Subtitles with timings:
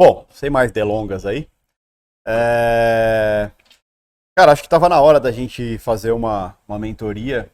[0.00, 1.48] Bom, sem mais delongas aí.
[2.26, 3.50] É...
[4.38, 7.50] Cara, acho que tava na hora da gente fazer uma, uma mentoria.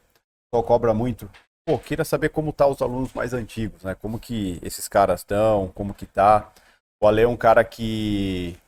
[0.55, 1.31] Só cobra muito.
[1.67, 3.95] Pô, queria saber como tá os alunos mais antigos, né?
[3.95, 6.53] Como que esses caras estão, como que tá.
[7.03, 8.59] O Ale é um cara que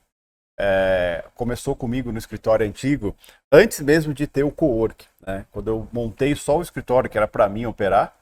[0.59, 3.15] é, começou comigo no escritório antigo,
[3.53, 5.07] antes mesmo de ter o co-work.
[5.27, 5.45] Né?
[5.51, 8.17] Quando eu montei só o escritório, que era para mim operar,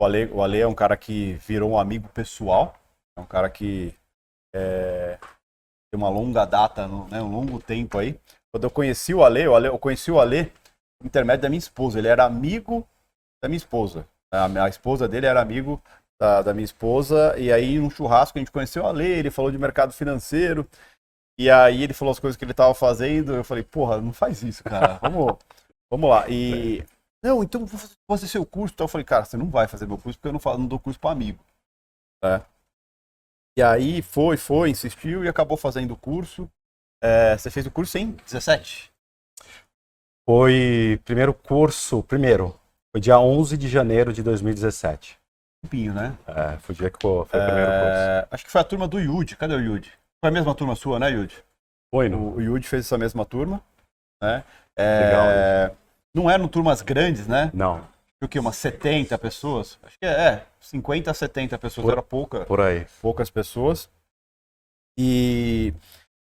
[0.00, 2.76] o Ale, o Ale é um cara que virou um amigo pessoal,
[3.18, 3.94] é um cara que
[4.54, 5.18] é,
[5.90, 8.18] tem uma longa data, né, um longo tempo aí.
[8.52, 10.46] Quando eu conheci o Ale, o Ale eu conheci o Ale
[10.98, 11.98] por intermédio da minha esposa.
[11.98, 12.86] Ele era amigo
[13.42, 14.06] da minha esposa.
[14.32, 15.82] A, a esposa dele era amigo
[16.20, 17.36] da, da, minha esposa.
[17.38, 20.68] E aí, num churrasco, a gente conheceu o Ale, ele falou de mercado financeiro.
[21.38, 23.34] E aí ele falou as coisas que ele estava fazendo.
[23.34, 24.98] Eu falei, porra, não faz isso, cara.
[25.02, 25.38] Vamos,
[25.90, 26.28] vamos lá.
[26.28, 26.84] E.
[27.22, 28.74] Não, então vou fazer seu curso.
[28.74, 30.78] Então eu falei, cara, você não vai fazer meu curso porque eu não, não dou
[30.78, 31.42] curso para amigo.
[32.22, 32.42] É.
[33.60, 36.50] E aí foi, foi, insistiu e acabou fazendo o curso.
[37.02, 38.90] É, você fez o curso em 17?
[40.26, 42.58] Foi primeiro curso, primeiro,
[42.90, 45.18] foi dia 11 de janeiro de 2017.
[45.62, 46.16] Tempinho, né?
[46.26, 48.28] É, foi o dia que foi, foi o primeiro é, curso.
[48.30, 49.36] Acho que foi a turma do Yudi.
[49.36, 49.92] Cadê o Yudi?
[50.24, 51.36] Foi a mesma turma sua, né, Yudi?
[51.94, 52.18] Foi, não?
[52.18, 53.62] O, o Yudi fez essa mesma turma.
[54.22, 54.42] Né?
[54.74, 55.76] É, Legal.
[56.14, 57.50] Não eram turmas grandes, né?
[57.52, 57.86] Não.
[58.22, 58.38] O que?
[58.38, 59.78] Umas 70 pessoas?
[59.82, 61.84] Acho que é, é 50 a 70 pessoas.
[61.84, 62.44] Por, era pouca.
[62.44, 62.86] Por aí.
[63.00, 63.88] Poucas pessoas.
[64.98, 65.72] E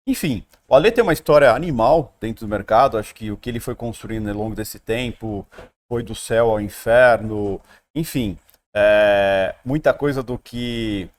[0.07, 2.97] enfim, o Ale tem uma história animal dentro do mercado.
[2.97, 5.45] Acho que o que ele foi construindo ao longo desse tempo
[5.89, 7.59] foi do céu ao inferno.
[7.93, 8.37] Enfim,
[8.73, 11.09] é, muita coisa do que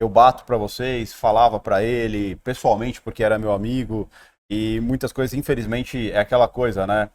[0.00, 4.08] eu bato para vocês, falava para ele pessoalmente porque era meu amigo
[4.50, 7.08] e muitas coisas, infelizmente, é aquela coisa, né?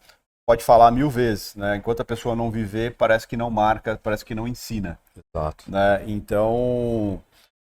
[0.48, 1.76] Pode falar mil vezes, né?
[1.76, 4.98] Enquanto a pessoa não viver, parece que não marca, parece que não ensina.
[5.36, 5.70] Exato.
[5.70, 6.06] Né?
[6.08, 7.22] Então,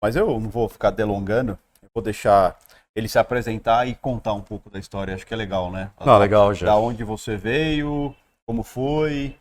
[0.02, 1.56] mas eu não vou ficar delongando.
[1.80, 2.58] Eu vou deixar
[2.96, 5.14] ele se apresentar e contar um pouco da história.
[5.14, 5.92] Acho que é legal, né?
[6.04, 6.66] Não, legal, já.
[6.66, 8.12] Da onde você veio,
[8.44, 9.36] como foi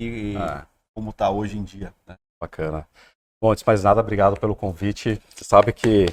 [0.00, 0.66] e ah.
[0.94, 1.92] como tá hoje em dia.
[2.06, 2.16] Né?
[2.40, 2.88] Bacana.
[3.42, 5.20] Bom, antes de mais nada, obrigado pelo convite.
[5.34, 6.06] Você sabe que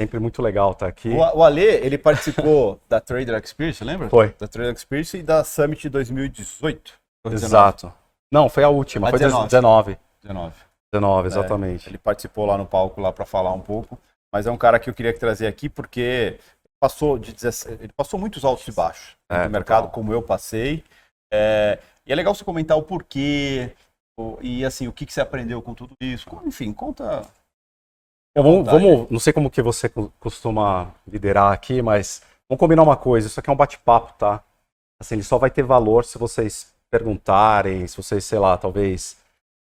[0.00, 1.10] sempre muito legal estar aqui.
[1.10, 4.08] O, o Ale, ele participou da Trader Experience, lembra?
[4.08, 4.34] Foi.
[4.38, 6.94] Da Trader Experience e da Summit 2018.
[7.32, 7.92] Exato.
[8.32, 9.46] Não, foi a última, a foi 19.
[9.46, 9.98] 19.
[10.22, 10.54] 19.
[10.92, 11.86] 19, exatamente.
[11.86, 13.98] É, ele participou lá no palco lá para falar um pouco
[14.32, 16.38] mas é um cara que eu queria trazer aqui porque
[16.80, 19.94] passou de 17, ele passou muitos altos e baixos é, no mercado, total.
[19.94, 20.84] como eu passei.
[21.32, 23.74] É, e é legal você comentar o porquê
[24.40, 26.28] e assim o que, que você aprendeu com tudo isso.
[26.44, 27.26] Enfim, conta.
[28.42, 29.90] Vamos, vamos, não sei como que você
[30.20, 33.26] costuma liderar aqui, mas vamos combinar uma coisa.
[33.26, 34.42] Isso aqui é um bate-papo, tá?
[35.00, 39.16] Assim, ele só vai ter valor se vocês perguntarem, se vocês, sei lá, talvez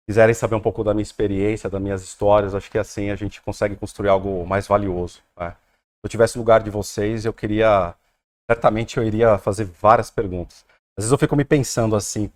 [0.07, 3.41] quiserem saber um pouco da minha experiência, das minhas histórias, acho que assim a gente
[3.41, 5.19] consegue construir algo mais valioso.
[5.37, 5.51] Né?
[5.51, 7.93] Se eu tivesse lugar de vocês, eu queria.
[8.49, 10.65] Certamente eu iria fazer várias perguntas.
[10.97, 12.31] Às vezes eu fico me pensando assim,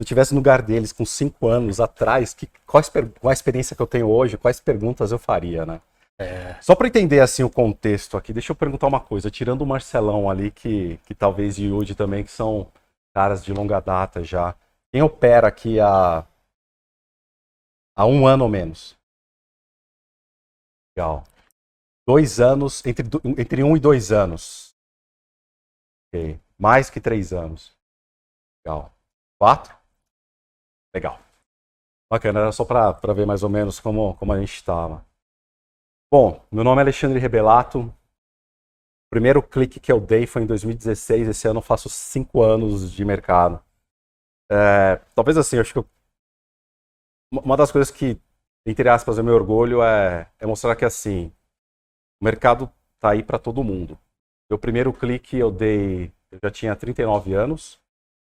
[0.00, 2.82] eu tivesse no lugar deles com cinco anos atrás, que, qual,
[3.20, 5.80] qual a experiência que eu tenho hoje, quais perguntas eu faria, né?
[6.18, 6.56] É.
[6.60, 9.30] Só para entender assim o contexto aqui, deixa eu perguntar uma coisa.
[9.30, 12.66] Tirando o Marcelão ali, que, que talvez e Yudi também, que são
[13.14, 14.54] caras de longa data já.
[14.90, 16.24] Quem opera aqui a
[17.94, 18.96] Há um ano ou menos.
[20.96, 21.24] Legal.
[22.08, 23.06] Dois anos, entre,
[23.38, 24.74] entre um e dois anos.
[26.08, 26.40] Ok.
[26.58, 27.76] Mais que três anos.
[28.64, 28.90] Legal.
[29.38, 29.79] Quatro?
[30.94, 31.18] Legal.
[32.10, 35.04] Bacana, era só para ver mais ou menos como, como a gente estava.
[36.12, 37.82] Bom, meu nome é Alexandre Rebelato.
[37.82, 41.28] O primeiro clique que eu dei foi em 2016.
[41.28, 43.62] Esse ano eu faço cinco anos de mercado.
[44.50, 45.88] É, talvez assim, eu acho que eu
[47.32, 48.20] uma das coisas que,
[48.66, 51.32] entre aspas, é meu orgulho é, é mostrar que assim,
[52.20, 53.98] o mercado tá aí para todo mundo.
[54.50, 57.80] Meu primeiro clique eu dei, eu já tinha 39 anos,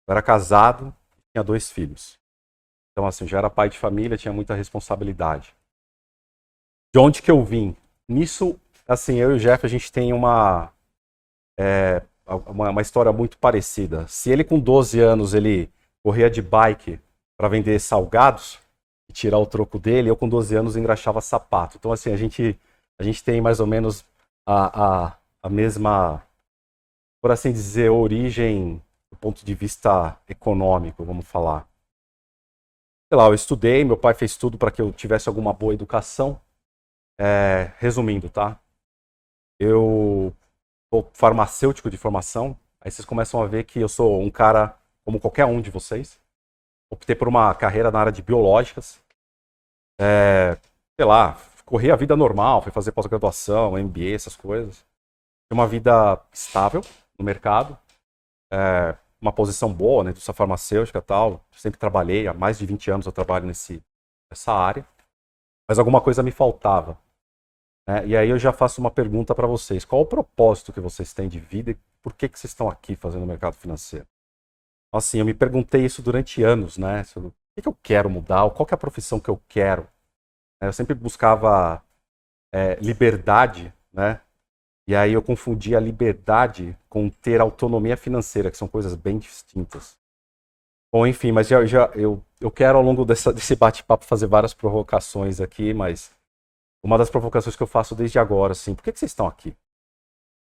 [0.07, 0.95] eu era casado,
[1.33, 2.20] tinha dois filhos.
[2.91, 5.55] Então assim, já era pai de família, tinha muita responsabilidade.
[6.93, 7.75] De onde que eu vim?
[8.09, 10.71] Nisso, assim, eu e o Jeff a gente tem uma
[11.57, 12.01] é,
[12.47, 14.07] uma, uma história muito parecida.
[14.07, 15.69] Se ele com 12 anos ele
[16.03, 16.99] corria de bike
[17.37, 18.61] para vender salgados,
[19.11, 20.09] e tirar o troco dele.
[20.09, 21.77] Eu, com 12 anos, engraxava sapato.
[21.77, 22.57] Então, assim, a gente,
[22.97, 24.05] a gente tem mais ou menos
[24.45, 26.23] a, a, a mesma,
[27.21, 31.67] por assim dizer, origem do ponto de vista econômico, vamos falar.
[33.11, 36.39] Sei lá, eu estudei, meu pai fez tudo para que eu tivesse alguma boa educação.
[37.19, 38.59] É, resumindo, tá?
[39.59, 40.33] Eu
[40.91, 42.57] sou farmacêutico de formação.
[42.79, 46.21] Aí vocês começam a ver que eu sou um cara como qualquer um de vocês
[46.91, 49.01] optei por uma carreira na área de biológicas.
[49.99, 50.57] É,
[50.99, 54.85] sei lá, corri a vida normal, fui fazer pós-graduação, MBA, essas coisas.
[55.47, 56.81] Tinha uma vida estável
[57.17, 57.77] no mercado,
[58.51, 61.45] é, uma posição boa né, indústria farmacêutica e tal.
[61.51, 63.83] Sempre trabalhei, há mais de 20 anos eu trabalho nesse,
[64.29, 64.85] nessa área.
[65.69, 66.97] Mas alguma coisa me faltava.
[67.87, 68.07] Né?
[68.07, 69.85] E aí eu já faço uma pergunta para vocês.
[69.85, 72.95] Qual o propósito que vocês têm de vida e por que, que vocês estão aqui
[72.95, 74.07] fazendo o mercado financeiro?
[74.93, 77.03] Assim, eu me perguntei isso durante anos, né?
[77.15, 78.49] O que, que eu quero mudar?
[78.49, 79.87] Qual que é a profissão que eu quero?
[80.59, 81.81] Eu sempre buscava
[82.53, 84.19] é, liberdade, né?
[84.91, 89.97] E aí eu confundia a liberdade com ter autonomia financeira, que são coisas bem distintas.
[90.93, 94.53] Bom, enfim, mas já, já eu, eu quero ao longo dessa, desse bate-papo fazer várias
[94.53, 96.13] provocações aqui, mas
[96.83, 99.51] uma das provocações que eu faço desde agora, assim, por que, que vocês estão aqui?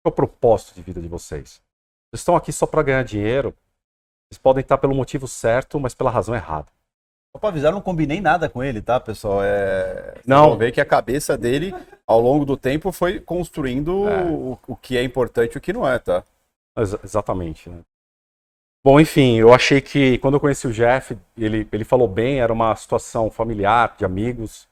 [0.03, 1.63] Qual é o propósito de vida de vocês?
[2.11, 3.57] Vocês estão aqui só para ganhar dinheiro?
[4.29, 6.71] Vocês podem estar pelo motivo certo, mas pela razão errada.
[7.35, 9.43] Só pra avisar, eu não combinei nada com ele, tá, pessoal?
[9.43, 10.15] É...
[10.25, 10.57] Não.
[10.57, 11.75] ver que a cabeça dele,
[12.07, 14.23] ao longo do tempo, foi construindo é.
[14.23, 16.23] o, o, que é importante e o que não é, tá?
[16.79, 17.81] Ex exatamente, né?
[18.85, 22.53] Bom, enfim, eu achei que quando eu conheci o Jeff, ele, ele falou bem, era
[22.53, 24.69] uma situação familiar, de amigos.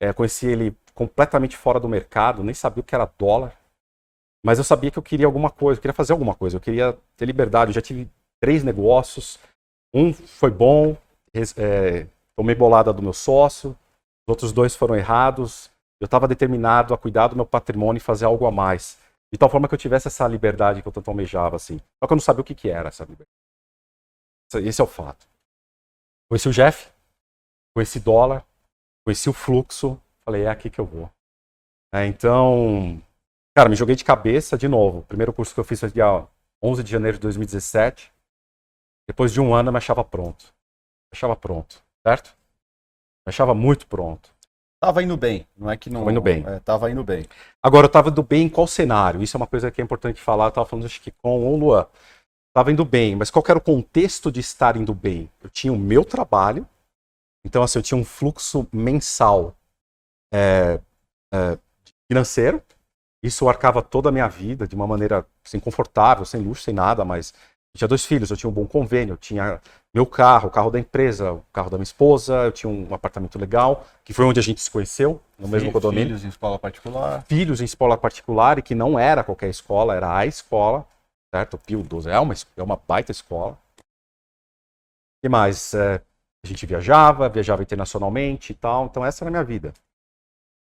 [0.00, 3.54] É, conheci ele completamente fora do mercado, nem sabia o que era dólar.
[4.44, 6.98] Mas eu sabia que eu queria alguma coisa, eu queria fazer alguma coisa, eu queria
[7.16, 7.70] ter liberdade.
[7.70, 8.10] Eu já tive
[8.40, 9.38] três negócios,
[9.94, 10.96] um foi bom,
[11.34, 12.06] é,
[12.36, 13.70] tomei bolada do meu sócio,
[14.26, 15.70] os outros dois foram errados.
[16.00, 18.98] Eu estava determinado a cuidar do meu patrimônio e fazer algo a mais.
[19.32, 21.78] De tal forma que eu tivesse essa liberdade que eu tanto almejava, assim.
[21.78, 23.28] Só que eu não sabia o que, que era essa liberdade.
[24.68, 25.26] Esse é o fato.
[26.28, 26.90] Conheci o Jeff,
[27.74, 28.44] conheci dólar,
[29.04, 31.10] conheci o fluxo, falei, é aqui que eu vou.
[31.94, 33.02] É, então,
[33.56, 34.98] cara, me joguei de cabeça de novo.
[34.98, 36.26] O primeiro curso que eu fiz foi dia
[36.62, 38.12] 11 de janeiro de 2017.
[39.08, 40.52] Depois de um ano eu me achava pronto
[41.12, 42.34] achava pronto, certo?
[43.26, 44.30] Achava muito pronto.
[44.80, 46.00] Tava indo bem, não é que não.
[46.00, 46.44] Tava indo bem.
[46.46, 47.26] É, tava indo bem.
[47.62, 49.22] Agora, eu tava indo bem em qual cenário?
[49.22, 50.46] Isso é uma coisa que é importante falar.
[50.46, 51.86] Eu tava falando, acho que com o Luan.
[52.52, 55.30] Tava indo bem, mas qual era o contexto de estar indo bem?
[55.42, 56.68] Eu tinha o meu trabalho,
[57.44, 59.56] então, assim, eu tinha um fluxo mensal
[60.32, 60.80] é,
[61.32, 61.58] é,
[62.10, 62.62] financeiro.
[63.22, 67.04] Isso arcava toda a minha vida de uma maneira assim, confortável, sem luxo, sem nada,
[67.04, 67.32] mas
[67.76, 69.60] tinha dois filhos, eu tinha um bom convênio, eu tinha
[69.94, 73.38] meu carro, o carro da empresa, o carro da minha esposa, eu tinha um apartamento
[73.38, 76.06] legal, que foi onde a gente se conheceu, no mesmo condomínio.
[76.06, 77.22] Filhos em escola particular.
[77.24, 80.86] Filhos em escola particular, e que não era qualquer escola, era a escola,
[81.34, 81.54] certo?
[81.54, 83.58] O Pio 12 é uma, é uma baita escola.
[85.24, 85.72] E mais?
[85.72, 86.02] É,
[86.44, 89.72] a gente viajava, viajava internacionalmente e tal, então essa era a minha vida.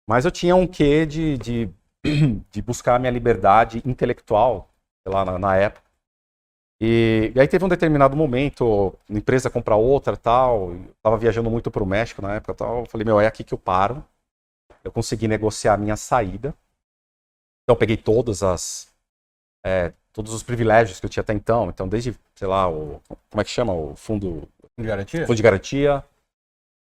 [0.08, 1.70] Mas eu tinha um quê de, de,
[2.50, 4.70] de buscar a minha liberdade intelectual,
[5.06, 5.85] sei lá, na, na época
[6.81, 11.50] e, e, aí teve um determinado momento, uma empresa comprar outra tal, eu tava viajando
[11.50, 14.05] muito para o México na época tal, eu falei, meu, é aqui que eu paro.
[14.84, 16.55] Eu consegui negociar a minha saída.
[17.64, 18.94] Então eu peguei todas as
[19.64, 23.00] é, todos os privilégios que eu tinha até então, então desde, sei lá, o
[23.31, 25.26] como é que chama, o fundo de garantia.
[25.26, 26.05] Fundo de garantia.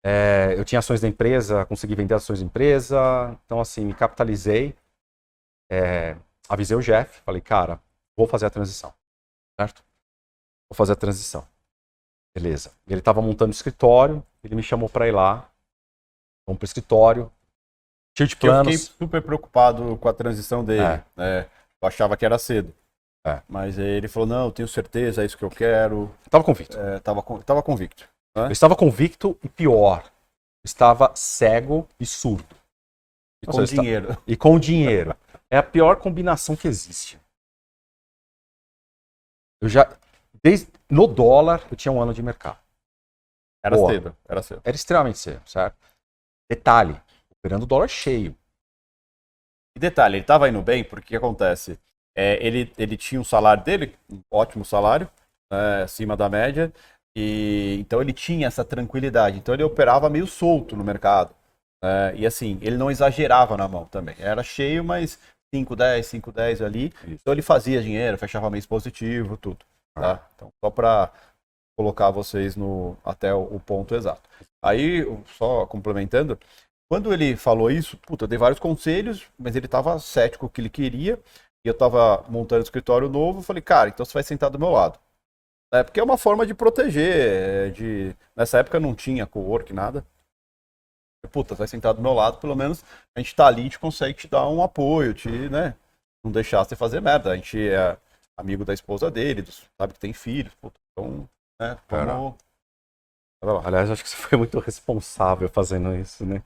[0.05, 4.75] É, eu tinha ações da empresa, consegui vender ações da empresa, então assim, me capitalizei.
[5.71, 6.17] É,
[6.49, 7.81] avisei o Jeff, falei, cara,
[8.17, 8.93] vou fazer a transição
[9.59, 9.83] certo?
[10.71, 11.47] Vou fazer a transição.
[12.37, 12.73] Beleza.
[12.87, 15.49] Ele estava montando o escritório, ele me chamou para ir lá.
[16.47, 17.33] Vamos para o escritório.
[18.17, 18.73] Cheio de planos.
[18.73, 20.83] Eu fiquei super preocupado com a transição dele.
[20.83, 21.05] É.
[21.17, 21.49] É,
[21.83, 22.75] eu achava que era cedo.
[23.27, 23.43] É.
[23.49, 26.15] Mas ele falou, não, eu tenho certeza, é isso que eu quero.
[26.27, 26.79] Estava convicto.
[26.79, 27.23] É, tava,
[27.63, 28.05] convicto.
[28.37, 28.47] Né?
[28.47, 30.05] Eu estava convicto e pior,
[30.65, 32.55] estava cego e surdo.
[33.43, 34.11] E com dinheiro.
[34.11, 34.23] Está...
[34.27, 35.17] E com dinheiro.
[35.51, 37.19] É a pior combinação que existe.
[39.65, 39.97] Eu já.
[40.43, 42.59] Desde, no dólar, eu tinha um ano de mercado.
[43.65, 43.91] Era Boa.
[43.91, 44.61] cedo, era cedo.
[44.63, 45.79] Era extremamente cedo, certo?
[46.51, 47.01] Detalhe,
[47.39, 48.37] operando dólar cheio.
[49.75, 51.81] E detalhe, ele estava indo bem, porque o que acontece?
[52.15, 55.11] É, ele, ele tinha um salário dele, um ótimo salário,
[55.51, 56.71] é, acima da média,
[57.17, 59.39] e então ele tinha essa tranquilidade.
[59.39, 61.35] Então ele operava meio solto no mercado.
[61.83, 64.15] É, e assim, ele não exagerava na mão também.
[64.19, 65.19] Era cheio, mas
[65.55, 66.93] 5, 10, 5, 10 ali.
[67.05, 67.19] Isso.
[67.21, 69.59] Então ele fazia dinheiro, fechava mês positivo, tudo.
[69.95, 70.15] Tá?
[70.15, 70.29] Ah.
[70.35, 71.13] Então, só para
[71.79, 74.29] colocar vocês no até o, ponto exato.
[74.63, 75.05] Aí,
[75.39, 76.39] só complementando,
[76.89, 80.61] quando ele falou isso, puta, eu dei vários conselhos, mas ele estava cético o que
[80.61, 81.21] ele queria.
[81.65, 84.71] E eu estava montando um escritório novo, falei, cara, então você vai sentar do meu
[84.71, 84.99] lado.
[85.73, 87.73] É, porque é uma forma de proteger.
[87.73, 88.15] De...
[88.37, 90.05] Nessa época não tinha co-work, nada
[91.29, 92.85] puta, vai sentar do meu lado, pelo menos
[93.17, 95.75] a gente tá ali, a gente consegue te dar um apoio, te, né,
[96.25, 97.33] não deixar você fazer merda.
[97.33, 97.97] A gente é
[98.37, 99.45] amigo da esposa dele,
[99.81, 101.29] sabe que tem filhos, puta, então,
[101.61, 102.35] né, vamos...
[103.65, 106.43] Aliás, acho que você foi muito responsável fazendo isso, né?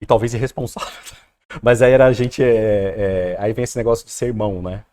[0.00, 1.16] e talvez irresponsável.
[1.62, 2.42] Mas aí era a gente.
[2.42, 4.84] É, é, aí vem esse negócio de ser irmão, né?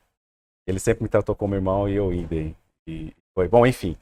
[0.68, 2.36] Ele sempre me tratou como irmão e eu ainda.
[2.88, 3.96] E foi bom, enfim.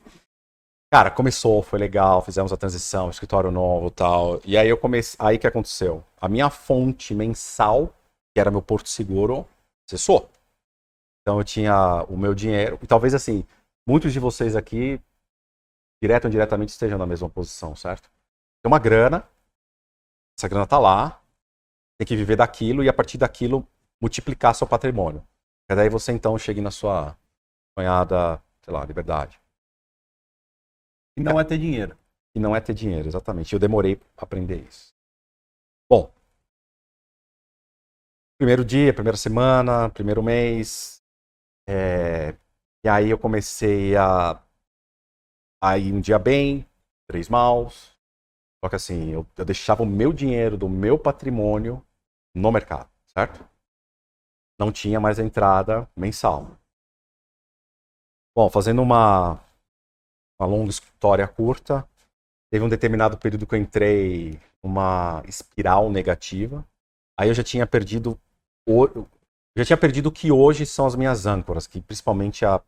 [0.95, 4.39] Cara, começou, foi legal, fizemos a transição, escritório novo tal.
[4.45, 5.17] E aí eu comecei.
[5.19, 6.01] Aí que aconteceu?
[6.21, 7.93] A minha fonte mensal,
[8.33, 9.45] que era meu porto seguro,
[9.85, 10.29] cessou.
[11.19, 12.79] Então eu tinha o meu dinheiro.
[12.81, 13.45] E talvez assim,
[13.85, 14.97] muitos de vocês aqui,
[16.01, 18.09] direto ou indiretamente, estejam na mesma posição, certo?
[18.63, 19.27] Tem uma grana,
[20.39, 21.21] essa grana tá lá,
[21.97, 23.67] tem que viver daquilo e a partir daquilo
[24.01, 25.21] multiplicar seu patrimônio.
[25.69, 27.17] E daí você então chegue na sua
[27.77, 29.37] sonhada, sei lá, liberdade.
[31.17, 31.97] E não é ter dinheiro.
[32.35, 33.53] E não é ter dinheiro, exatamente.
[33.53, 34.93] Eu demorei para aprender isso.
[35.89, 36.11] Bom,
[38.37, 41.01] primeiro dia, primeira semana, primeiro mês,
[41.67, 42.35] é,
[42.83, 44.41] e aí eu comecei a,
[45.61, 46.67] a ir um dia bem,
[47.07, 47.95] três maus.
[48.63, 51.85] Só que assim, eu, eu deixava o meu dinheiro do meu patrimônio
[52.33, 53.47] no mercado, certo?
[54.59, 56.57] Não tinha mais entrada mensal.
[58.35, 59.39] Bom, fazendo uma,
[60.39, 61.87] uma longa história curta,
[62.51, 66.67] teve um determinado período que eu entrei numa espiral negativa.
[67.17, 68.19] Aí eu já tinha perdido
[68.67, 68.87] o,
[69.57, 72.61] já tinha perdido o que hoje são as minhas âncoras, que principalmente a,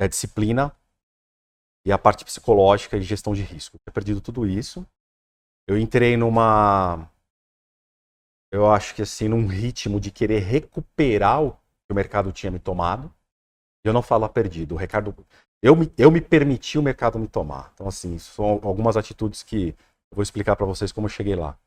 [0.00, 0.74] a disciplina
[1.86, 3.76] e a parte psicológica e gestão de risco.
[3.76, 4.86] Eu tinha perdido tudo isso.
[5.68, 7.08] Eu entrei numa
[8.50, 12.58] eu acho que assim, num ritmo de querer recuperar o que o mercado tinha me
[12.58, 13.12] tomado.
[13.84, 14.74] Eu não falo perdido.
[14.74, 15.14] O Ricardo,
[15.62, 17.70] eu me, eu me permiti o mercado me tomar.
[17.74, 19.68] Então, assim, são algumas atitudes que
[20.10, 21.58] eu vou explicar para vocês como eu cheguei lá.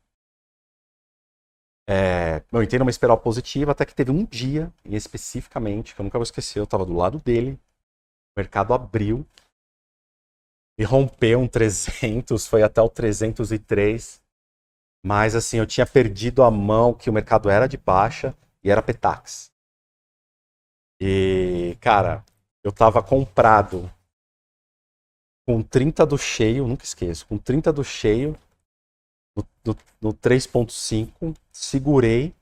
[1.88, 6.18] É, eu entrei numa espiral positiva até que teve um dia, especificamente, que eu nunca
[6.18, 7.58] vou esquecer, eu estava do lado dele,
[8.36, 9.26] o mercado abriu
[10.78, 14.22] e rompeu um 300, foi até o 303.
[15.04, 18.82] Mas assim, eu tinha perdido a mão que o mercado era de baixa e era
[18.82, 19.50] Petax.
[21.00, 22.24] E, cara,
[22.64, 23.90] eu tava comprado
[25.46, 28.36] com 30 do cheio, nunca esqueço, com 30 do cheio
[29.36, 32.34] no, no, no 3.5, segurei,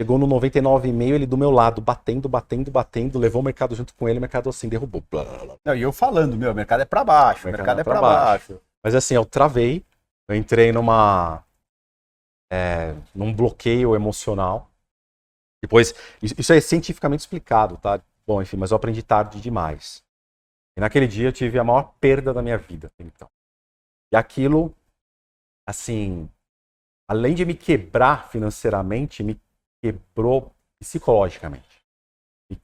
[0.00, 4.08] chegou no 99,5, ele do meu lado, batendo, batendo, batendo, levou o mercado junto com
[4.08, 5.02] ele, o mercado assim derrubou.
[5.10, 5.56] Blá, blá, blá.
[5.64, 8.00] Não, e eu falando, meu, o mercado é para baixo, o mercado, mercado é para
[8.00, 8.52] baixo.
[8.52, 8.64] baixo.
[8.82, 9.84] Mas assim, eu travei,
[10.28, 11.42] eu entrei numa
[12.52, 14.70] é, num bloqueio emocional.
[15.62, 18.00] Depois, isso é cientificamente explicado, tá?
[18.26, 20.02] Bom, enfim, mas eu aprendi tarde demais.
[20.76, 23.30] E naquele dia eu tive a maior perda da minha vida, então.
[24.12, 24.74] E aquilo,
[25.66, 26.28] assim,
[27.08, 29.40] além de me quebrar financeiramente, me
[29.82, 31.84] quebrou psicologicamente.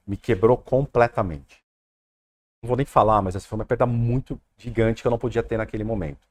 [0.07, 1.63] Me, quebrou completamente.
[2.63, 5.41] Não vou nem falar, mas essa foi uma perda muito gigante que eu não podia
[5.43, 6.27] ter naquele momento.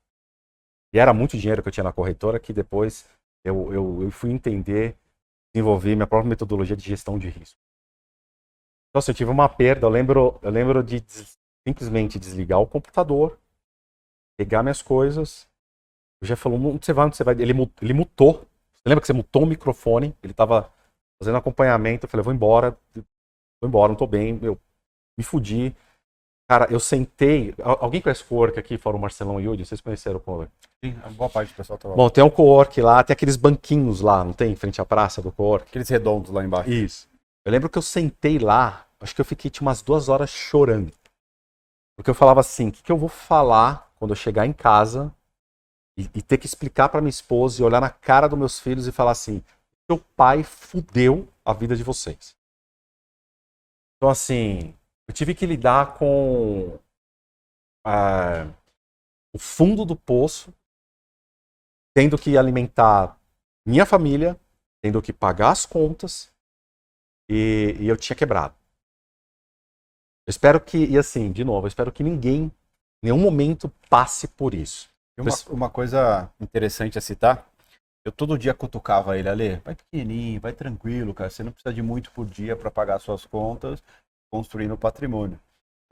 [0.92, 3.08] E era muito dinheiro que eu tinha na corretora que depois
[3.44, 4.96] eu, eu, eu fui entender,
[5.54, 7.58] desenvolver minha própria metodologia de gestão de risco.
[8.94, 13.38] Assim, eu tive uma perda, eu lembro, eu lembro de des, simplesmente desligar o computador,
[14.38, 15.46] pegar minhas coisas.
[16.22, 17.34] O já falou, onde você vai, onde você vai?
[17.34, 18.46] Ele, ele mutou.
[18.74, 20.14] Você lembra que você mutou o microfone?
[20.22, 20.70] Ele estava
[21.22, 22.06] fazendo acompanhamento.
[22.06, 24.38] Eu falei, vou embora, vou embora, não estou bem.
[24.42, 24.58] Eu
[25.18, 25.74] me fudi.
[26.48, 27.54] Cara, eu sentei.
[27.62, 29.64] Alguém conhece o co-work aqui, fora o Marcelão e Yudi?
[29.64, 30.50] Vocês conheceram o co-work?
[30.84, 31.94] Sim, a boa parte do pessoal tá lá.
[31.94, 34.50] Bom, tem um co-work lá, tem aqueles banquinhos lá, não tem?
[34.50, 35.68] Em frente à praça do co-work.
[35.68, 36.70] Aqueles redondos lá embaixo.
[36.70, 37.09] Isso.
[37.44, 40.92] Eu lembro que eu sentei lá, acho que eu fiquei tipo, umas duas horas chorando.
[41.96, 45.14] Porque eu falava assim: o que, que eu vou falar quando eu chegar em casa
[45.96, 48.86] e, e ter que explicar para minha esposa e olhar na cara dos meus filhos
[48.86, 49.42] e falar assim:
[49.90, 52.36] seu pai fudeu a vida de vocês.
[53.96, 54.74] Então, assim,
[55.06, 56.78] eu tive que lidar com
[57.86, 58.54] uh,
[59.32, 60.54] o fundo do poço,
[61.94, 63.18] tendo que alimentar
[63.66, 64.40] minha família,
[64.80, 66.29] tendo que pagar as contas,
[67.30, 68.54] e, e eu tinha quebrado.
[70.26, 72.52] Eu espero que, e assim, de novo, eu espero que ninguém, em
[73.04, 74.90] nenhum momento, passe por isso.
[75.18, 77.46] Uma, uma coisa interessante a citar,
[78.04, 81.82] eu todo dia cutucava ele, Ale, vai pequenininho, vai tranquilo, cara, você não precisa de
[81.82, 83.82] muito por dia para pagar suas contas,
[84.32, 85.38] construindo patrimônio.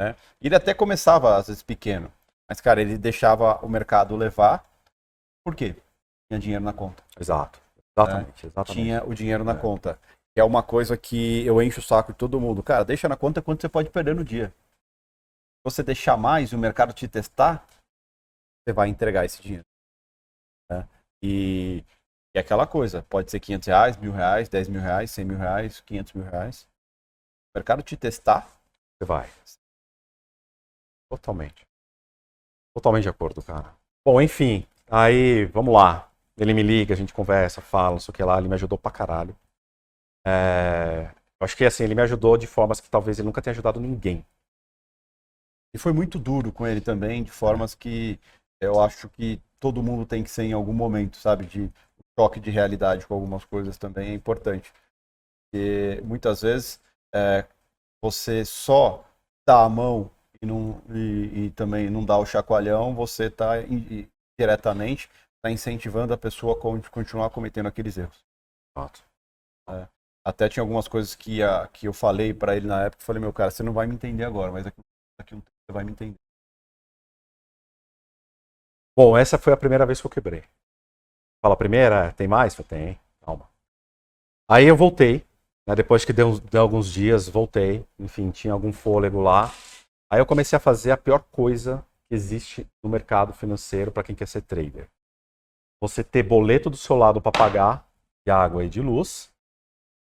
[0.00, 0.16] Né?
[0.40, 2.11] Ele até começava, às vezes, pequeno.
[2.49, 4.64] Mas, cara, ele deixava o mercado levar.
[5.45, 5.76] Por quê?
[6.28, 7.02] Tinha dinheiro na conta.
[7.21, 7.61] Exato.
[7.97, 8.47] Exatamente.
[8.47, 8.50] Né?
[8.50, 8.73] exatamente.
[8.73, 9.57] Tinha o dinheiro na é.
[9.57, 9.99] conta.
[10.38, 12.62] É uma coisa que eu encho o saco de todo mundo.
[12.62, 14.49] Cara, deixa na conta quanto você pode perder no dia.
[14.49, 17.66] Se você deixar mais e o mercado te testar,
[18.62, 19.64] você vai entregar esse dinheiro.
[20.71, 20.88] Né?
[21.23, 21.85] E,
[22.35, 25.80] e aquela coisa, pode ser 500 reais, mil reais, 10 mil reais, 100 mil reais,
[25.80, 26.68] 500 mil reais
[27.49, 28.47] o mercado te testar,
[28.97, 29.28] você vai.
[31.11, 31.66] Totalmente.
[32.76, 33.75] Totalmente de acordo, cara.
[34.07, 36.11] Bom, enfim, aí vamos lá.
[36.37, 38.38] Ele me liga, a gente conversa, fala, não sei o que lá.
[38.38, 39.37] Ele me ajudou pra caralho.
[40.28, 43.52] É, eu acho que assim, ele me ajudou de formas que talvez ele nunca tenha
[43.52, 44.26] ajudado ninguém.
[45.75, 48.18] E foi muito duro com ele também, de formas que
[48.61, 51.47] eu acho que todo mundo tem que ser em algum momento, sabe?
[51.47, 51.70] De
[52.18, 54.73] choque de realidade com algumas coisas também é importante.
[55.50, 56.80] Porque muitas vezes
[57.14, 57.47] é,
[58.02, 59.04] você só
[59.47, 60.11] dá a mão
[60.42, 63.54] e, não, e, e também não dá o chacoalhão, você está
[64.38, 65.08] diretamente
[65.42, 68.25] tá incentivando a pessoa a continuar cometendo aqueles erros.
[68.76, 69.04] Fato.
[69.68, 69.88] É.
[70.28, 73.18] Até tinha algumas coisas que, a, que eu falei para ele na época, eu falei,
[73.18, 74.76] meu cara, você não vai me entender agora, mas daqui,
[75.18, 76.16] daqui um tempo você vai me entender.
[78.94, 80.44] Bom, essa foi a primeira vez que eu quebrei.
[81.42, 82.12] Fala, primeira?
[82.12, 82.54] Tem mais?
[82.54, 83.00] Tem.
[83.25, 83.49] Calma.
[84.50, 85.25] Aí eu voltei,
[85.66, 87.82] né, depois que deu, deu alguns dias, voltei.
[87.99, 89.50] Enfim, tinha algum fôlego lá.
[90.12, 94.14] Aí eu comecei a fazer a pior coisa que existe no mercado financeiro para quem
[94.14, 94.90] quer ser trader.
[95.80, 97.88] Você ter boleto do seu lado para pagar
[98.26, 99.32] de água e de luz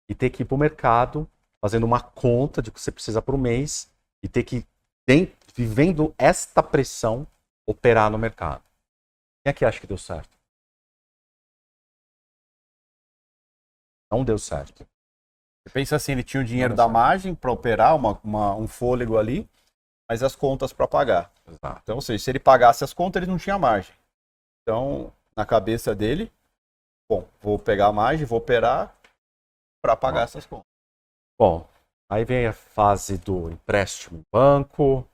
[0.09, 1.29] e ter que ir para o mercado
[1.63, 3.89] fazendo uma conta de que você precisa por mês
[4.21, 4.67] e ter que,
[5.55, 7.25] vivendo esta pressão,
[7.65, 8.63] operar no mercado.
[9.43, 10.37] Quem é que acha que deu certo?
[14.11, 14.85] Não deu certo.
[15.63, 19.17] Você pensa assim, ele tinha o dinheiro da margem para operar, uma, uma, um fôlego
[19.17, 19.49] ali,
[20.09, 21.31] mas as contas para pagar.
[21.47, 21.79] Exato.
[21.81, 23.95] Então, ou seja, se ele pagasse as contas, ele não tinha margem.
[24.61, 26.29] Então, na cabeça dele,
[27.09, 28.93] bom, vou pegar a margem, vou operar
[29.83, 30.65] para pagar essas contas.
[31.37, 31.67] Bom,
[32.09, 35.05] aí vem a fase do empréstimo em banco.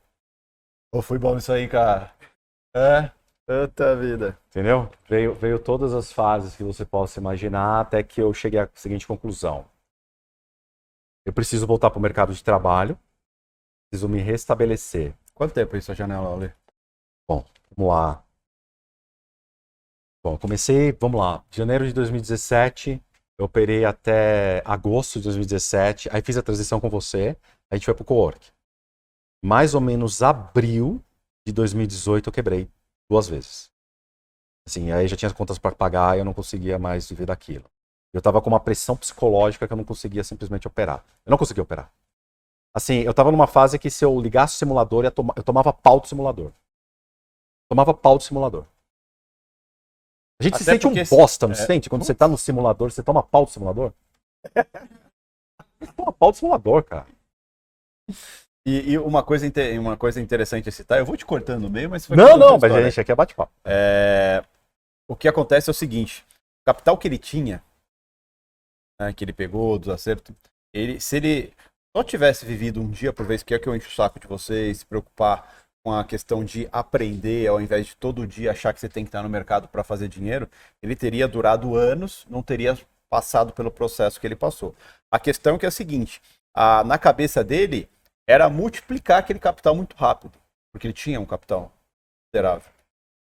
[0.94, 2.14] Oh, foi bom isso aí, cara.
[2.76, 3.12] É,
[3.48, 4.40] tanta vida.
[4.48, 4.92] Entendeu?
[5.08, 9.08] Veio, veio todas as fases que você possa imaginar até que eu cheguei à seguinte
[9.08, 9.66] conclusão.
[11.26, 12.98] Eu preciso voltar para o mercado de trabalho,
[13.90, 15.16] preciso me restabelecer.
[15.34, 16.54] Quanto tempo é isso a janela, Ali?
[17.28, 17.44] Bom,
[17.76, 18.24] vamos lá.
[20.24, 23.02] Bom, comecei, vamos lá, janeiro de 2017,
[23.40, 27.38] eu operei até agosto de 2017, aí fiz a transição com você,
[27.72, 28.52] a gente foi pro co-work.
[29.42, 31.02] Mais ou menos abril
[31.48, 32.70] de 2018 eu quebrei
[33.10, 33.72] duas vezes.
[34.68, 37.64] Assim, aí já tinha as contas para pagar e eu não conseguia mais viver daquilo.
[38.14, 41.06] Eu tava com uma pressão psicológica que eu não conseguia simplesmente operar.
[41.26, 41.90] Eu não conseguia operar.
[42.76, 45.72] Assim, eu tava numa fase que se eu ligasse o simulador, eu, toma, eu tomava
[45.72, 46.52] pau do simulador.
[47.70, 48.66] Tomava pau do simulador.
[50.40, 51.58] A gente Até se sente um bosta, não é...
[51.58, 51.90] sente?
[51.90, 53.94] Quando você tá no simulador, você toma pau do simulador?
[55.80, 57.08] você toma pau do simulador, cara.
[58.66, 59.46] E, e, uma, coisa,
[59.80, 62.08] uma coisa interessante a citar, eu vou te cortando no meio, mas...
[62.08, 63.52] Não, não, mas a gente aqui é bate-papo.
[63.66, 64.44] É...
[65.10, 66.24] O que acontece é o seguinte,
[66.62, 67.64] o capital que ele tinha
[69.00, 70.36] né, que ele pegou, dos acertos.
[70.74, 71.54] Ele, se ele
[71.96, 74.28] só tivesse vivido um dia por vez, que é que eu encho o saco de
[74.28, 78.80] vocês, se preocupar com a questão de aprender, ao invés de todo dia achar que
[78.80, 80.50] você tem que estar no mercado para fazer dinheiro,
[80.82, 82.78] ele teria durado anos, não teria
[83.10, 84.76] passado pelo processo que ele passou.
[85.12, 86.22] A questão é que é a seguinte,
[86.54, 87.90] a, na cabeça dele
[88.28, 90.38] era multiplicar aquele capital muito rápido,
[90.72, 91.72] porque ele tinha um capital
[92.22, 92.72] considerável.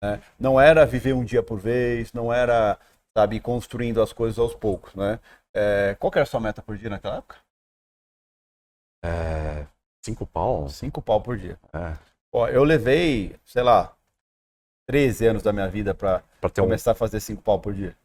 [0.03, 0.23] Né?
[0.39, 2.79] Não era viver um dia por vez, não era,
[3.17, 5.21] sabe, construindo as coisas aos poucos, né?
[5.55, 7.37] É, qual era a sua meta por dia naquela época?
[9.05, 9.67] É,
[10.05, 10.69] cinco pau?
[10.69, 11.59] Cinco pau por dia.
[11.73, 12.08] É.
[12.33, 13.97] Ó, eu levei, sei lá,
[14.87, 16.23] 13 anos da minha vida para
[16.55, 16.93] começar um...
[16.93, 17.97] a fazer cinco pau por dia.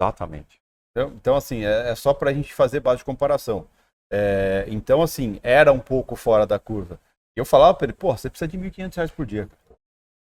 [0.00, 0.60] Exatamente.
[0.90, 3.66] Então, então assim, é, é só para a gente fazer base de comparação.
[4.12, 6.98] É, então, assim, era um pouco fora da curva.
[7.36, 9.48] Eu falava para ele, pô, você precisa de 1.500 reais por dia.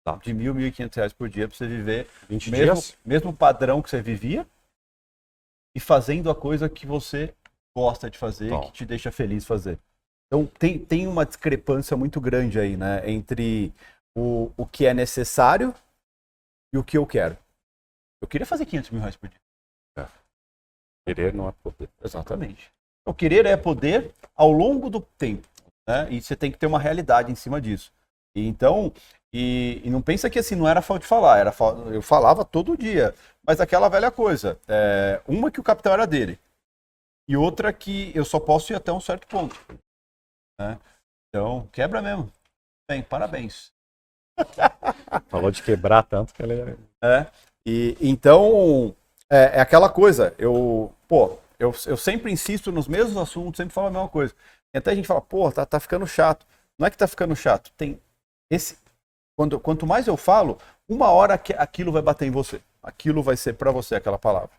[0.05, 0.17] Tá.
[0.17, 2.99] De mil, 1.500 reais por dia para você viver 20 mesmo, dias?
[3.05, 4.47] mesmo padrão que você vivia,
[5.75, 7.35] e fazendo a coisa que você
[7.77, 8.61] gosta de fazer, Bom.
[8.63, 9.79] que te deixa feliz fazer.
[10.35, 13.09] Então tem, tem uma discrepância muito grande aí, né?
[13.09, 13.73] Entre
[14.17, 15.73] o, o que é necessário
[16.75, 17.39] e o que eu quero.
[18.21, 19.39] Eu queria fazer 500 mil reais por dia.
[19.97, 20.09] É.
[21.07, 21.89] Querer não é poder.
[22.03, 22.73] Exatamente.
[23.07, 25.47] O querer é poder ao longo do tempo.
[25.89, 26.09] Né?
[26.11, 27.93] E você tem que ter uma realidade em cima disso.
[28.35, 28.93] E então,
[29.33, 31.55] e, e, não pensa que assim não era falta de falar, era
[31.93, 33.15] eu falava todo dia.
[33.47, 36.41] Mas aquela velha coisa, é, uma que o capital era dele
[37.29, 39.57] e outra que eu só posso ir até um certo ponto.
[40.59, 40.79] Né?
[41.29, 42.31] Então, quebra mesmo.
[42.89, 43.73] Bem, parabéns.
[45.29, 46.77] Falou de quebrar tanto que ele.
[47.03, 47.27] É.
[47.67, 48.95] E então
[49.31, 50.35] é, é, aquela coisa.
[50.39, 54.35] Eu, pô, eu, eu sempre insisto nos mesmos assuntos, sempre falo a mesma coisa.
[54.75, 56.47] E até a gente fala, pô, tá, tá ficando chato.
[56.79, 57.71] Não é que tá ficando chato.
[57.77, 58.01] Tem
[58.51, 58.77] esse
[59.37, 62.61] quando, quanto mais eu falo, uma hora que aquilo vai bater em você.
[62.83, 64.51] Aquilo vai ser para você aquela palavra.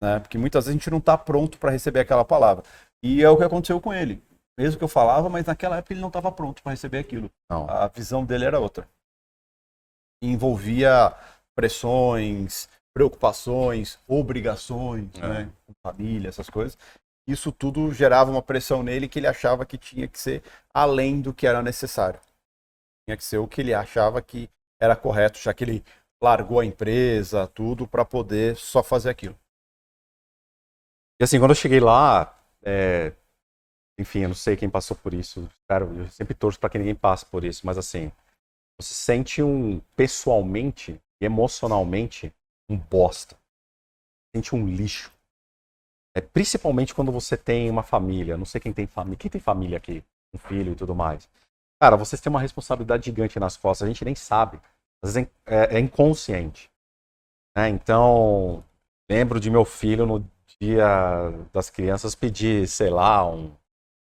[0.00, 0.20] Né?
[0.20, 2.64] Porque muitas vezes a gente não está pronto para receber aquela palavra.
[3.02, 4.22] E é o que aconteceu com ele.
[4.62, 7.28] Mesmo que eu falava, mas naquela época ele não estava pronto para receber aquilo.
[7.50, 7.68] Não.
[7.68, 8.88] A visão dele era outra.
[10.22, 11.12] envolvia
[11.52, 15.28] pressões, preocupações, obrigações, É.
[15.28, 16.78] né, família, essas coisas.
[17.26, 21.34] Isso tudo gerava uma pressão nele que ele achava que tinha que ser além do
[21.34, 22.20] que era necessário.
[23.04, 24.48] Tinha que ser o que ele achava que
[24.80, 25.84] era correto, já que ele
[26.22, 29.36] largou a empresa, tudo, para poder só fazer aquilo.
[31.20, 33.12] E assim, quando eu cheguei lá, é,
[34.02, 35.48] enfim, eu não sei quem passou por isso.
[35.62, 38.12] Espero, eu sempre torço para que ninguém passe por isso, mas assim,
[38.80, 42.32] você sente um pessoalmente e emocionalmente
[42.68, 43.36] um bosta.
[44.34, 45.12] Sente um lixo.
[46.14, 48.36] É, principalmente quando você tem uma família.
[48.36, 49.16] Não sei quem tem família.
[49.16, 50.04] Quem tem família aqui?
[50.34, 51.28] Um filho e tudo mais.
[51.80, 53.86] Cara, vocês têm uma responsabilidade gigante nas costas.
[53.86, 54.60] A gente nem sabe.
[55.02, 56.70] Às vezes é, é inconsciente.
[57.56, 57.68] né?
[57.68, 58.64] Então,
[59.10, 60.28] lembro de meu filho no
[60.60, 60.86] dia
[61.52, 63.52] das crianças pedir, sei lá, um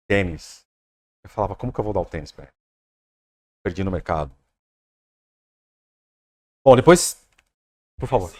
[0.09, 0.65] tênis.
[1.23, 2.53] Eu falava, como que eu vou dar o tênis pra ele?
[3.63, 4.35] Perdi no mercado.
[6.65, 7.25] Bom, depois,
[7.99, 8.31] por favor.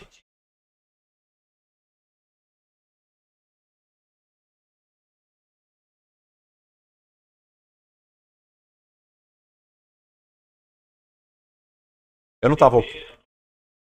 [12.42, 12.78] Eu não tava.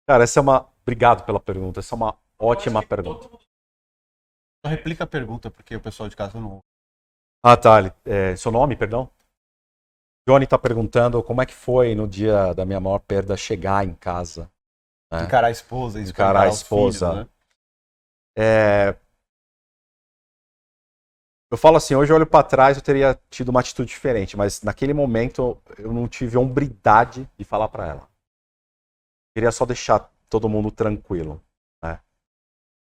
[0.06, 0.68] Cara, essa é uma.
[0.82, 1.80] Obrigado pela pergunta.
[1.80, 3.28] Essa é uma ótima pergunta.
[4.64, 6.60] Só replica a pergunta, porque o pessoal de casa não.
[7.42, 7.94] Ah, tá.
[8.04, 9.10] é, seu nome, perdão?
[10.28, 13.94] Johnny tá perguntando como é que foi no dia da minha maior perda chegar em
[13.94, 14.50] casa.
[15.10, 15.24] É.
[15.24, 17.08] Encarar a esposa, Encarar a os esposa.
[17.08, 17.28] filhos, né?
[18.36, 18.96] É,
[21.50, 24.60] Eu falo assim, hoje eu olho pra trás, eu teria tido uma atitude diferente, mas
[24.62, 28.08] naquele momento eu não tive a hombridade de falar pra ela.
[29.34, 31.40] Queria só deixar todo mundo tranquilo, né?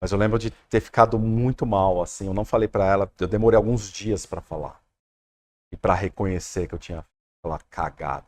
[0.00, 3.26] Mas eu lembro de ter ficado muito mal, assim, eu não falei pra ela, eu
[3.26, 4.80] demorei alguns dias pra falar.
[5.72, 7.04] E pra reconhecer que eu tinha
[7.40, 8.26] aquela cagada.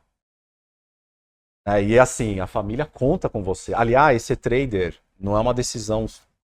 [1.67, 3.73] É, e assim, a família conta com você.
[3.75, 6.07] Aliás, ser trader não é uma decisão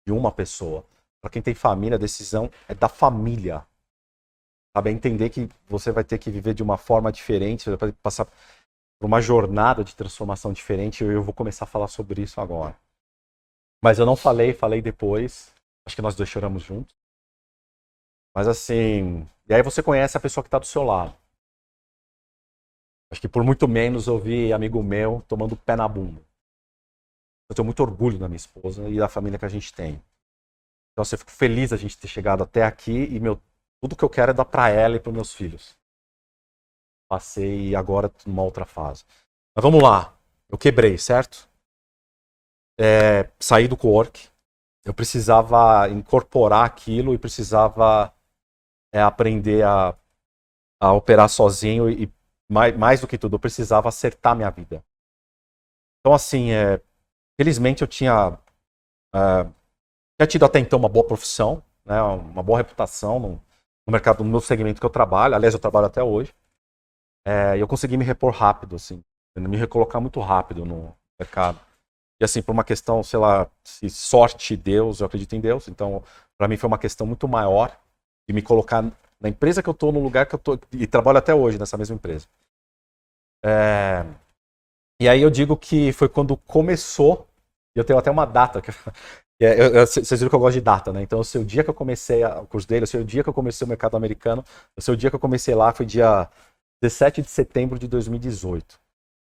[0.06, 0.84] de uma pessoa.
[1.22, 3.66] Para quem tem família, a decisão é da família.
[4.76, 4.90] Sabe?
[4.90, 8.26] É entender que você vai ter que viver de uma forma diferente, você vai passar
[8.26, 11.02] por uma jornada de transformação diferente.
[11.02, 12.76] e Eu vou começar a falar sobre isso agora.
[13.82, 15.54] Mas eu não falei, falei depois.
[15.86, 16.94] Acho que nós dois choramos juntos.
[18.34, 21.16] Mas assim, e aí você conhece a pessoa que está do seu lado.
[23.10, 26.20] Acho que por muito menos eu vi amigo meu tomando pé na bunda.
[27.48, 30.02] Eu tenho muito orgulho da minha esposa e da família que a gente tem.
[30.92, 33.40] Então, assim, eu fico feliz a gente ter chegado até aqui e meu,
[33.80, 35.76] tudo que eu quero é dar para ela e para meus filhos.
[37.08, 39.04] Passei agora numa outra fase.
[39.54, 40.18] Mas vamos lá.
[40.48, 41.48] Eu quebrei, certo?
[42.78, 44.28] É, saí do co-work.
[44.84, 48.12] Eu precisava incorporar aquilo e precisava
[48.92, 49.96] é, aprender a,
[50.80, 52.12] a operar sozinho e,
[52.48, 54.84] mais, mais do que tudo, eu precisava acertar minha vida.
[56.00, 56.80] Então, assim, é,
[57.38, 58.38] felizmente eu tinha,
[59.14, 59.44] é,
[60.16, 63.30] tinha tido até então uma boa profissão, né, uma boa reputação no,
[63.86, 65.34] no mercado, no meu segmento que eu trabalho.
[65.34, 66.32] Aliás, eu trabalho até hoje.
[67.26, 69.02] É, eu consegui me repor rápido, assim,
[69.36, 71.60] me recolocar muito rápido no mercado.
[72.20, 75.68] E assim, por uma questão, sei lá, se sorte Deus, eu acredito em Deus.
[75.68, 76.02] Então,
[76.38, 77.78] para mim foi uma questão muito maior
[78.28, 78.82] de me colocar
[79.20, 81.76] na empresa que eu tô, no lugar que eu tô, e trabalho até hoje nessa
[81.76, 82.26] mesma empresa.
[83.44, 84.04] É,
[85.00, 87.26] e aí eu digo que foi quando começou,
[87.76, 88.70] e eu tenho até uma data, que,
[89.40, 91.02] é, vocês viram que eu gosto de data, né?
[91.02, 93.64] Então, o dia que eu comecei a, o curso dele, o dia que eu comecei
[93.64, 94.44] o mercado americano,
[94.76, 96.28] o dia que eu comecei lá, foi dia
[96.82, 98.80] 17 de setembro de 2018.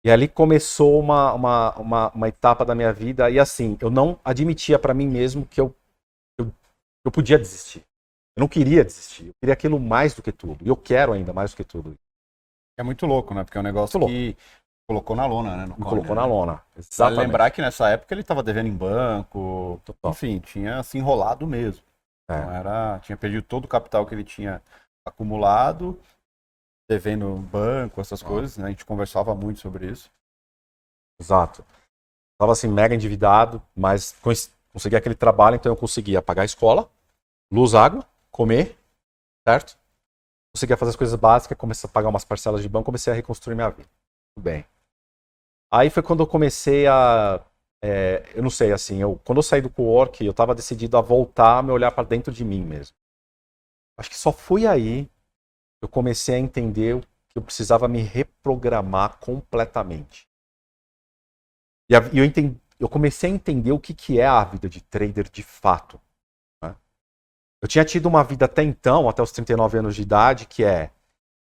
[0.04, 4.18] E ali começou uma, uma, uma, uma etapa da minha vida, e assim, eu não
[4.24, 5.74] admitia para mim mesmo que eu,
[6.38, 6.52] eu,
[7.04, 7.84] eu podia desistir.
[8.36, 9.28] Eu não queria desistir.
[9.28, 10.64] Eu queria aquilo mais do que tudo.
[10.64, 11.96] E eu quero ainda mais do que tudo.
[12.78, 13.44] É muito louco, né?
[13.44, 14.36] Porque é um negócio Muito que
[14.88, 15.66] colocou na lona, né?
[15.66, 16.20] No colocou né?
[16.20, 16.52] na lona.
[16.52, 17.20] Vale Exatamente.
[17.20, 20.10] lembrar que nessa época ele estava devendo em banco, Total.
[20.10, 21.84] enfim, tinha se enrolado mesmo.
[22.30, 22.34] É.
[22.34, 24.62] Então era, tinha perdido todo o capital que ele tinha
[25.06, 25.98] acumulado,
[26.92, 28.26] devendo banco, essas Ah.
[28.26, 28.66] coisas, né?
[28.66, 30.10] A gente conversava muito sobre isso.
[31.20, 31.64] Exato.
[32.38, 36.90] Tava assim, mega endividado, mas cons- consegui aquele trabalho, então eu conseguia pagar a escola,
[37.50, 38.76] luz, água, comer,
[39.46, 39.78] certo?
[40.54, 43.54] Conseguia fazer as coisas básicas, comecei a pagar umas parcelas de banco, comecei a reconstruir
[43.54, 43.88] minha vida.
[44.34, 44.66] Tudo bem.
[45.72, 47.40] Aí foi quando eu comecei a.
[47.82, 51.00] é, eu não sei, assim, eu, quando eu saí do co-work, eu tava decidido a
[51.00, 52.94] voltar a me olhar para dentro de mim mesmo.
[53.98, 55.08] Acho que só foi aí
[55.82, 60.28] eu comecei a entender que eu precisava me reprogramar completamente.
[61.90, 65.28] E, eu, entendi, eu comecei a entender o que, que é a vida de trader
[65.28, 66.00] de fato.
[66.62, 66.76] né?
[67.60, 70.90] Eu tinha tido uma vida até então, até os 39 anos de idade, que é.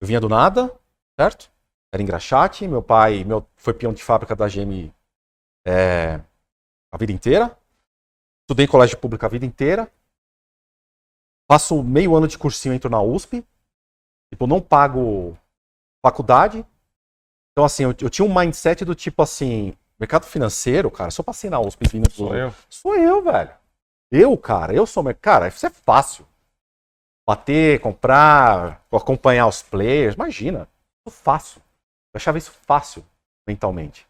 [0.01, 0.73] Eu vinha do nada,
[1.17, 1.51] certo?
[1.93, 4.91] Era engraxate, meu pai meu, foi peão de fábrica da GM
[5.65, 6.19] é,
[6.91, 7.57] a vida inteira.
[8.41, 9.91] estudei em colégio público a vida inteira.
[11.49, 13.45] Faço meio ano de cursinho, entro na USP.
[14.33, 15.37] Tipo, não pago
[16.03, 16.65] faculdade.
[17.51, 21.51] Então, assim, eu, eu tinha um mindset do tipo assim, mercado financeiro, cara, só passei
[21.51, 22.51] na USP vindo Sou eu.
[22.67, 23.51] Sou eu, velho.
[24.11, 25.03] Eu, cara, eu sou.
[25.13, 26.25] Cara, isso é fácil.
[27.27, 30.67] Bater, comprar, acompanhar os players, imagina.
[31.05, 31.61] Isso fácil.
[32.11, 33.05] Eu achava isso fácil
[33.47, 34.07] mentalmente.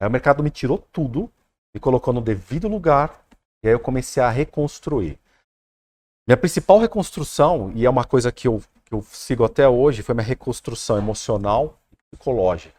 [0.00, 1.30] Aí o mercado me tirou tudo,
[1.74, 3.22] me colocou no devido lugar,
[3.62, 5.18] e aí eu comecei a reconstruir.
[6.26, 10.14] Minha principal reconstrução, e é uma coisa que eu, que eu sigo até hoje, foi
[10.16, 12.74] minha reconstrução emocional e psicológica.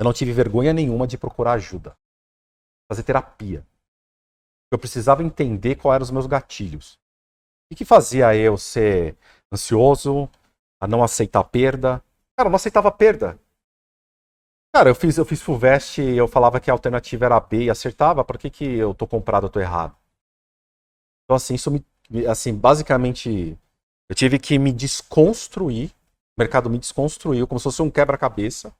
[0.00, 1.94] Eu não tive vergonha nenhuma de procurar ajuda,
[2.88, 3.66] fazer terapia.
[4.72, 6.98] Eu precisava entender quais eram os meus gatilhos.
[7.70, 9.16] O que, fazia eu ser
[9.52, 10.28] ansioso,
[10.80, 12.02] a não aceitar perda?
[12.36, 13.38] Cara, eu não aceitava perda.
[14.72, 17.70] Cara, eu fiz, eu fiz Fulvestre e eu falava que a alternativa era B e
[17.70, 19.96] acertava, por que, que eu tô comprado, eu tô errado?
[21.24, 21.84] Então, assim, isso me-
[22.28, 23.58] Assim, basicamente,
[24.08, 25.90] eu tive que me desconstruir.
[26.36, 28.74] O mercado me desconstruiu, como se fosse um quebra-cabeça,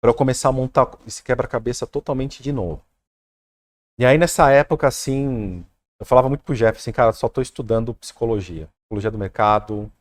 [0.00, 2.84] para eu começar a montar esse quebra-cabeça totalmente de novo.
[3.98, 5.64] E aí, nessa época, assim,
[6.00, 9.92] eu falava muito pro Jeff, assim, cara, só tô estudando psicologia, psicologia do mercado,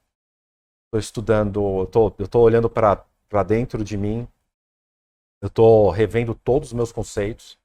[0.92, 3.06] tô estudando, tô, eu tô olhando para
[3.46, 4.28] dentro de mim,
[5.40, 7.60] eu tô revendo todos os meus conceitos.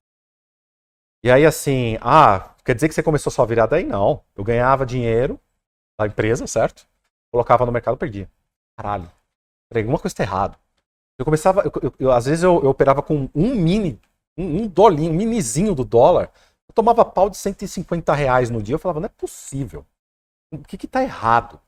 [1.25, 3.85] E aí, assim, ah, quer dizer que você começou sua virada aí?
[3.85, 4.23] Não.
[4.37, 5.41] Eu ganhava dinheiro
[5.99, 6.87] da empresa, certo?
[7.33, 8.31] Colocava no mercado, perdia.
[8.77, 9.11] Caralho.
[9.71, 10.59] Peraí, alguma coisa tá errado.
[11.19, 14.01] Eu começava, eu, eu- eu- às vezes eu, operava com um mini,
[14.39, 16.33] um, um dolinho, um minizinho do dólar.
[16.69, 18.75] Eu tomava pau de 150 reais no dia.
[18.77, 19.87] Eu falava, não é possível.
[20.53, 21.61] O que que tá errado?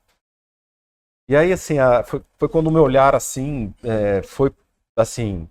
[1.28, 4.52] E aí, assim, a- foi, foi quando o meu olhar, assim, é, foi,
[4.96, 5.48] assim,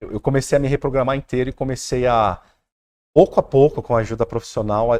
[0.00, 2.42] eu eu comecei a me reprogramar inteiro e comecei a,
[3.14, 4.98] pouco a pouco, com a ajuda profissional, a,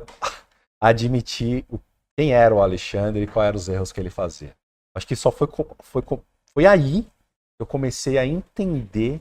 [0.81, 1.78] a admitir o-
[2.18, 4.52] quem era o Alexandre e quais eram os erros que ele fazia.
[4.92, 5.46] Acho que só foi,
[5.78, 6.02] foi,
[6.52, 9.20] foi aí que eu comecei a entender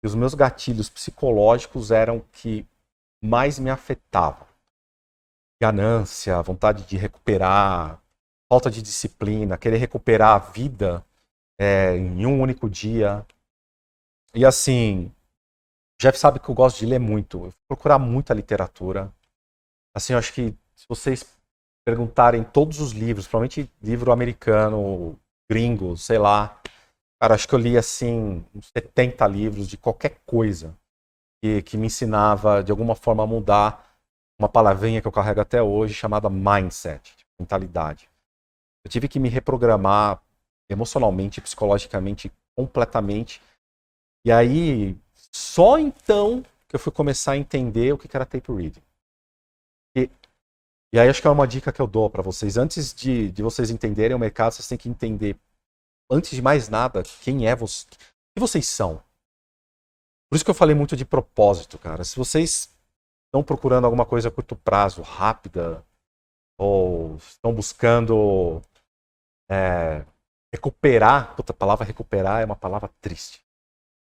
[0.00, 2.66] que os meus gatilhos psicológicos eram que
[3.22, 4.46] mais me afetavam.
[5.60, 8.02] Ganância, vontade de recuperar,
[8.50, 11.04] falta de disciplina, querer recuperar a vida
[11.60, 13.26] é, em um único dia.
[14.34, 15.12] E assim,
[15.98, 19.12] o Jeff sabe que eu gosto de ler muito, eu procurar muita literatura.
[19.94, 21.41] Assim, eu acho que se vocês
[21.84, 25.18] perguntarem todos os livros, provavelmente livro americano,
[25.50, 26.60] gringo, sei lá,
[27.20, 30.76] cara, acho que eu li assim uns 70 livros de qualquer coisa
[31.42, 33.96] que, que me ensinava de alguma forma a mudar
[34.38, 38.08] uma palavrinha que eu carrego até hoje chamada mindset, tipo, mentalidade.
[38.84, 40.20] Eu tive que me reprogramar
[40.68, 43.40] emocionalmente, psicologicamente, completamente.
[44.24, 48.52] E aí, só então que eu fui começar a entender o que que era tape
[48.52, 48.82] reading.
[50.92, 52.56] E, aí acho que é uma dica que eu dou para vocês.
[52.56, 55.38] Antes de, de vocês entenderem o mercado, vocês têm que entender,
[56.10, 57.86] antes de mais nada, quem é você,
[58.34, 59.02] que vocês são.
[60.30, 62.04] Por isso que eu falei muito de propósito, cara.
[62.04, 62.70] Se vocês
[63.26, 65.84] estão procurando alguma coisa a curto prazo, rápida,
[66.58, 68.62] ou estão buscando
[69.50, 70.04] é,
[70.52, 73.44] recuperar, puta, a palavra recuperar é uma palavra triste.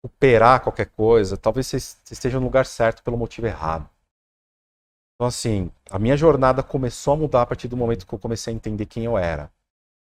[0.04, 3.90] Recuperar qualquer coisa, talvez vocês estejam no lugar certo pelo motivo errado.
[5.22, 8.52] Então, assim, a minha jornada começou a mudar a partir do momento que eu comecei
[8.52, 9.52] a entender quem eu era.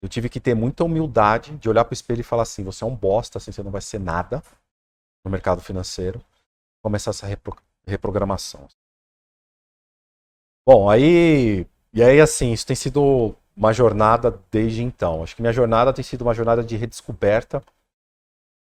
[0.02, 2.86] Eu tive que ter muita humildade de olhar pro espelho e falar assim: você é
[2.88, 4.42] um bosta, assim, você não vai ser nada
[5.24, 6.20] no mercado financeiro.
[6.82, 8.68] Começar essa repro- reprogramação.
[10.66, 11.66] Bom, aí.
[11.92, 15.22] E aí, assim, isso tem sido uma jornada desde então.
[15.22, 17.62] Acho que minha jornada tem sido uma jornada de redescoberta.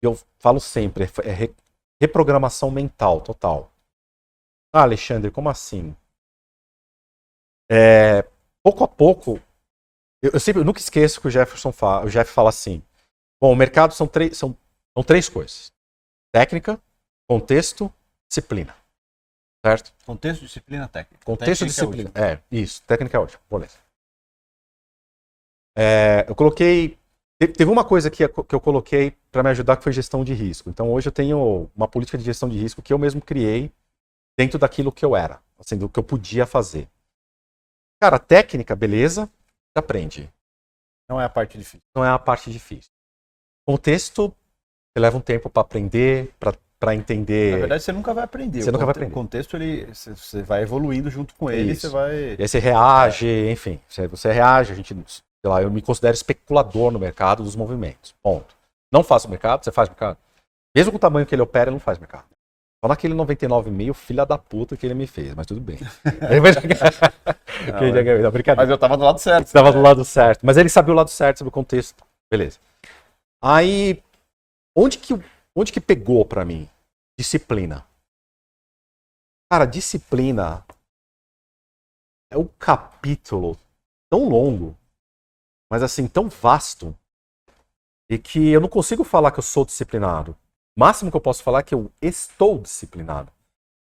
[0.02, 1.54] Eu falo sempre, é re-
[2.00, 3.72] reprogramação mental total.
[4.70, 5.96] Ah, Alexandre, como assim?
[7.72, 8.22] É,
[8.62, 9.40] pouco a pouco,
[10.22, 12.82] eu, eu sempre eu nunca esqueço que o Jefferson fala, o Jeff fala assim.
[13.40, 14.56] Bom, o mercado são três, são,
[14.94, 15.72] são três coisas:
[16.32, 16.78] técnica,
[17.28, 17.92] contexto,
[18.28, 18.76] disciplina.
[19.64, 19.94] Certo?
[20.04, 21.24] Contexto, disciplina, técnica.
[21.24, 22.10] Contexto e Técnica é disciplina.
[22.10, 22.24] útil.
[22.24, 22.82] É, isso.
[22.82, 23.40] Técnica é ótimo.
[23.48, 23.78] Beleza.
[25.76, 26.98] É, eu coloquei.
[27.40, 30.34] te- Teve uma coisa que, que eu coloquei para me ajudar que foi gestão de
[30.34, 30.68] risco.
[30.68, 33.70] Então hoje eu tenho uma política de gestão de risco que eu mesmo criei
[34.36, 36.88] dentro daquilo que eu era, assim, do que eu podia fazer.
[38.02, 40.28] Cara, técnica, beleza, você aprende.
[41.08, 41.78] Não é a parte difícil.
[41.94, 42.90] Não é a parte difícil.
[43.64, 46.34] Contexto, você leva um tempo para aprender,
[46.80, 47.52] para entender.
[47.52, 48.60] Na verdade, você nunca vai aprender.
[48.60, 49.12] Você O nunca vai aprender.
[49.12, 51.82] O contexto, ele, você- vai evoluindo junto com ele, Isso.
[51.82, 52.34] você vai...
[52.34, 53.80] E aí você reage, enfim.
[53.86, 58.12] Você, você reage, a gente, sei lá, eu me considero especulador no mercado dos movimentos.
[58.20, 58.56] Ponto.
[58.92, 60.18] Não faço mercado, você faz mercado.
[60.74, 62.26] Mesmo com o tamanho que ele opera, ele não faz mercado.
[62.84, 65.78] Só naquele 99,5, filha da puta que ele me fez, mas tudo bem.
[68.20, 68.56] não, brincadeira.
[68.56, 69.46] Mas eu tava do lado certo.
[69.46, 70.44] Você tava do lado certo.
[70.44, 72.04] Mas ele sabia o lado certo, sabe o contexto.
[72.28, 72.58] Beleza.
[73.40, 74.02] Aí,
[74.76, 75.14] onde que,
[75.54, 76.68] onde que pegou pra mim?
[77.16, 77.86] Disciplina.
[79.48, 80.64] Cara, disciplina
[82.32, 83.56] é um capítulo
[84.10, 84.76] tão longo,
[85.70, 86.96] mas assim, tão vasto,
[88.10, 90.36] e que eu não consigo falar que eu sou disciplinado.
[90.76, 93.30] O máximo que eu posso falar é que eu estou disciplinado.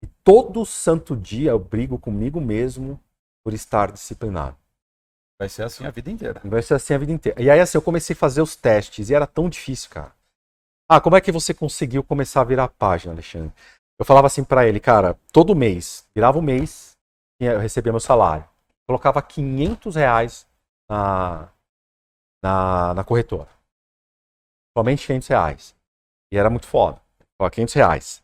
[0.02, 3.00] E todo santo dia eu brigo comigo mesmo
[3.44, 4.56] por estar disciplinado.
[5.38, 6.40] Vai ser assim a vida inteira.
[6.44, 7.40] Vai ser assim a vida inteira.
[7.40, 10.12] E aí, assim, eu comecei a fazer os testes e era tão difícil, cara.
[10.88, 13.52] Ah, como é que você conseguiu começar a virar a página, Alexandre?
[13.98, 16.92] Eu falava assim para ele, cara, todo mês, virava o um mês,
[17.40, 18.48] eu recebia meu salário.
[18.86, 20.46] Colocava 500 reais
[20.88, 21.48] na,
[22.42, 23.48] na, na corretora.
[24.76, 25.76] Somente 500 reais.
[26.34, 27.00] E era muito foda.
[27.40, 28.22] Ó, 500 reais.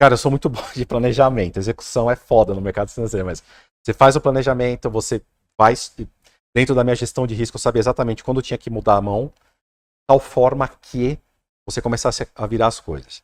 [0.00, 1.58] Cara, eu sou muito bom de planejamento.
[1.58, 3.42] execução é foda no mercado financeiro, mas
[3.84, 5.22] você faz o planejamento, você
[5.60, 5.94] faz.
[6.54, 9.30] Dentro da minha gestão de risco, eu sabia exatamente quando tinha que mudar a mão,
[10.08, 11.18] tal forma que
[11.68, 13.22] você começasse a virar as coisas.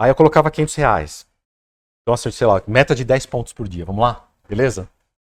[0.00, 1.26] Aí eu colocava 500 reais.
[2.00, 3.84] Então, assim, sei lá, meta de 10 pontos por dia.
[3.84, 4.26] Vamos lá?
[4.48, 4.88] Beleza?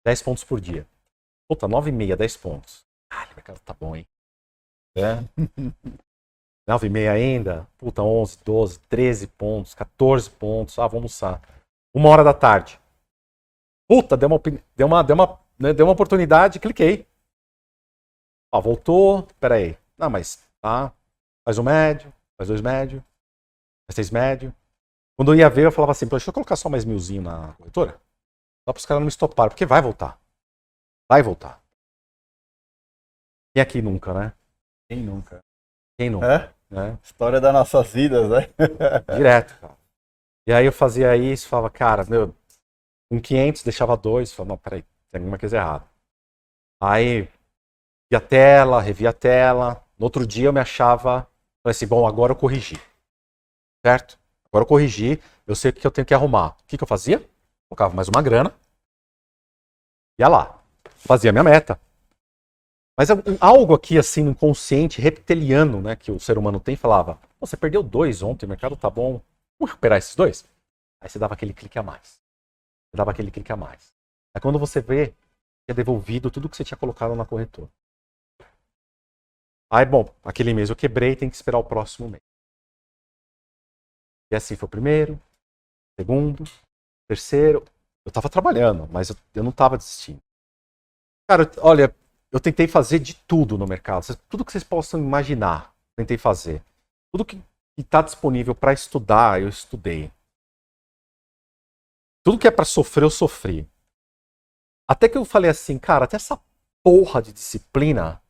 [0.07, 0.87] 10 pontos por dia.
[1.47, 2.87] Puta, 9,5, 10 pontos.
[3.12, 4.07] Ah, o mercado tá bom, hein?
[4.97, 5.19] É.
[6.68, 7.68] 9,5 ainda?
[7.79, 10.79] Puta, 11, 12, 13 pontos, 14 pontos.
[10.79, 11.42] Ah, vamos almoçar.
[11.94, 12.81] Uma hora da tarde.
[13.88, 14.40] Puta, deu uma,
[14.77, 17.07] deu uma, deu uma, né, deu uma oportunidade, cliquei.
[18.53, 19.27] Ó, voltou.
[19.40, 19.77] Pera aí.
[19.98, 20.92] Não, mas tá.
[21.44, 23.05] Faz um médio, faz dois médio,
[23.87, 24.55] faz três médio.
[25.16, 28.01] Quando eu ia ver, eu falava assim, deixa eu colocar só mais milzinho na corretora.
[28.64, 30.20] Só para os caras não me estoparem, porque vai voltar.
[31.11, 31.61] Vai voltar.
[33.53, 34.33] Quem aqui nunca, né?
[34.88, 35.40] Quem nunca?
[35.99, 36.55] Quem nunca?
[36.71, 36.79] É?
[36.79, 36.99] é?
[37.03, 38.49] História das nossas vidas, né?
[39.17, 39.77] Direto, cara.
[40.47, 42.35] E aí eu fazia isso, falava, cara, meu,
[43.11, 45.85] com 500 deixava dois, falava, não, peraí, tem alguma coisa errada.
[46.81, 47.29] Aí,
[48.11, 49.85] via a tela, revia a tela.
[49.97, 51.29] No outro dia eu me achava,
[51.63, 52.77] falei assim, bom, agora eu corrigi.
[53.85, 54.19] Certo?
[54.47, 56.57] Agora eu corrigi, eu sei o que eu tenho que arrumar.
[56.61, 57.25] O que, que eu fazia?
[57.69, 58.53] Colocava mais uma grana.
[60.19, 60.63] Ia lá.
[60.97, 61.81] Fazia minha meta.
[62.97, 63.09] Mas
[63.41, 68.23] algo aqui, assim, inconsciente, reptiliano, né, que o ser humano tem, falava: você perdeu dois
[68.23, 69.21] ontem, o mercado tá bom,
[69.59, 70.45] vamos recuperar esses dois?
[71.01, 72.21] Aí você dava aquele clique a mais.
[72.91, 73.93] Você dava aquele clique a mais.
[74.35, 75.15] Aí quando você vê,
[75.69, 77.71] é devolvido tudo que você tinha colocado na corretora.
[79.71, 82.23] Aí, bom, aquele mês eu quebrei, tem que esperar o próximo mês.
[84.31, 85.21] E assim foi o primeiro,
[85.99, 86.45] segundo,
[87.09, 87.65] terceiro.
[88.05, 90.21] Eu tava trabalhando, mas eu, eu não tava desistindo.
[91.29, 91.95] Cara, olha,
[92.33, 94.16] eu tentei fazer de tudo no mercado.
[94.29, 96.64] Tudo que vocês possam imaginar, tentei fazer.
[97.12, 97.38] Tudo que
[97.77, 100.11] está disponível para estudar, eu estudei.
[102.25, 103.68] Tudo que é para sofrer, eu sofri.
[104.88, 106.40] Até que eu falei assim, cara, até essa
[106.83, 108.23] porra de disciplina,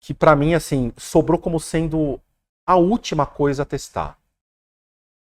[0.00, 2.20] que para mim, assim, sobrou como sendo
[2.66, 4.18] a última coisa a testar.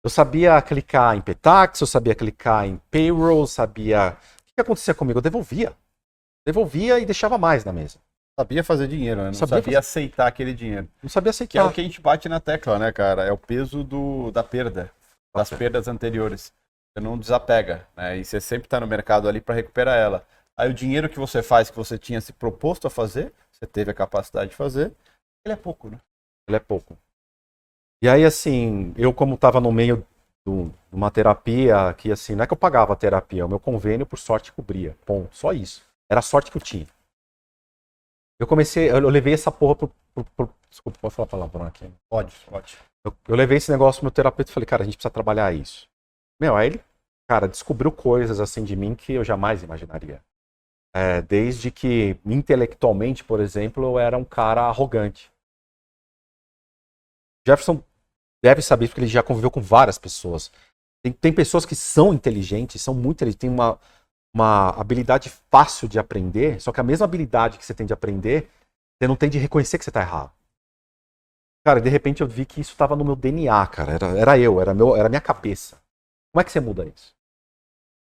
[0.03, 4.17] Eu sabia clicar em Petax, eu sabia clicar em Payroll, sabia.
[4.49, 5.19] O que acontecia comigo?
[5.19, 5.77] Eu devolvia.
[6.45, 7.99] Devolvia e deixava mais na mesa.
[8.39, 9.27] Sabia fazer dinheiro, né?
[9.27, 9.77] Não sabia, sabia fazer...
[9.77, 10.87] aceitar aquele dinheiro.
[11.03, 11.51] Não sabia aceitar.
[11.51, 13.23] Que é o que a gente bate na tecla, né, cara?
[13.23, 14.91] É o peso do, da perda,
[15.35, 16.53] das perdas anteriores.
[16.91, 18.17] Você não desapega, né?
[18.17, 20.25] E você sempre está no mercado ali para recuperar ela.
[20.57, 23.91] Aí o dinheiro que você faz, que você tinha se proposto a fazer, você teve
[23.91, 24.91] a capacidade de fazer,
[25.45, 25.99] ele é pouco, né?
[26.47, 26.97] Ele é pouco.
[28.03, 30.05] E aí, assim, eu como estava no meio
[30.45, 34.05] de uma terapia que, assim, não é que eu pagava a terapia, o meu convênio,
[34.05, 34.97] por sorte, cobria.
[35.05, 35.83] Bom, só isso.
[36.11, 36.85] Era a sorte que eu tinha.
[38.37, 41.89] Eu comecei, eu levei essa porra pro, pro, pro desculpa, pode falar palavrão aqui?
[42.09, 42.77] Pode, pode.
[43.05, 45.53] Eu, eu, levei esse negócio pro meu terapeuta e falei, cara, a gente precisa trabalhar
[45.53, 45.87] isso.
[46.37, 46.83] Meu, aí ele,
[47.29, 50.21] cara, descobriu coisas assim de mim que eu jamais imaginaria.
[50.93, 55.31] É, desde que, intelectualmente, por exemplo, eu era um cara arrogante.
[57.47, 57.81] Jefferson
[58.43, 60.51] deve saber porque ele já conviveu com várias pessoas.
[61.01, 63.79] Tem, tem pessoas que são inteligentes, são muito inteligentes, têm uma,
[64.33, 68.49] uma habilidade fácil de aprender, só que a mesma habilidade que você tem de aprender,
[68.97, 70.31] você não tem de reconhecer que você está errado.
[71.65, 73.93] Cara, de repente eu vi que isso estava no meu DNA, cara.
[73.93, 75.79] Era, era eu, era, meu, era minha cabeça.
[76.33, 77.13] Como é que você muda isso?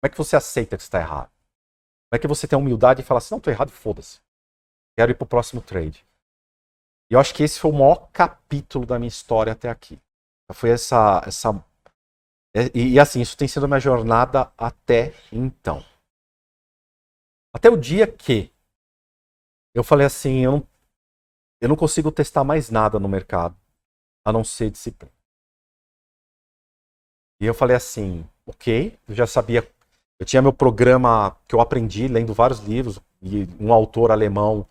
[0.00, 1.30] Como é que você aceita que você está errado?
[1.30, 4.20] Como é que você tem a humildade e fala assim, não, tô errado, foda-se.
[4.98, 6.04] Quero ir pro próximo trade.
[7.10, 9.98] E eu acho que esse foi o maior capítulo da minha história até aqui.
[10.52, 11.22] Foi essa.
[11.26, 11.64] essa
[12.74, 15.84] e, e assim, isso tem sido a minha jornada até então.
[17.54, 18.52] Até o dia que
[19.74, 20.68] eu falei assim, eu não,
[21.60, 23.56] eu não consigo testar mais nada no mercado,
[24.24, 25.12] a não ser disciplina.
[27.40, 29.68] E eu falei assim, ok, eu já sabia,
[30.18, 34.66] eu tinha meu programa que eu aprendi lendo vários livros, e um autor alemão,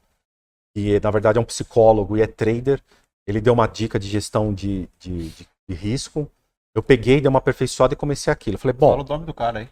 [0.73, 2.81] que na verdade é um psicólogo e é trader,
[3.25, 6.29] ele deu uma dica de gestão de, de, de, de risco.
[6.73, 8.55] Eu peguei, dei uma aperfeiçoada e comecei aquilo.
[8.55, 8.91] Eu falei, bom.
[8.91, 9.69] Fala o nome do cara aí.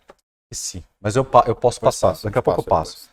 [0.53, 3.09] Sim, mas eu, eu posso passar, daqui a pouco eu passo.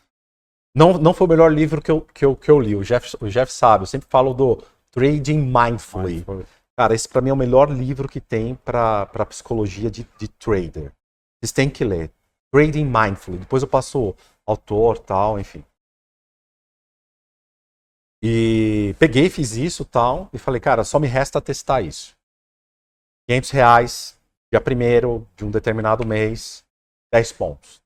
[0.74, 3.16] Não, não foi o melhor livro que eu, que eu, que eu li, o Jeff,
[3.20, 6.16] o Jeff sabe, eu sempre falo do Trading Mindfully.
[6.16, 6.46] Mindfully.
[6.78, 10.92] Cara, esse para mim é o melhor livro que tem para psicologia de, de trader.
[11.40, 12.10] Vocês têm que ler.
[12.52, 13.38] Trading Mindfully.
[13.38, 14.14] Depois eu passo
[14.46, 15.64] autor, tal, enfim.
[18.22, 22.16] E peguei, fiz isso tal, e falei, cara, só me resta testar isso.
[23.28, 24.20] 500 reais,
[24.52, 26.64] dia primeiro de um determinado mês,
[27.12, 27.82] 10 pontos.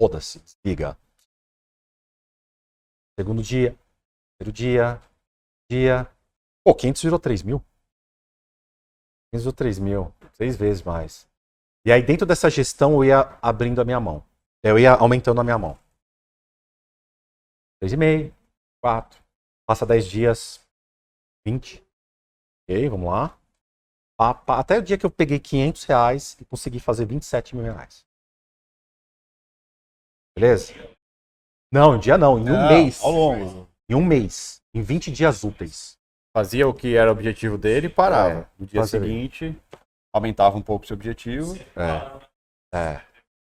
[0.00, 0.98] Foda-se, desliga.
[3.18, 3.76] Segundo dia,
[4.38, 5.02] terceiro dia,
[5.70, 6.10] dia.
[6.64, 7.64] Pô, 500 virou 3 mil.
[9.32, 11.28] 500 virou 3 mil, seis vezes mais.
[11.84, 14.24] E aí dentro dessa gestão eu ia abrindo a minha mão.
[14.62, 15.78] Eu ia aumentando a minha mão.
[17.82, 18.32] 3,5,
[18.82, 19.22] 4,
[19.66, 20.66] Passa 10 dias,
[21.46, 21.84] 20.
[22.64, 23.38] Ok, vamos lá.
[24.46, 28.07] Até o dia que eu peguei 500 reais e consegui fazer 27 mil reais.
[30.38, 30.72] Beleza?
[31.72, 33.02] Não, um dia não, em um não, mês.
[33.02, 33.68] Ao longo.
[33.88, 34.62] Em um mês.
[34.72, 35.98] Em 20 dias úteis.
[36.32, 38.40] Fazia o que era o objetivo dele e parava.
[38.40, 39.60] É, no dia seguinte,
[40.14, 41.56] aumentava um pouco o seu objetivo.
[41.74, 42.28] É.
[42.72, 43.04] É.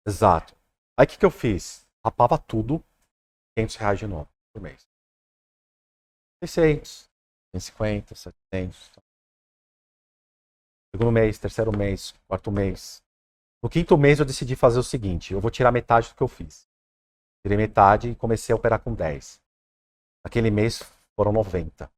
[0.06, 0.54] Exato.
[0.96, 1.84] Aí o que, que eu fiz?
[2.04, 2.82] Rapava tudo,
[3.56, 4.86] 500 reais de novo por mês.
[6.44, 7.10] 600,
[7.56, 8.92] 150, 700.
[10.94, 13.02] Segundo mês, terceiro mês, quarto mês.
[13.62, 16.28] No quinto mês eu decidi fazer o seguinte: eu vou tirar metade do que eu
[16.28, 16.68] fiz.
[17.42, 19.40] Tirei metade e comecei a operar com 10.
[20.24, 20.82] Naquele mês
[21.16, 21.90] foram 90.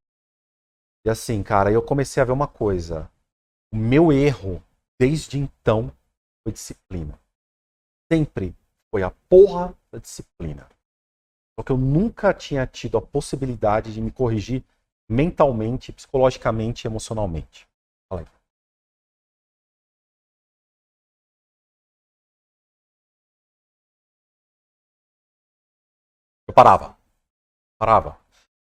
[1.05, 3.11] E assim, cara, eu comecei a ver uma coisa.
[3.73, 4.63] O meu erro,
[4.99, 5.93] desde então,
[6.43, 7.19] foi disciplina.
[8.13, 8.55] Sempre
[8.91, 10.69] foi a porra da disciplina.
[11.57, 14.65] Porque eu nunca tinha tido a possibilidade de me corrigir
[15.09, 17.69] mentalmente, psicologicamente emocionalmente.
[18.09, 18.23] Fala
[26.51, 26.97] Eu parava.
[27.79, 28.19] Parava.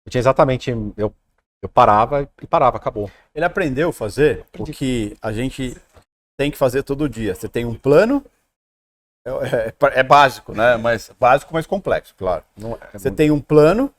[0.04, 0.70] Eu tinha exatamente.
[0.96, 1.14] Eu,
[1.62, 3.08] eu parava e parava, acabou.
[3.32, 5.76] Ele aprendeu a fazer o que a gente
[6.36, 7.32] tem que fazer todo dia.
[7.32, 8.24] Você tem um plano
[9.24, 9.30] é,
[9.68, 10.76] é, é, básico, né?
[10.76, 12.42] Mas básico, mas complexo, claro.
[12.58, 13.16] É Você muito...
[13.16, 13.94] tem um plano,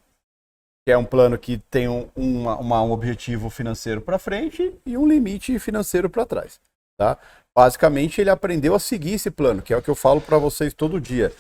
[0.85, 4.97] que é um plano que tem um, uma, uma, um objetivo financeiro para frente e
[4.97, 6.59] um limite financeiro para trás,
[6.99, 7.17] tá?
[7.57, 10.73] Basicamente, ele aprendeu a seguir esse plano, que é o que eu falo para vocês
[10.73, 11.31] todo dia.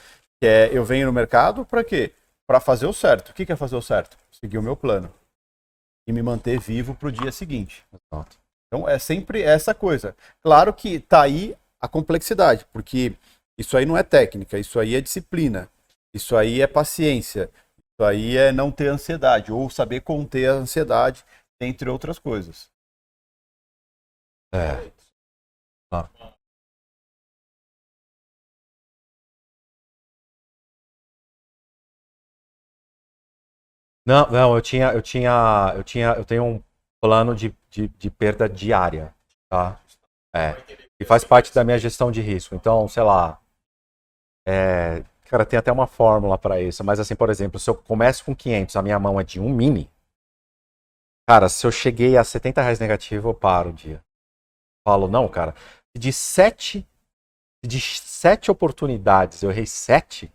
[0.41, 2.13] Que é, eu venho no mercado para quê?
[2.47, 3.29] Para fazer o certo.
[3.29, 4.17] O que é fazer o certo?
[4.31, 5.13] Seguir o meu plano
[6.07, 7.85] e me manter vivo para o dia seguinte.
[8.67, 10.15] Então é sempre essa coisa.
[10.41, 13.13] Claro que tá aí a complexidade, porque
[13.57, 15.69] isso aí não é técnica, isso aí é disciplina.
[16.13, 17.51] Isso aí é paciência.
[17.77, 21.25] Isso aí é não ter ansiedade ou saber conter a ansiedade,
[21.59, 22.69] entre outras coisas.
[24.53, 24.91] É.
[25.91, 26.09] Ah.
[34.07, 36.63] Não, não, eu tinha, eu tinha, eu tinha, eu tenho um
[37.01, 39.13] plano de, de, de perda diária,
[39.49, 39.77] tá?
[40.33, 40.55] É.
[40.97, 42.55] E faz parte da minha gestão de risco.
[42.55, 43.37] Então, sei lá,
[44.47, 48.23] é, cara, tem até uma fórmula para isso, mas assim, por exemplo, se eu começo
[48.23, 49.91] com 500, a minha mão é de um mini,
[51.27, 54.01] cara, se eu cheguei a 70 reais negativo, eu paro o dia.
[54.87, 55.53] Falo, não, cara,
[55.97, 56.87] de sete,
[57.61, 60.31] de sete oportunidades eu errei sete,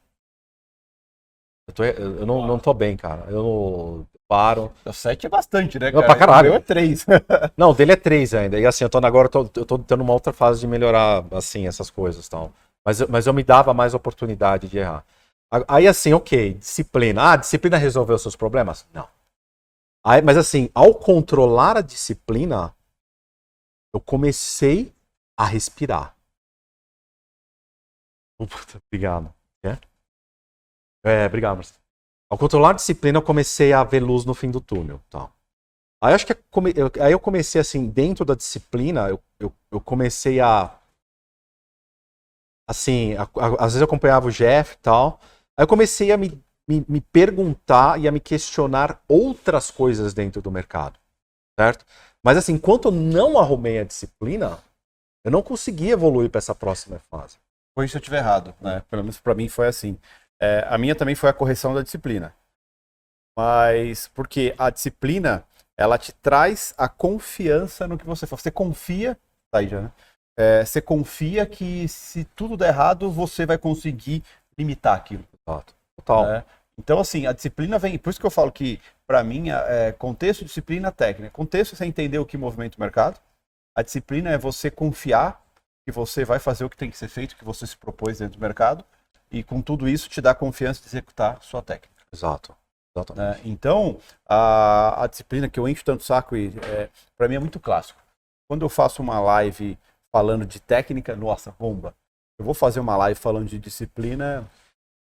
[1.68, 3.30] eu, tô, eu não, não tô bem, cara.
[3.30, 4.72] Eu paro.
[4.84, 6.06] O 7 é bastante, né, cara?
[6.06, 6.48] Não, pra caralho.
[6.48, 7.06] O meu é 3.
[7.56, 8.58] não, dele é 3 ainda.
[8.58, 11.24] E assim, eu tô agora, eu tô, eu tô tendo uma outra fase de melhorar,
[11.32, 12.52] assim, essas coisas e tal.
[12.84, 15.04] Mas, mas eu me dava mais oportunidade de errar.
[15.68, 17.32] Aí assim, ok, disciplina.
[17.32, 18.86] Ah, disciplina resolveu seus problemas?
[18.92, 19.06] Não.
[20.04, 22.74] Aí, mas assim, ao controlar a disciplina,
[23.94, 24.92] eu comecei
[25.38, 26.16] a respirar.
[28.38, 29.32] Puta, obrigado.
[31.04, 31.24] É?
[31.24, 31.80] É, obrigado, Marcelo.
[32.30, 35.00] Ao controlar a disciplina, eu comecei a ver luz no fim do túnel.
[35.10, 35.30] Tá.
[36.02, 36.34] Aí, acho que
[37.00, 40.76] aí eu comecei assim, dentro da disciplina, eu, eu, eu comecei a
[42.68, 45.20] assim, a, a, às vezes eu acompanhava o Jeff e tal.
[45.56, 50.40] Aí eu comecei a me, me, me, perguntar e a me questionar outras coisas dentro
[50.40, 50.98] do mercado,
[51.58, 51.84] certo?
[52.24, 54.58] Mas assim, enquanto eu não arrumei a disciplina,
[55.24, 57.36] eu não consegui evoluir para essa próxima fase.
[57.74, 58.82] Foi se eu estiver errado, né?
[58.90, 59.98] Pelo menos para mim foi assim.
[60.42, 62.34] É, a minha também foi a correção da disciplina.
[63.38, 65.44] Mas porque a disciplina,
[65.76, 68.42] ela te traz a confiança no que você faz.
[68.42, 69.16] Você confia,
[69.52, 69.92] tá aí já, né?
[70.36, 74.24] é, você confia que se tudo der errado, você vai conseguir
[74.58, 75.24] limitar aquilo.
[75.96, 76.26] Total.
[76.26, 76.44] né?
[76.78, 77.96] Então, assim, a disciplina vem.
[77.96, 81.30] Por isso que eu falo que, para mim, é contexto, disciplina, técnica.
[81.30, 83.20] Contexto é você entender o que movimenta o mercado.
[83.76, 85.40] A disciplina é você confiar
[85.86, 88.38] que você vai fazer o que tem que ser feito, que você se propôs dentro
[88.38, 88.84] do mercado.
[89.32, 92.02] E com tudo isso, te dá confiança de executar sua técnica.
[92.14, 92.54] Exato.
[93.16, 93.40] né?
[93.44, 97.58] Então, a, a disciplina que eu encho tanto saco, e é, para mim é muito
[97.58, 97.98] clássico.
[98.48, 99.78] Quando eu faço uma live
[100.14, 101.94] falando de técnica, nossa, bomba.
[102.38, 104.46] Eu vou fazer uma live falando de disciplina,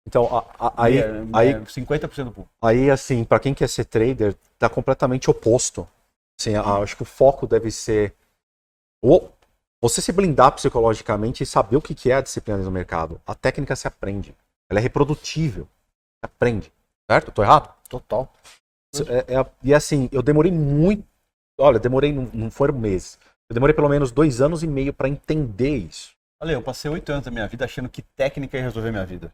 [0.09, 2.55] Então, a- a- aí, é, aí, é 50% do público.
[2.63, 5.87] aí, assim, para quem quer ser trader, tá completamente oposto.
[6.41, 8.15] Assim, acho que o foco deve ser
[9.83, 13.21] você se blindar psicologicamente e saber o que é a disciplina no mercado.
[13.27, 14.35] A técnica se aprende.
[14.71, 15.65] Ela é reprodutível.
[15.65, 16.73] Se aprende.
[17.11, 17.31] Certo?
[17.31, 17.75] Tô errado?
[17.89, 18.33] Total.
[19.09, 21.07] É- é- e assim, eu demorei muito.
[21.59, 23.19] Olha, demorei, não, não foram meses.
[23.49, 26.15] Eu demorei pelo menos dois anos e meio para entender isso.
[26.43, 29.33] Olha, eu passei oito anos da minha vida achando que técnica ia resolver minha vida.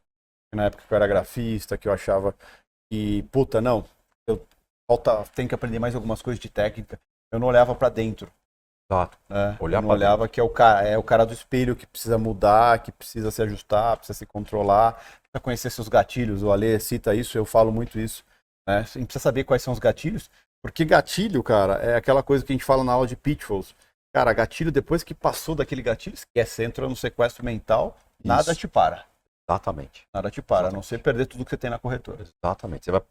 [0.55, 2.35] Na época que eu era grafista, que eu achava
[2.91, 3.85] que, puta, não,
[4.27, 4.47] eu
[4.87, 7.01] falta, tenho que aprender mais algumas coisas de técnica.
[7.33, 8.31] Eu não olhava pra dentro.
[8.93, 9.19] Exato.
[9.29, 9.57] Né?
[9.59, 12.19] Olhar eu não olhava que é o, cara, é o cara do espelho que precisa
[12.19, 16.43] mudar, que precisa se ajustar, precisa se controlar, precisa conhecer seus gatilhos.
[16.43, 18.23] O Ale cita isso, eu falo muito isso.
[18.67, 18.79] Né?
[18.79, 20.31] A gente precisa saber quais são os gatilhos,
[20.63, 23.75] porque gatilho, cara, é aquela coisa que a gente fala na aula de pitfalls.
[24.15, 28.61] Cara, gatilho, depois que passou daquele gatilho, esquece, entra no sequestro mental, nada Isso.
[28.61, 29.05] te para.
[29.49, 30.07] Exatamente.
[30.15, 32.19] Nada te para, a não ser perder tudo que você tem na corretora.
[32.23, 32.85] Exatamente.
[32.85, 33.03] Você vai.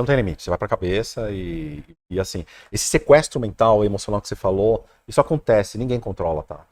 [0.00, 4.28] Não tem limite, você vai pra cabeça e, e assim, esse sequestro mental, emocional que
[4.28, 6.66] você falou, isso acontece, ninguém controla, tá?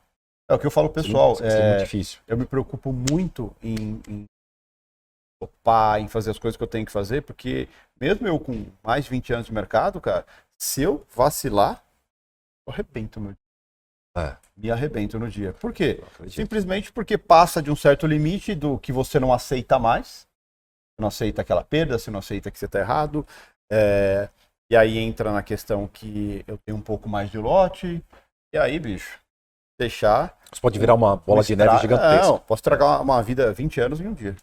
[0.51, 1.35] É o que eu falo pro pessoal.
[1.35, 2.21] Isso é é, muito difícil.
[2.27, 4.25] eu me preocupo muito em, em
[5.41, 7.69] topar, em fazer as coisas que eu tenho que fazer, porque
[8.01, 10.25] mesmo eu com mais de 20 anos de mercado, cara,
[10.59, 11.85] se eu vacilar,
[12.67, 13.39] eu arrebento meu dia.
[14.17, 14.37] É.
[14.57, 15.53] Me arrebento no dia.
[15.53, 16.03] Por quê?
[16.29, 20.27] Simplesmente porque passa de um certo limite do que você não aceita mais.
[20.99, 23.25] Você não aceita aquela perda, você não aceita que você está errado.
[23.71, 24.29] é,
[24.71, 28.05] e aí entra na questão que eu tenho um pouco mais de lote.
[28.53, 29.19] E aí, bicho,
[29.79, 30.37] deixar.
[30.53, 32.27] Isso pode virar uma bola de neve gigantesca.
[32.27, 34.37] Não, posso estragar uma vida 20 anos em um dia.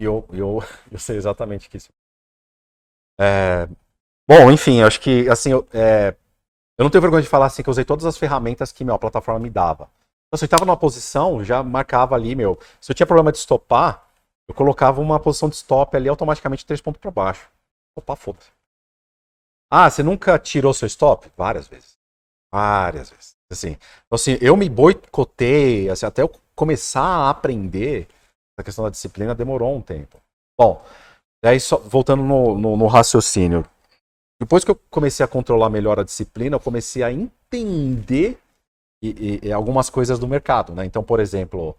[0.00, 0.58] E eu, eu,
[0.90, 1.90] eu sei exatamente que isso.
[3.20, 3.68] É,
[4.28, 6.16] bom, enfim, eu acho que assim, eu, é,
[6.78, 8.94] eu não tenho vergonha de falar assim que eu usei todas as ferramentas que meu,
[8.94, 9.90] a plataforma me dava.
[10.26, 12.58] Então, se eu estava numa posição, já marcava ali, meu.
[12.80, 14.09] Se eu tinha problema de stopar,
[14.50, 17.48] eu colocava uma posição de stop ali automaticamente três pontos para baixo.
[17.94, 18.50] Stopar, foda-se.
[19.70, 21.30] Ah, você nunca tirou seu stop?
[21.36, 21.96] Várias vezes.
[22.52, 23.36] Várias vezes.
[23.50, 28.08] Assim, então, assim, eu me boicotei, assim, até eu começar a aprender
[28.58, 30.18] essa questão da disciplina demorou um tempo.
[30.58, 30.84] Bom,
[31.44, 33.64] daí só, voltando no, no, no raciocínio.
[34.40, 38.38] Depois que eu comecei a controlar melhor a disciplina, eu comecei a entender
[39.02, 40.84] e- e- e algumas coisas do mercado, né?
[40.84, 41.76] Então, por exemplo,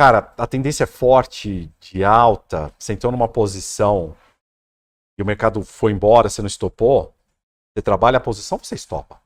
[0.00, 4.16] cara, a tendência é forte, de alta, você entrou numa posição
[5.18, 7.12] e o mercado foi embora, você não estopou,
[7.76, 9.20] você trabalha a posição, você estopa.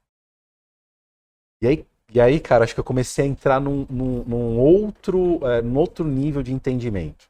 [1.62, 5.39] E aí, e aí cara, acho que eu comecei a entrar num, num- num outro,
[5.47, 7.27] é, num outro nível de entendimento.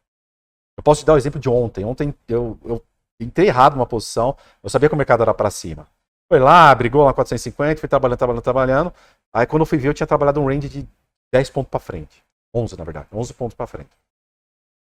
[0.78, 1.84] Eu posso te dar o exemplo de ontem.
[1.84, 2.82] Ontem eu, eu
[3.20, 5.86] entrei errado numa posição, eu sabia que o mercado era para cima.
[6.32, 8.94] Foi lá, brigou lá 450, fui trabalhando, trabalhando, trabalhando.
[9.34, 10.88] Aí quando eu fui ver, eu tinha trabalhado um range de
[11.32, 12.23] 10 pontos para frente.
[12.54, 13.08] 11, na verdade.
[13.12, 13.90] 11 pontos para frente.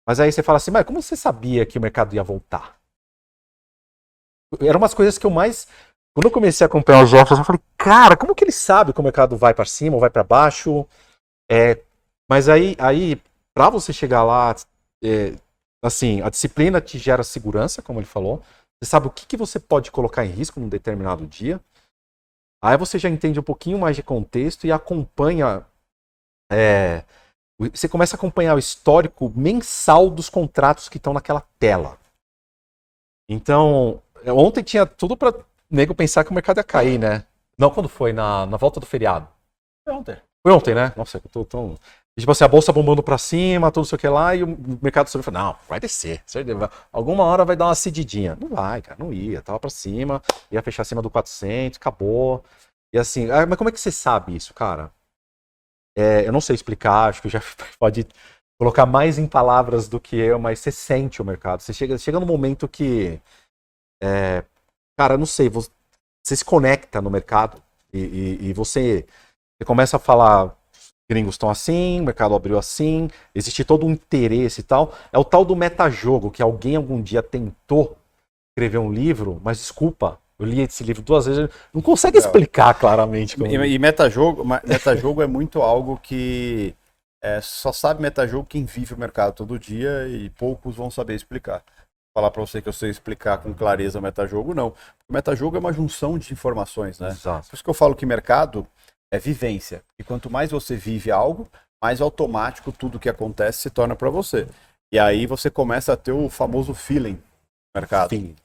[0.07, 2.80] Mas aí você fala assim, mas como você sabia que o mercado ia voltar?
[4.61, 5.68] Eram umas coisas que eu mais.
[6.15, 8.99] Quando eu comecei a acompanhar os jogos, eu falei, cara, como que ele sabe que
[8.99, 10.88] o mercado vai para cima ou vai para baixo?
[11.51, 11.84] É,
[12.30, 13.22] mas aí, aí
[13.53, 14.55] para você chegar lá,
[15.03, 15.36] é,
[15.84, 18.41] assim, a disciplina te gera segurança, como ele falou.
[18.80, 21.59] Você sabe o que, que você pode colocar em risco num determinado dia.
[22.63, 25.65] Aí você já entende um pouquinho mais de contexto e acompanha.
[26.51, 27.03] é,
[27.60, 31.97] você começa a acompanhar o histórico mensal dos contratos que estão naquela tela.
[33.28, 35.34] Então, é, ontem tinha tudo para
[35.70, 37.26] nego pensar que o mercado ia cair, né?
[37.58, 38.14] Não, quando foi?
[38.14, 39.28] Na, na volta do feriado.
[39.84, 40.18] Foi ontem.
[40.45, 40.93] Foi ontem, né?
[40.95, 41.78] Nossa, eu tô tão.
[42.18, 45.24] Tipo assim, a bolsa bombando pra cima, tudo isso aqui lá, e o mercado subiu
[45.24, 46.24] falou, não, vai descer.
[46.91, 48.36] Alguma hora vai dar uma cedidinha.
[48.39, 49.41] Não vai, cara, não ia.
[49.41, 52.43] Tava pra cima, ia fechar acima do 400, acabou.
[52.91, 54.91] E assim, ah, mas como é que você sabe isso, cara?
[55.97, 57.41] É, eu não sei explicar, acho que já
[57.79, 58.07] pode
[58.59, 61.61] colocar mais em palavras do que eu, mas você sente o mercado.
[61.61, 63.19] Você chega, chega num momento que,
[64.01, 64.43] é,
[64.97, 65.69] cara, não sei, você,
[66.25, 67.61] se conecta no mercado
[67.93, 69.05] e, e- e você,
[69.59, 73.91] você começa a falar, os gringos estão assim, o mercado abriu assim, existe todo um
[73.91, 74.93] interesse e tal.
[75.13, 77.97] É o tal do metajogo, que alguém algum dia tentou
[78.51, 83.35] escrever um livro, mas desculpa, Eu li esse livro duas vezes, não consegue explicar claramente.
[83.35, 83.49] Como...
[83.49, 86.75] E, e metajogo, metajogo é muito algo que
[87.21, 91.63] é, só sabe metajogo quem vive o mercado todo dia e poucos vão saber explicar.
[91.65, 94.73] Vou falar para você que eu sei explicar com clareza o metajogo, não.
[95.09, 97.09] O metajogo é uma junção de informações, né?
[97.09, 97.49] Exato.
[97.49, 98.67] Por isso que eu falo que mercado
[99.11, 99.83] é vivência.
[99.99, 101.49] E quanto mais você vive algo,
[101.81, 104.47] mais automático tudo que acontece se torna para você.
[104.91, 107.21] E aí você começa a ter o famoso feeling
[107.75, 108.09] mercado.
[108.09, 108.35] Sim.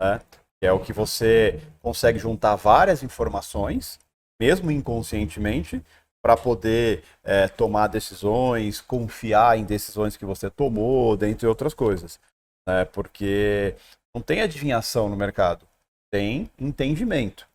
[0.00, 0.20] Né?
[0.62, 3.98] É o que você consegue juntar várias informações,
[4.40, 5.82] mesmo inconscientemente,
[6.22, 12.20] para poder é, tomar decisões, confiar em decisões que você tomou, dentre outras coisas.
[12.68, 12.84] Né?
[12.84, 13.74] Porque
[14.14, 15.66] não tem adivinhação no mercado,
[16.12, 17.48] tem entendimento.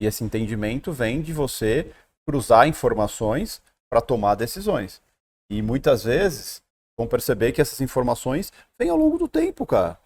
[0.00, 1.90] E esse entendimento vem de você
[2.26, 5.02] cruzar informações para tomar decisões.
[5.50, 6.62] E muitas vezes
[6.96, 9.98] vão perceber que essas informações vêm ao longo do tempo, cara.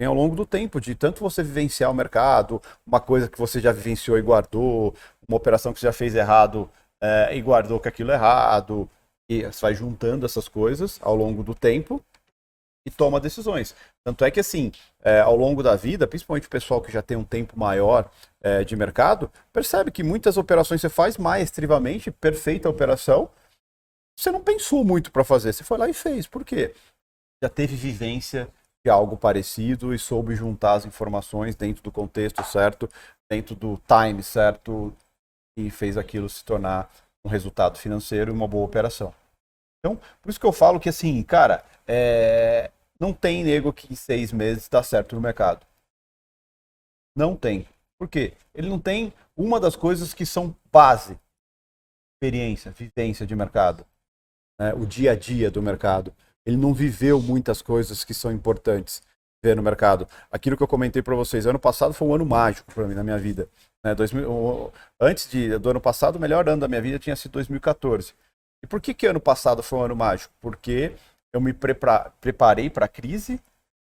[0.00, 3.60] Vem ao longo do tempo, de tanto você vivenciar o mercado, uma coisa que você
[3.60, 4.94] já vivenciou e guardou,
[5.28, 6.70] uma operação que você já fez errado
[7.02, 8.88] é, e guardou que aquilo é errado.
[9.28, 12.02] E você vai juntando essas coisas ao longo do tempo
[12.88, 13.76] e toma decisões.
[14.02, 14.72] Tanto é que, assim,
[15.04, 18.64] é, ao longo da vida, principalmente o pessoal que já tem um tempo maior é,
[18.64, 23.28] de mercado, percebe que muitas operações você faz maestrivamente, perfeita operação,
[24.18, 26.26] você não pensou muito para fazer, você foi lá e fez.
[26.26, 26.74] Por quê?
[27.42, 28.48] Já teve vivência
[28.88, 32.88] algo parecido e soube juntar as informações dentro do contexto certo,
[33.30, 34.94] dentro do time certo,
[35.58, 36.90] e fez aquilo se tornar
[37.24, 39.14] um resultado financeiro e uma boa operação.
[39.78, 42.70] Então, por isso que eu falo que, assim, cara, é...
[42.98, 45.66] não tem nego que em seis meses dá certo no mercado.
[47.16, 47.66] Não tem.
[47.98, 48.34] Por quê?
[48.54, 51.18] Ele não tem uma das coisas que são base.
[52.14, 53.84] Experiência, vivência de mercado.
[54.58, 54.72] Né?
[54.74, 56.14] O dia a dia do mercado.
[56.50, 59.00] Ele não viveu muitas coisas que são importantes
[59.42, 60.06] ver no mercado.
[60.32, 63.04] Aquilo que eu comentei para vocês, ano passado foi um ano mágico para mim na
[63.04, 63.48] minha vida.
[63.84, 63.94] Né?
[63.94, 68.14] 2000, antes de, do ano passado, o melhor ano da minha vida tinha sido 2014.
[68.64, 70.34] E por que, que ano passado foi um ano mágico?
[70.40, 70.92] Porque
[71.32, 73.40] eu me prepara, preparei para a crise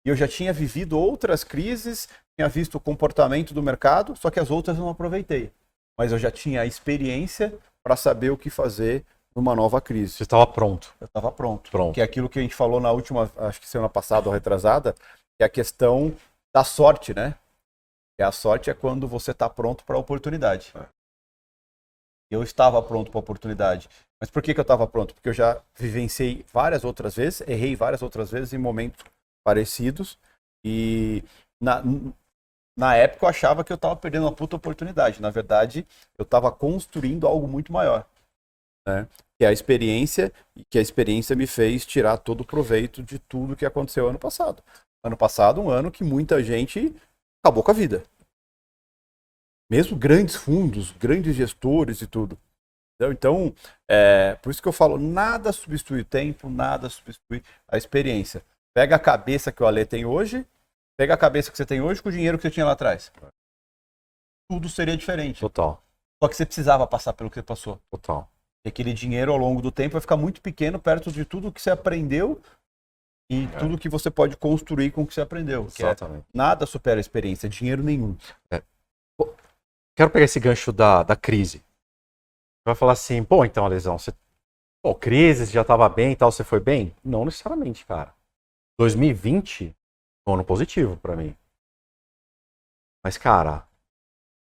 [0.04, 4.40] e eu já tinha vivido outras crises, tinha visto o comportamento do mercado, só que
[4.40, 5.52] as outras eu não aproveitei.
[5.98, 7.52] Mas eu já tinha a experiência
[7.84, 9.04] para saber o que fazer
[9.36, 10.14] numa nova crise.
[10.14, 10.94] Você estava pronto.
[10.98, 11.70] Eu estava pronto.
[11.70, 11.94] Pronto.
[11.94, 14.94] Que é aquilo que a gente falou na última, acho que semana passada ou retrasada,
[15.36, 16.16] que é a questão
[16.54, 17.34] da sorte, né?
[18.18, 20.72] E a sorte é quando você está pronto para a oportunidade.
[20.74, 20.86] É.
[22.30, 23.90] Eu estava pronto para a oportunidade.
[24.18, 25.14] Mas por que, que eu estava pronto?
[25.14, 29.04] Porque eu já vivenciei várias outras vezes, errei várias outras vezes em momentos
[29.44, 30.18] parecidos.
[30.64, 31.22] E
[31.60, 31.82] na,
[32.74, 35.20] na época eu achava que eu estava perdendo uma puta oportunidade.
[35.20, 38.06] Na verdade, eu estava construindo algo muito maior.
[38.86, 39.08] Né?
[39.38, 43.18] Que é a experiência, e que a experiência me fez tirar todo o proveito de
[43.18, 44.62] tudo que aconteceu ano passado.
[45.04, 46.94] Ano passado, um ano que muita gente
[47.44, 48.02] acabou com a vida.
[49.70, 52.38] Mesmo grandes fundos, grandes gestores e tudo.
[53.00, 53.54] Então,
[53.88, 58.42] é, por isso que eu falo, nada substitui o tempo, nada substitui a experiência.
[58.74, 60.46] Pega a cabeça que o Ale tem hoje,
[60.98, 63.12] pega a cabeça que você tem hoje com o dinheiro que você tinha lá atrás.
[64.50, 65.40] Tudo seria diferente.
[65.40, 65.82] Total.
[66.22, 67.78] Só que você precisava passar pelo que você passou.
[67.90, 68.30] Total.
[68.66, 71.62] E aquele dinheiro ao longo do tempo vai ficar muito pequeno perto de tudo que
[71.62, 72.42] você aprendeu
[73.30, 73.58] e é.
[73.60, 75.62] tudo que você pode construir com o que você aprendeu.
[75.62, 76.24] É Exatamente.
[76.24, 78.16] É, nada supera a experiência, dinheiro nenhum.
[78.50, 78.60] É.
[79.94, 81.64] Quero pegar esse gancho da, da crise.
[82.66, 84.12] Vai falar assim, pô, então, Alesão, você.
[84.82, 86.92] Pô, crise, já estava bem e tal, você foi bem?
[87.04, 88.12] Não necessariamente, cara.
[88.80, 89.76] 2020
[90.24, 91.36] foi um ano positivo para mim.
[93.04, 93.65] Mas, cara,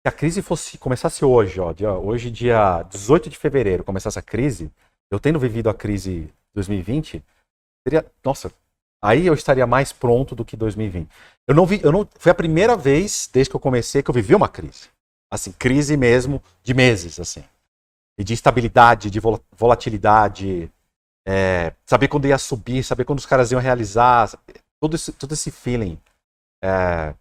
[0.06, 4.22] se a crise fosse começasse hoje, ó, dia, hoje, dia 18 de fevereiro, começasse a
[4.22, 4.72] crise,
[5.10, 7.24] eu tendo vivido a crise 2020,
[7.84, 8.06] seria.
[8.24, 8.52] Nossa,
[9.02, 11.10] aí eu estaria mais pronto do que 2020.
[11.48, 14.14] Eu não vi, eu não, foi a primeira vez desde que eu comecei que eu
[14.14, 14.90] vivi uma crise.
[15.34, 17.44] Assim, crise mesmo de meses, assim.
[18.16, 19.20] E de instabilidade, de
[19.58, 20.72] volatilidade,
[21.28, 24.30] é, saber quando ia subir, saber quando os caras iam realizar,
[24.80, 26.00] todo esse, todo esse feeling.
[26.64, 27.16] É,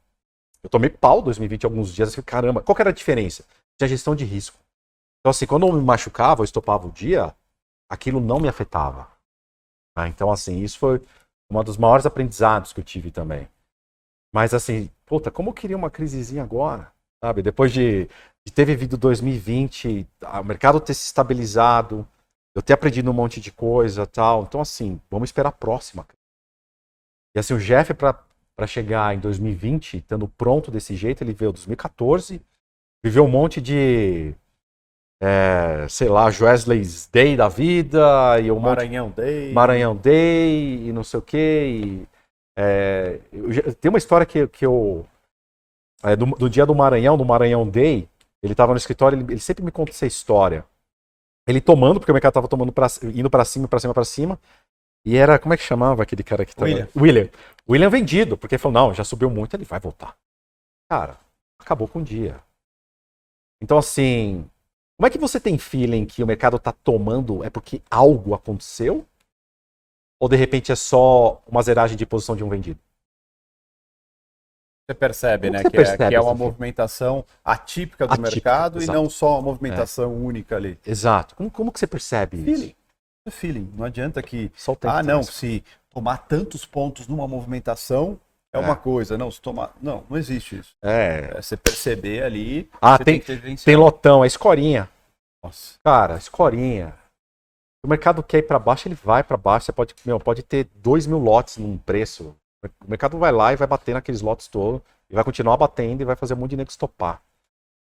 [0.64, 3.44] eu tomei pau 2020 alguns dias, assim, caramba, qual que era a diferença?
[3.78, 4.58] Tinha gestão de risco.
[5.20, 7.34] Então, assim, quando eu me machucava, eu estopava o dia,
[7.88, 9.06] aquilo não me afetava.
[9.94, 11.02] Ah, então, assim, isso foi
[11.50, 13.46] um dos maiores aprendizados que eu tive também.
[14.34, 16.90] Mas, assim, puta, como eu queria uma crisezinha agora,
[17.22, 17.42] sabe?
[17.42, 18.06] Depois de,
[18.46, 20.08] de ter vivido 2020,
[20.40, 22.08] o mercado ter se estabilizado,
[22.56, 24.44] eu ter aprendido um monte de coisa tal.
[24.44, 26.06] Então, assim, vamos esperar a próxima.
[27.36, 28.18] E, assim, o Jeff, para
[28.66, 32.40] chegar em 2020, estando pronto desse jeito, ele veio 2014,
[33.04, 34.34] viveu um monte de
[35.22, 39.16] é, sei lá, Wesley's Day da vida, e o Maranhão monte...
[39.16, 39.52] Day.
[39.52, 41.66] Maranhão Day, e não sei o quê.
[41.66, 42.08] E,
[42.56, 43.18] é,
[43.80, 45.06] tem uma história que, que eu.
[46.02, 48.08] é, do, do, dia do Maranhão, do Maranhão Day,
[48.42, 50.64] ele tava no escritório, ele, ele, sempre me conta essa história.
[51.46, 54.38] Ele tomando, porque o mercado tava tomando pra, indo para cima, para cima, para cima.
[55.04, 56.70] E era, como é que chamava aquele cara que tava?
[56.70, 56.88] William.
[56.96, 57.28] William.
[57.68, 60.16] William vendido, porque ele falou, não, já subiu muito, ele vai voltar.
[60.88, 61.18] Cara,
[61.58, 62.40] acabou com o dia.
[63.60, 64.48] Então, assim,
[64.96, 67.42] como é que você tem feeling que o mercado está tomando?
[67.42, 69.06] É porque algo aconteceu?
[70.20, 72.80] Ou de repente é só uma zeragem de posição de um vendido?
[74.86, 75.62] Você percebe, Como né?
[75.62, 78.92] Você que, percebe é, que é uma movimentação atípica do atípica, mercado exato.
[78.92, 80.14] e não só uma movimentação é.
[80.14, 80.78] única ali.
[80.86, 81.34] Exato.
[81.34, 82.66] Como, como que você percebe feeling.
[82.66, 82.76] isso?
[83.26, 83.72] É feeling.
[83.74, 84.52] Não adianta que.
[84.82, 88.20] ah, não, se tomar tantos pontos numa movimentação,
[88.52, 88.76] é, uma é.
[88.76, 89.74] coisa, não, se tomar.
[89.80, 90.76] Não, não existe isso.
[90.82, 91.32] É.
[91.34, 92.70] é você perceber ali.
[92.80, 94.90] Ah, tem, tem, tem, lotão, é escorinha.
[95.42, 95.78] Nossa.
[95.82, 96.94] Cara, escorinha.
[97.84, 99.66] O mercado quer ir para baixo, ele vai para baixo.
[99.66, 102.36] Você pode, meu, pode ter 2 mil lotes num preço.
[102.62, 104.82] O mercado vai lá e vai bater naqueles lotes todos.
[105.08, 107.22] E vai continuar batendo e vai fazer um monte de nego stopar.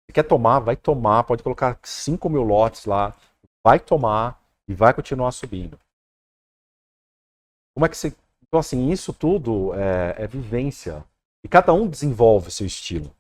[0.07, 1.25] Se quer tomar, vai tomar.
[1.25, 3.15] Pode colocar 5 mil lotes lá.
[3.65, 4.39] Vai tomar
[4.69, 5.79] e vai continuar subindo.
[7.75, 8.17] Como é que você
[8.49, 11.05] então, assim, isso tudo é, é vivência.
[11.45, 13.15] E cada um desenvolve seu estilo.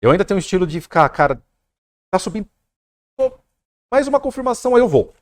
[0.00, 1.42] Eu ainda tenho um estilo de ficar, cara,
[2.10, 2.48] tá subindo.
[3.92, 5.14] Mais uma confirmação, aí eu vou.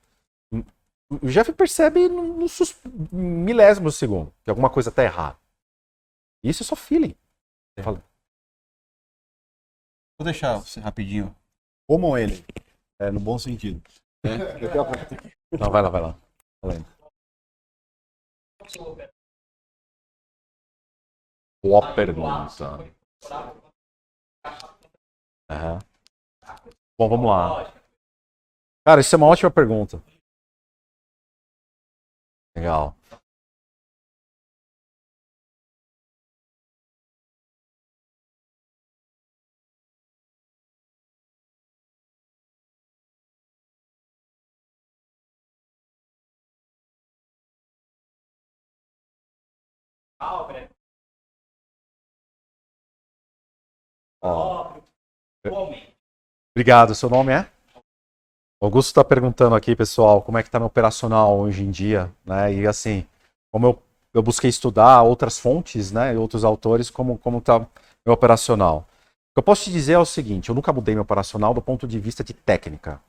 [1.10, 2.74] O Jeff percebe no, no sus...
[3.12, 5.38] milésimo segundo que alguma coisa tá errada.
[6.42, 7.14] Isso é só feeling.
[7.76, 7.82] É.
[7.82, 8.00] Vou
[10.24, 11.34] deixar você rapidinho.
[11.86, 12.44] Como ele.
[12.98, 13.82] É, no bom sentido.
[14.24, 15.58] É.
[15.58, 16.18] Não, vai lá, vai lá.
[16.62, 16.86] Valendo.
[21.62, 22.78] Boa pergunta.
[25.50, 25.78] Uhum.
[26.98, 27.72] Bom, vamos lá.
[28.86, 30.02] Cara, isso é uma ótima pergunta.
[32.56, 32.94] Legal.
[54.22, 54.76] Ó.
[56.54, 56.94] Obrigado.
[56.94, 57.50] Seu nome é?
[58.62, 62.54] Augusto está perguntando aqui, pessoal, como é que está meu operacional hoje em dia, né?
[62.54, 63.04] E assim,
[63.50, 63.82] como eu,
[64.14, 67.58] eu busquei estudar outras fontes, né, outros autores, como como está
[68.06, 68.86] meu operacional.
[69.32, 71.60] O que eu posso te dizer é o seguinte: eu nunca mudei meu operacional do
[71.60, 73.02] ponto de vista de técnica.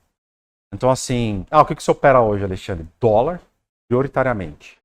[0.74, 2.88] Então, assim, ah, o que, que você opera hoje, Alexandre?
[2.98, 3.40] Dólar,
[3.88, 4.76] prioritariamente.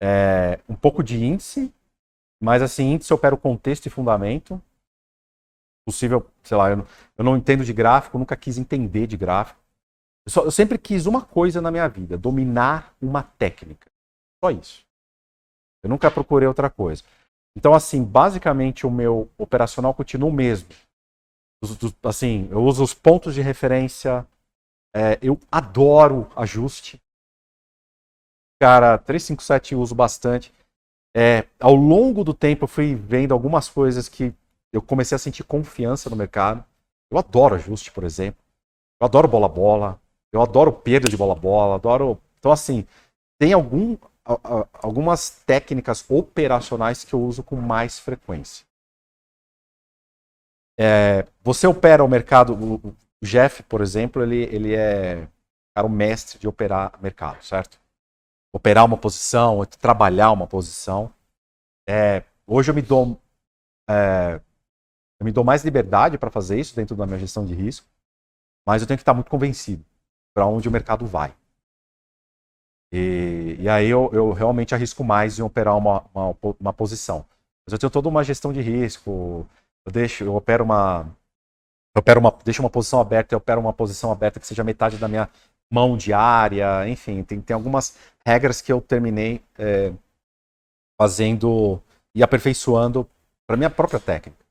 [0.00, 1.72] É, um pouco de índice,
[2.40, 4.62] mas assim, índice opera o contexto e fundamento,
[5.86, 6.86] possível, sei lá, eu não,
[7.16, 9.58] eu não entendo de gráfico, nunca quis entender de gráfico.
[10.26, 13.90] Eu, só, eu, sempre quis uma coisa na minha vida, dominar uma técnica.
[14.44, 14.82] Só isso.
[15.82, 17.02] Eu nunca procurei outra coisa.
[17.56, 20.68] Então, assim, basicamente o meu operacional continua o mesmo.
[22.04, 24.26] assim, eu uso os pontos de referência.
[24.94, 27.00] É, eu adoro ajuste.
[28.60, 30.52] Cara, 357 eu uso bastante.
[31.16, 34.34] É, ao longo do tempo eu fui vendo algumas coisas que
[34.72, 36.64] eu comecei a sentir confiança no mercado.
[37.10, 38.40] Eu adoro ajuste, por exemplo.
[39.00, 40.00] Eu adoro bola-bola.
[40.32, 41.76] Eu adoro perda de bola-bola.
[41.76, 42.20] Adoro.
[42.38, 42.86] Então, assim,
[43.38, 43.96] tem algum,
[44.74, 48.66] algumas técnicas operacionais que eu uso com mais frequência.
[50.78, 52.54] É, você opera o mercado.
[52.54, 55.26] O Jeff, por exemplo, ele, ele é
[55.74, 57.80] cara, o mestre de operar mercado, certo?
[58.52, 61.12] Operar uma posição, trabalhar uma posição.
[61.88, 63.20] É, hoje eu me dou
[63.88, 64.40] é,
[65.20, 67.86] eu me dou mais liberdade para fazer isso dentro da minha gestão de risco,
[68.66, 69.84] mas eu tenho que estar muito convencido
[70.34, 71.34] para onde o mercado vai.
[72.92, 77.26] E, e aí eu, eu, realmente arrisco mais em operar uma, uma, uma, posição.
[77.66, 79.46] Mas eu tenho toda uma gestão de risco,
[79.84, 81.04] eu deixo, eu opero uma.
[81.94, 84.96] Eu opero uma, deixo uma posição aberta, eu opero uma posição aberta que seja metade
[84.96, 85.28] da minha
[85.70, 87.96] mão diária, enfim, tem, tem algumas
[88.26, 89.92] regras que eu terminei é,
[91.00, 91.80] fazendo
[92.14, 93.08] e aperfeiçoando
[93.46, 94.44] para minha própria técnica.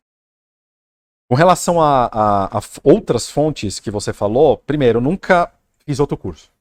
[1.30, 5.51] Com relação a, a, a, outras fontes que você falou, primeiro, nunca
[5.86, 6.51] fiz outro curso.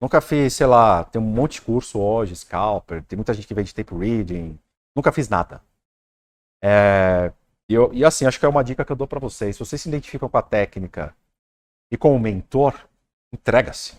[0.00, 3.54] Nunca fiz, sei lá, tem um monte de curso hoje, Scalper, tem muita gente que
[3.54, 4.58] vende tape reading.
[4.96, 5.62] Nunca fiz nada.
[6.62, 7.32] É,
[7.68, 9.54] eu, e assim, acho que é uma dica que eu dou para vocês.
[9.54, 11.14] Se vocês se identificam com a técnica
[11.92, 12.74] e com o mentor,
[13.32, 13.96] entrega-se.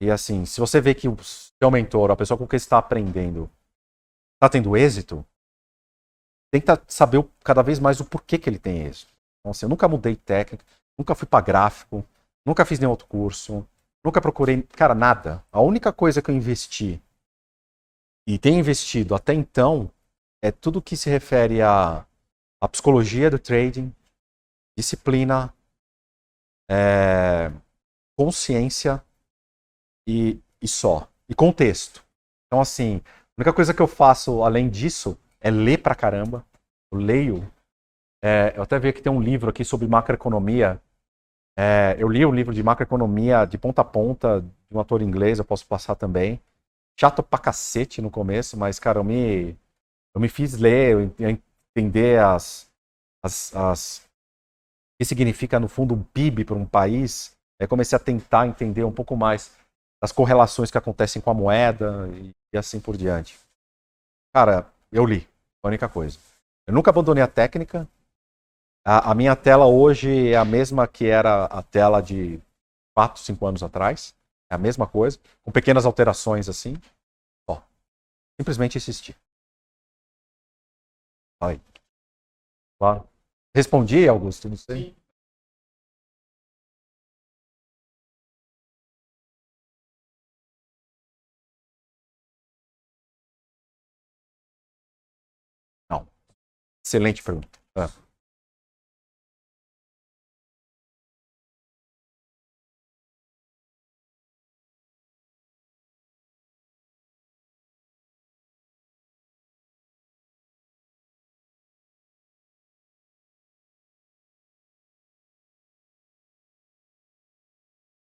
[0.00, 3.50] E assim, se você vê que o seu mentor, a pessoa com quem está aprendendo,
[4.34, 5.24] está tendo êxito,
[6.52, 9.06] tenta saber cada vez mais o porquê que ele tem isso.
[9.40, 10.64] Então, assim, eu nunca mudei técnica,
[10.96, 12.04] nunca fui para gráfico,
[12.46, 13.66] nunca fiz nenhum outro curso,
[14.04, 15.44] nunca procurei, cara, nada.
[15.50, 17.02] A única coisa que eu investi
[18.26, 19.90] e tenho investido até então
[20.42, 22.06] é tudo que se refere a
[22.60, 23.94] a psicologia do trading,
[24.76, 25.54] disciplina,
[26.68, 27.50] é,
[28.18, 29.00] consciência
[30.06, 31.08] e, e só.
[31.28, 32.04] E contexto.
[32.46, 36.44] Então, assim, a única coisa que eu faço além disso é ler pra caramba.
[36.90, 37.52] Eu leio.
[38.20, 40.82] É, eu até vi que tem um livro aqui sobre macroeconomia.
[41.56, 45.38] É, eu li um livro de macroeconomia de ponta a ponta, de um ator inglês,
[45.38, 46.40] eu posso passar também.
[46.98, 49.56] Chato pra cacete no começo, mas, cara, eu me,
[50.12, 51.12] eu me fiz ler,
[51.76, 52.68] entender as,
[53.24, 57.37] as, as, o que significa, no fundo, um PIB para um país.
[57.60, 59.56] Aí comecei a tentar entender um pouco mais
[60.00, 63.38] das correlações que acontecem com a moeda e, e assim por diante.
[64.32, 65.28] Cara, eu li,
[65.62, 66.18] a única coisa.
[66.66, 67.88] Eu nunca abandonei a técnica.
[68.86, 72.40] A, a, minha tela hoje é a mesma que era a tela de
[72.96, 74.14] 4, 5 anos atrás.
[74.50, 76.76] É a mesma coisa, com pequenas alterações assim.
[77.48, 77.60] Ó,
[78.40, 79.16] simplesmente existir.
[81.40, 81.60] Aí.
[82.78, 83.08] Claro.
[83.54, 84.48] Respondi, Augusto?
[84.48, 84.76] Não sei.
[84.76, 84.97] Sim.
[96.88, 97.58] Excelente pergunta.
[97.76, 97.90] Ah.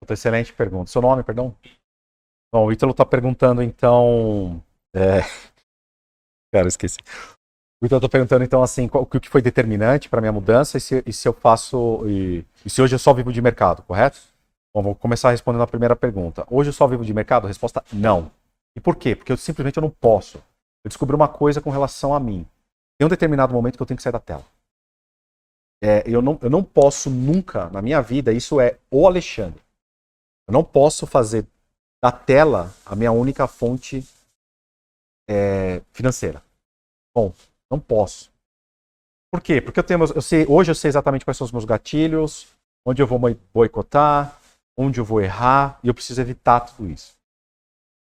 [0.09, 0.89] Excelente pergunta.
[0.89, 1.55] Seu nome, perdão?
[2.51, 4.63] Bom, o Ítalo está perguntando, então.
[4.95, 5.21] É...
[6.51, 6.97] Cara, esqueci.
[7.85, 11.03] Então, eu estou perguntando, então, assim, o que foi determinante para minha mudança e se,
[11.05, 12.01] e se eu faço.
[12.07, 14.21] E, e, se hoje eu só vivo de mercado, correto?
[14.73, 16.47] Bom, vou começar respondendo a primeira pergunta.
[16.49, 17.45] Hoje eu só vivo de mercado?
[17.45, 18.31] Resposta: não.
[18.73, 19.17] E por quê?
[19.17, 20.37] Porque eu simplesmente eu não posso.
[20.37, 22.47] Eu descobri uma coisa com relação a mim.
[22.97, 24.45] Tem um determinado momento que eu tenho que sair da tela.
[25.83, 29.61] É, eu, não, eu não posso nunca, na minha vida, isso é o Alexandre.
[30.47, 31.45] Eu não posso fazer
[32.01, 34.07] da tela a minha única fonte
[35.29, 36.41] é, financeira.
[37.13, 37.33] Bom,
[37.73, 38.31] não posso.
[39.31, 39.59] Por quê?
[39.59, 42.47] Porque eu tenho, eu sei, hoje eu sei exatamente quais são os meus gatilhos,
[42.85, 43.19] onde eu vou
[43.51, 44.39] boicotar,
[44.77, 47.17] onde eu vou errar, e eu preciso evitar tudo isso.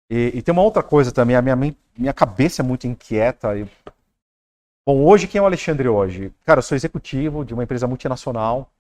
[0.10, 1.56] E, e tem uma outra coisa também, a minha,
[1.98, 3.58] minha cabeça é muito inquieta.
[3.58, 3.66] E...
[4.88, 6.34] Bom, hoje quem é o Alexandre hoje?
[6.46, 8.72] Cara, eu sou executivo de uma empresa multinacional,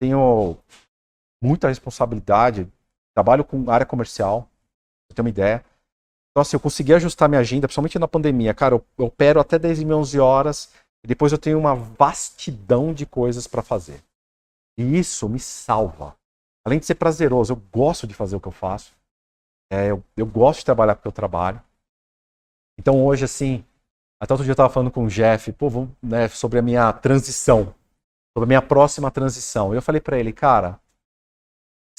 [0.00, 0.56] tenho
[1.42, 2.70] muita responsabilidade,
[3.14, 4.48] trabalho com área comercial,
[5.08, 5.64] pra ter uma ideia.
[6.40, 8.52] Assim, eu consegui ajustar minha agenda, principalmente na pandemia.
[8.52, 10.72] Cara, eu, eu opero até 10 e 11 horas
[11.04, 14.02] e depois eu tenho uma vastidão de coisas para fazer.
[14.78, 16.14] E isso me salva.
[16.64, 18.92] Além de ser prazeroso, eu gosto de fazer o que eu faço.
[19.72, 21.62] É, eu, eu gosto de trabalhar porque eu trabalho.
[22.78, 23.64] Então, hoje, assim,
[24.20, 26.92] até outro dia eu estava falando com o Jeff, pô, vamos, né, sobre a minha
[26.92, 27.74] transição,
[28.36, 29.72] sobre a minha próxima transição.
[29.72, 30.78] E eu falei para ele, cara,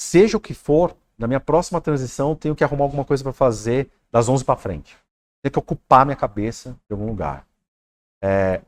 [0.00, 3.90] seja o que for, na minha próxima transição, tenho que arrumar alguma coisa para fazer
[4.10, 4.96] das 11 para frente.
[5.42, 7.46] Tenho que ocupar minha cabeça em algum lugar.
[8.22, 8.58] É,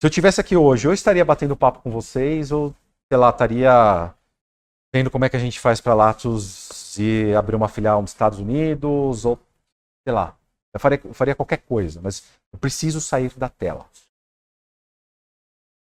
[0.00, 2.74] se eu tivesse aqui hoje, eu estaria batendo papo com vocês, ou,
[3.10, 4.14] sei lá, estaria
[4.92, 8.38] vendo como é que a gente faz para Latos e abrir uma filial nos Estados
[8.38, 9.38] Unidos, ou
[10.06, 10.36] sei lá.
[10.72, 13.88] Eu faria, eu faria qualquer coisa, mas eu preciso sair da tela.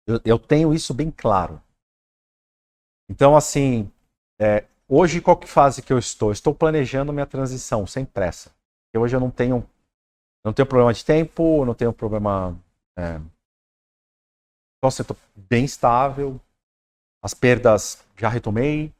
[0.07, 1.61] Eu, eu tenho isso bem claro.
[3.07, 3.91] Então, assim,
[4.39, 6.31] é, Hoje, qual que fase que eu estou?
[6.31, 8.51] Estou planejando minha transição, sem pressa.
[8.89, 9.67] Porque hoje eu não tenho,
[10.43, 12.59] não tenho problema de tempo, não tenho problema.
[12.97, 13.15] É...
[14.77, 16.39] Então, assim, estou bem estável,
[17.23, 18.91] as perdas já retomei.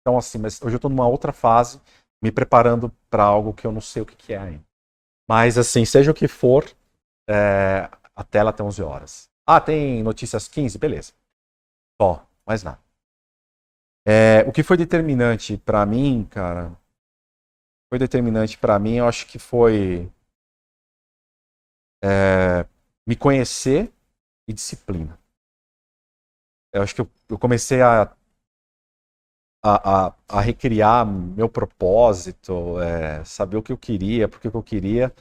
[0.00, 1.80] Então, assim, mas hoje eu estou numa outra fase,
[2.22, 4.64] me preparando para algo que eu não sei o que, que é ainda.
[5.28, 6.64] Mas, assim, seja o que for,
[7.28, 7.88] é...
[8.16, 9.30] a tela tem 11 horas.
[9.46, 10.76] Ah, tem notícias 15?
[10.78, 11.12] Beleza.
[12.00, 12.82] Só, mais nada.
[14.06, 16.76] É, o que foi determinante para mim, cara,
[17.88, 20.10] foi determinante para mim, eu acho que foi
[22.02, 22.66] é,
[23.06, 23.92] me conhecer
[24.48, 25.18] e disciplina.
[26.72, 28.14] Eu acho que eu, eu comecei a,
[29.62, 34.62] a, a, a, recriar meu propósito, é, saber o que eu queria, por que eu
[34.62, 35.14] queria.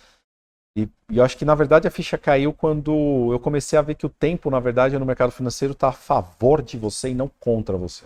[0.76, 3.96] E, e, eu acho que, na verdade, a ficha caiu quando eu comecei a ver
[3.96, 7.30] que o tempo, na verdade, no mercado financeiro está a favor de você e não
[7.40, 8.06] contra você.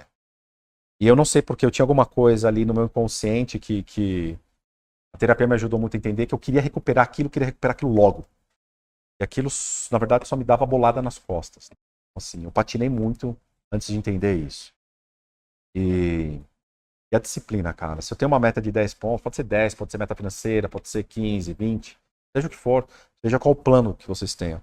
[1.00, 4.38] E eu não sei porque eu tinha alguma coisa ali no meu inconsciente que, que
[5.14, 7.94] a terapia me ajudou muito a entender que eu queria recuperar aquilo, queria recuperar aquilo
[7.94, 8.26] logo.
[9.20, 9.50] E aquilo,
[9.92, 11.70] na verdade, só me dava bolada nas costas.
[12.16, 13.36] Assim, eu patinei muito
[13.72, 14.74] antes de entender isso.
[15.76, 16.40] E,
[17.12, 18.02] e a disciplina, cara.
[18.02, 20.70] Se eu tenho uma meta de 10 pontos, pode ser 10, pode ser meta financeira,
[20.70, 21.98] pode ser 15, 20,
[22.36, 22.88] seja o que for,
[23.24, 24.62] seja qual o plano que vocês tenham.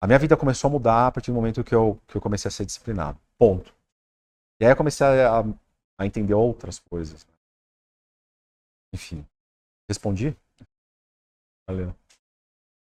[0.00, 2.48] A minha vida começou a mudar a partir do momento que eu, que eu comecei
[2.48, 3.18] a ser disciplinado.
[3.38, 3.74] Ponto.
[4.60, 5.40] E aí eu comecei a,
[5.98, 7.26] a entender outras coisas.
[8.92, 9.26] Enfim.
[9.88, 10.36] Respondi?
[11.68, 11.94] Valeu.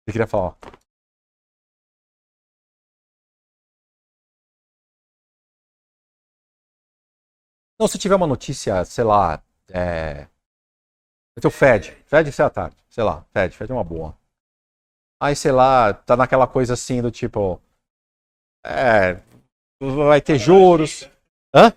[0.06, 0.58] Você queria falar?
[7.80, 10.28] Não, se tiver uma notícia, sei lá, é...
[11.36, 14.16] O teu Fed, Fed sei à tarde, sei lá, Fed, Fed é uma boa.
[15.20, 17.62] Aí, sei lá, tá naquela coisa assim do tipo.
[18.66, 19.22] É.
[19.80, 21.10] Vai ter juros.
[21.56, 21.72] Hã?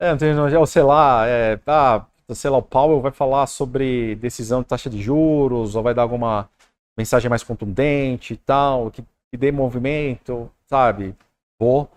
[0.00, 2.04] É, não tem, ou sei lá, é, ah,
[2.34, 6.02] sei lá, o Powell vai falar sobre decisão de taxa de juros, ou vai dar
[6.02, 6.48] alguma
[6.96, 11.16] mensagem mais contundente e tal, que, que dê movimento, sabe?
[11.60, 11.90] Vou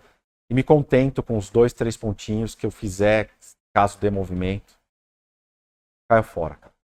[0.50, 3.30] e me contento com os dois, três pontinhos que eu fizer,
[3.74, 4.78] caso dê movimento.
[6.08, 6.75] Caio fora, cara.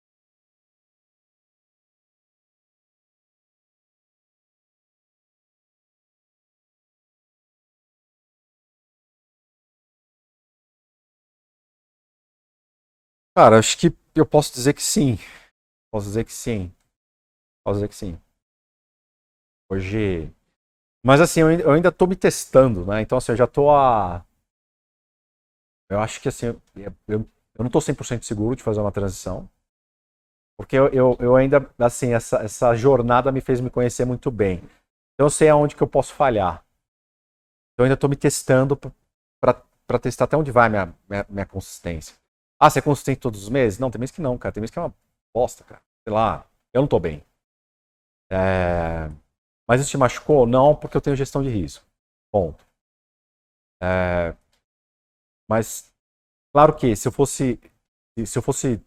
[13.34, 15.18] Cara, acho que eu posso dizer que sim.
[15.90, 16.72] Posso dizer que sim.
[17.64, 18.18] Posso dizer que sim.
[19.70, 20.32] Hoje
[21.04, 23.02] mas assim, eu ainda estou me testando, né?
[23.02, 24.24] Então assim, eu já estou a.
[25.90, 27.28] Eu acho que assim, eu, eu,
[27.58, 29.48] não estou 100% seguro de fazer uma transição.
[30.56, 34.58] Porque eu, eu, eu, ainda, assim, essa, essa jornada me fez me conhecer muito bem.
[35.14, 36.64] Então eu sei aonde que eu posso falhar.
[37.72, 42.14] Então eu ainda estou me testando para testar até onde vai minha, minha, minha consistência.
[42.62, 43.80] Ah, você é consistente todos os meses?
[43.80, 44.52] Não, tem meses que não, cara.
[44.52, 44.94] Tem meses que é uma
[45.34, 45.82] bosta, cara.
[46.06, 47.20] Sei lá, eu não estou bem.
[48.30, 49.08] É...
[49.68, 50.46] Mas isso te machucou?
[50.46, 51.84] Não, porque eu tenho gestão de risco.
[52.32, 52.64] Ponto.
[53.82, 54.36] É,
[55.50, 55.92] mas,
[56.54, 57.58] claro que se eu fosse.
[58.24, 58.80] Se eu fosse.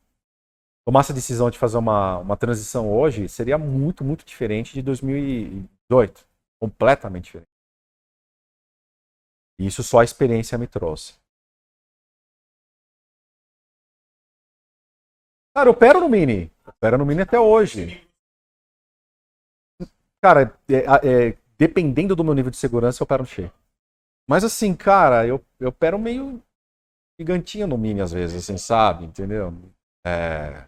[0.88, 6.26] Tomasse a decisão de fazer uma, uma transição hoje, seria muito, muito diferente de 2018.
[6.62, 7.50] Completamente diferente.
[9.60, 11.16] E isso só a experiência me trouxe.
[15.56, 16.51] Cara, eu opero no Mini.
[16.68, 18.06] Opero no Mini até hoje.
[20.22, 23.51] Cara, é, é, dependendo do meu nível de segurança, eu opero no cheio.
[24.30, 26.41] Mas assim, cara, eu, eu opero meio
[27.20, 29.06] gigantinho no mini às vezes, assim, sabe?
[29.06, 29.53] Entendeu?
[30.06, 30.68] É...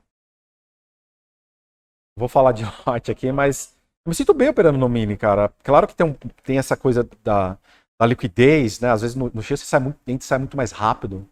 [2.18, 3.76] Vou falar de arte aqui, mas
[4.06, 5.50] eu me sinto bem operando no mini, cara.
[5.64, 6.14] Claro que tem, um,
[6.44, 7.58] tem essa coisa da,
[8.00, 8.92] da liquidez, né?
[8.92, 11.28] Às vezes no, no você sai muito, a gente sai muito mais rápido.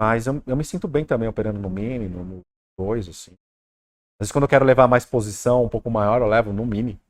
[0.00, 2.40] Mas eu, eu me sinto bem também operando no mini, no
[2.78, 3.32] 2, assim.
[3.32, 7.00] Às vezes quando eu quero levar mais posição, um pouco maior, eu levo no mini.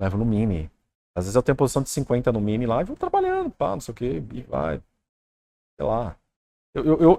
[0.00, 0.70] Levo no mini.
[1.16, 3.80] Às vezes eu tenho posição de 50 no mini lá e vou trabalhando, pá, não
[3.80, 4.04] sei o que,
[4.34, 4.82] e vai.
[5.78, 6.16] Sei lá.
[6.74, 7.18] Eu, eu, eu,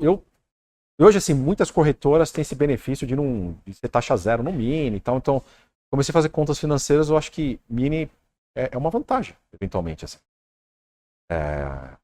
[0.99, 4.53] eu, hoje, assim, muitas corretoras têm esse benefício de não de ter taxa zero no
[4.53, 5.17] mini e tal.
[5.17, 5.43] Então,
[5.91, 8.09] comecei a fazer contas financeiras, eu acho que mini
[8.55, 10.19] é, é uma vantagem, eventualmente, assim.
[11.31, 11.97] É...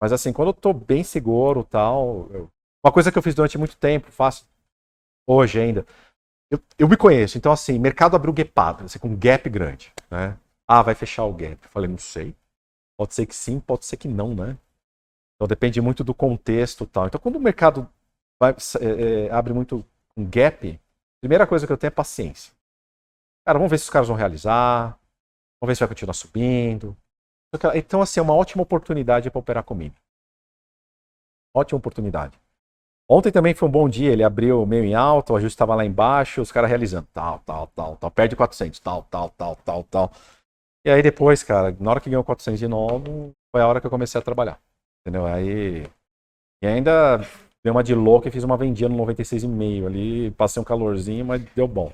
[0.00, 2.28] Mas assim, quando eu tô bem seguro tal.
[2.30, 2.50] Eu...
[2.82, 4.48] Uma coisa que eu fiz durante muito tempo, faço
[5.28, 5.86] hoje ainda.
[6.50, 10.36] Eu, eu me conheço, então assim, mercado abriu gapado, assim, com um gap grande, né?
[10.66, 11.62] Ah, vai fechar o gap.
[11.62, 12.34] Eu falei, não sei.
[12.98, 14.56] Pode ser que sim, pode ser que não, né?
[15.36, 17.06] Então depende muito do contexto tal.
[17.06, 17.88] Então quando o mercado
[18.40, 19.84] vai, é, é, abre muito
[20.16, 20.80] um gap,
[21.20, 22.52] primeira coisa que eu tenho é paciência.
[23.46, 24.98] Cara, vamos ver se os caras vão realizar,
[25.60, 26.96] vamos ver se vai continuar subindo.
[27.74, 29.94] Então, assim, é uma ótima oportunidade para operar comigo.
[31.54, 32.38] Ótima oportunidade.
[33.08, 35.84] Ontem também foi um bom dia, ele abriu meio em alto, o ajuste estava lá
[35.84, 40.12] embaixo, os caras realizando tal, tal, tal, tal, perde 400, tal, tal, tal, tal, tal.
[40.84, 43.86] E aí depois, cara, na hora que ganhou 400 de novo, foi a hora que
[43.86, 44.60] eu comecei a trabalhar.
[45.00, 45.26] Entendeu?
[45.26, 45.86] Aí.
[46.62, 47.18] E ainda
[47.64, 51.42] dei uma de louca e fiz uma vendinha no 96,5 ali, passei um calorzinho, mas
[51.54, 51.92] deu bom.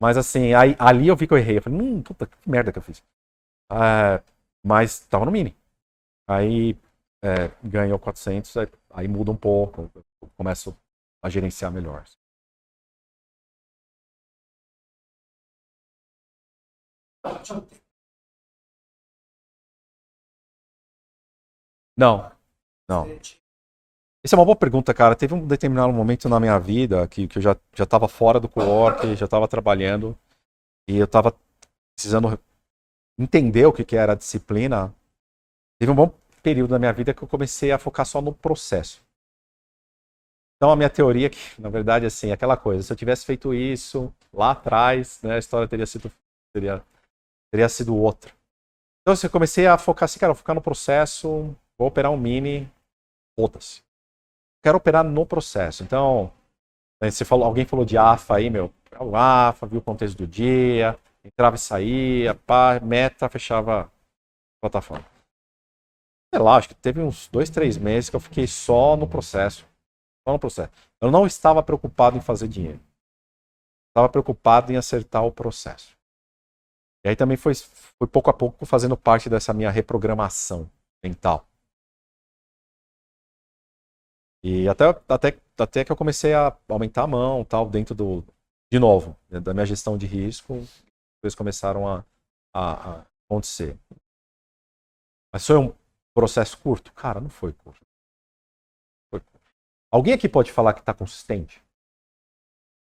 [0.00, 1.58] Mas assim, aí, ali eu vi que eu errei.
[1.58, 3.02] Eu falei, hum, puta, que merda que eu fiz.
[3.70, 4.22] É,
[4.64, 5.56] mas tava no mini.
[6.28, 6.76] Aí
[7.22, 9.90] é, ganhou 400, aí, aí muda um pouco
[10.36, 10.76] começo
[11.22, 12.04] a gerenciar melhor.
[21.96, 22.30] Não,
[22.88, 23.06] não.
[24.24, 25.16] Essa é uma boa pergunta, cara.
[25.16, 28.48] Teve um determinado momento na minha vida que, que eu já já estava fora do
[28.48, 30.16] co-work, já estava trabalhando
[30.88, 31.34] e eu estava
[31.96, 32.38] precisando
[33.18, 34.94] entender o que, que era a disciplina.
[35.78, 39.02] Teve um bom período na minha vida que eu comecei a focar só no processo.
[40.56, 43.26] Então a minha teoria é que, na verdade, assim, é aquela coisa, se eu tivesse
[43.26, 46.10] feito isso lá atrás, né, a história teria sido
[46.54, 46.84] teria,
[47.50, 48.32] teria sido outra.
[49.00, 52.70] Então assim, eu comecei a focar assim, cara, focar no processo, vou operar um mini,
[53.38, 53.82] foda-se.
[54.62, 55.82] Quero operar no processo.
[55.82, 56.32] Então,
[57.02, 60.16] né, você falou, alguém falou de AFA aí, meu, é o AFA, viu o contexto
[60.16, 63.90] do dia, entrava e saía, pá, meta, fechava
[64.60, 65.06] plataforma.
[66.34, 69.66] Sei lá, acho que teve uns dois, três meses que eu fiquei só no processo.
[70.26, 70.72] Só no processo.
[71.00, 72.80] Eu não estava preocupado em fazer dinheiro.
[73.90, 75.94] Estava preocupado em acertar o processo.
[77.04, 80.70] E aí também foi, foi pouco a pouco fazendo parte dessa minha reprogramação
[81.04, 81.46] mental.
[84.42, 88.24] E até, até, até que eu comecei a aumentar a mão, tal, dentro do.
[88.72, 90.66] De novo, da minha gestão de risco,
[91.22, 92.04] coisas começaram a,
[92.52, 93.78] a, a acontecer.
[95.32, 95.74] Mas foi um
[96.14, 96.92] processo curto?
[96.92, 97.80] Cara, não foi curto.
[99.10, 99.50] Foi curto.
[99.90, 101.62] Alguém aqui pode falar que está consistente?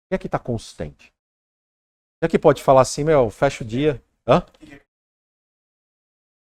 [0.09, 1.13] Quem aqui está consistente?
[2.21, 4.03] Quem aqui pode falar assim, meu, fecha o dia.
[4.27, 4.47] Hã?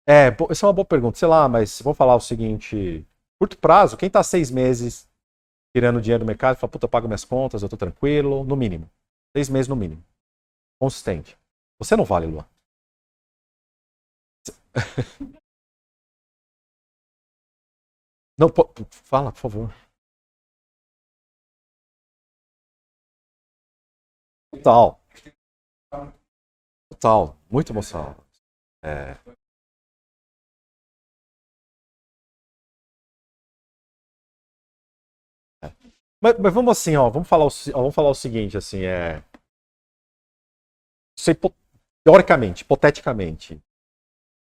[0.07, 1.17] É, essa é uma boa pergunta.
[1.17, 3.05] Sei lá, mas vou falar o seguinte:
[3.39, 5.09] curto prazo, quem está seis meses
[5.75, 8.89] tirando dinheiro do mercado fala, puta, eu pago minhas contas, eu estou tranquilo, no mínimo.
[9.35, 10.03] Seis meses no mínimo.
[10.79, 11.37] Consistente.
[11.79, 12.47] Você não vale, Luan.
[18.37, 18.47] Não,
[18.89, 19.69] fala, por favor.
[24.51, 24.99] Total.
[26.89, 27.37] Total.
[27.49, 28.15] Muito emocional.
[28.83, 29.17] É...
[35.61, 35.69] é.
[36.21, 39.23] Mas, mas, vamos assim, ó, vamos falar o, vamos falar o seguinte, assim, é...
[41.17, 41.33] Sei,
[42.05, 43.61] teoricamente, hipoteticamente,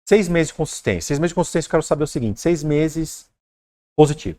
[0.08, 1.08] seis meses de consistência.
[1.08, 3.30] Seis meses de consistência, eu quero saber o seguinte: seis meses
[3.96, 4.38] positivo.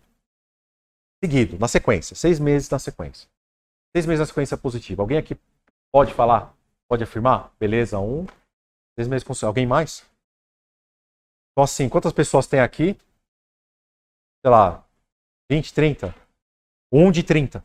[1.23, 2.15] Seguido, na sequência.
[2.15, 3.29] Seis meses na sequência.
[3.95, 5.03] Seis meses na sequência positiva.
[5.03, 5.37] Alguém aqui
[5.91, 6.55] pode falar?
[6.87, 7.53] Pode afirmar?
[7.59, 8.25] Beleza, um.
[8.97, 9.47] Seis meses consistência.
[9.47, 10.05] Alguém mais?
[11.51, 12.97] Então, assim, quantas pessoas tem aqui?
[14.41, 14.85] Sei lá,
[15.51, 16.15] 20, 30?
[16.91, 17.63] Um de 30.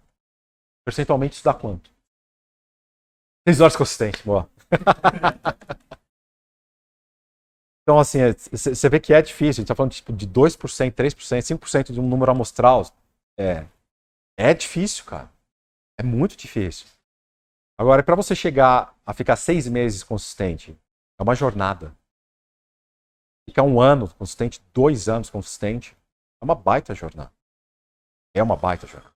[0.84, 1.90] Percentualmente isso dá quanto?
[3.46, 4.50] Seis horas consistente, boa.
[7.82, 8.18] então, assim,
[8.50, 9.50] você é, vê que é difícil.
[9.50, 12.84] A gente está falando tipo, de 2%, 3%, 5% de um número amostral.
[13.38, 13.66] É,
[14.38, 15.30] é difícil, cara.
[15.98, 16.86] É muito difícil.
[17.78, 20.78] Agora, para você chegar a ficar seis meses consistente,
[21.18, 21.94] é uma jornada.
[23.48, 25.96] Ficar um ano consistente, dois anos consistente,
[26.40, 27.32] é uma baita jornada.
[28.34, 29.13] É uma baita jornada.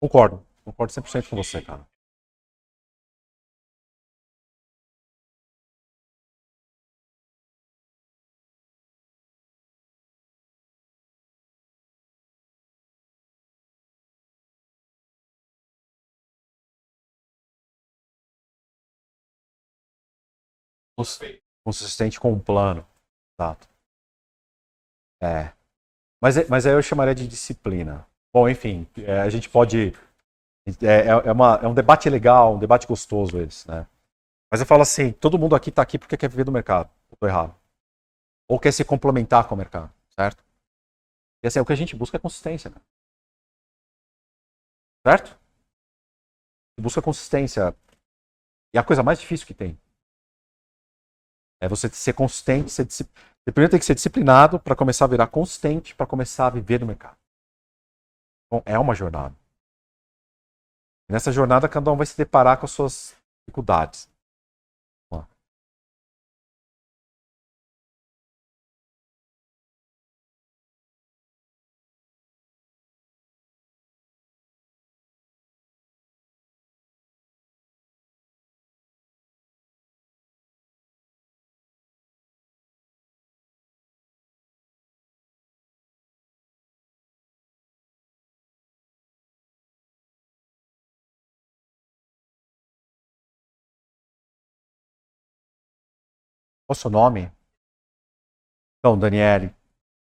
[0.00, 0.44] Concordo.
[0.64, 1.86] Concordo 100% com você, cara.
[21.64, 22.86] Consistente com um plano.
[23.38, 23.68] Exato.
[25.22, 25.52] É.
[26.22, 28.06] Mas, é, mas aí eu chamaria de disciplina.
[28.32, 29.92] Bom, enfim, é, a gente pode.
[30.82, 33.86] É, é, é, uma, é um debate legal, um debate gostoso esse, né?
[34.50, 36.90] Mas eu falo assim: todo mundo aqui está aqui porque quer viver do mercado.
[37.18, 37.54] Tô errado.
[38.48, 40.44] Ou quer se complementar com o mercado, certo?
[41.42, 42.84] E assim, o que a gente busca é consistência, cara.
[45.06, 45.38] Certo?
[46.80, 47.74] Busca consistência.
[48.74, 49.78] E a coisa mais difícil que tem.
[51.60, 53.30] É você ser consistente, ser disciplinado.
[53.42, 56.80] Você primeiro tem que ser disciplinado para começar a virar consistente, para começar a viver
[56.80, 57.19] no mercado.
[58.52, 59.34] Então, é uma jornada.
[61.08, 63.16] Nessa jornada, cada um vai se deparar com as suas
[63.46, 64.09] dificuldades.
[96.70, 97.28] Qual o seu nome?
[98.78, 99.52] Então, Daniele.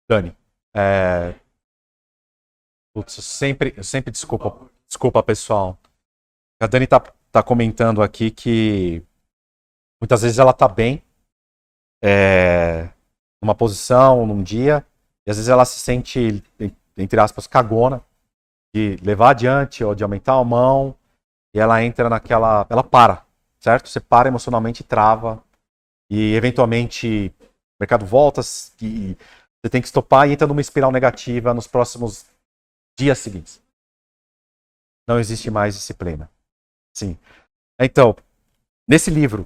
[0.08, 0.38] Dani.
[0.72, 1.34] É...
[2.94, 5.80] Putz, sempre, sempre desculpa, desculpa, pessoal.
[6.62, 7.00] A Dani tá,
[7.32, 9.04] tá comentando aqui que
[10.00, 11.02] muitas vezes ela tá bem
[12.04, 12.90] é,
[13.42, 14.86] numa posição, num dia,
[15.26, 16.44] e às vezes ela se sente,
[16.96, 18.06] entre aspas, cagona
[18.76, 20.96] de levar adiante ou de aumentar a mão,
[21.52, 22.68] e ela entra naquela.
[22.70, 23.26] Ela para,
[23.60, 23.90] certo?
[23.90, 25.44] Você para emocionalmente e trava
[26.10, 28.42] e eventualmente o mercado volta
[28.82, 29.16] e
[29.62, 32.26] você tem que estopar e entra numa espiral negativa nos próximos
[32.98, 33.62] dias seguintes.
[35.08, 36.30] Não existe mais disciplina.
[36.96, 37.18] Sim.
[37.80, 38.16] Então,
[38.88, 39.46] nesse livro,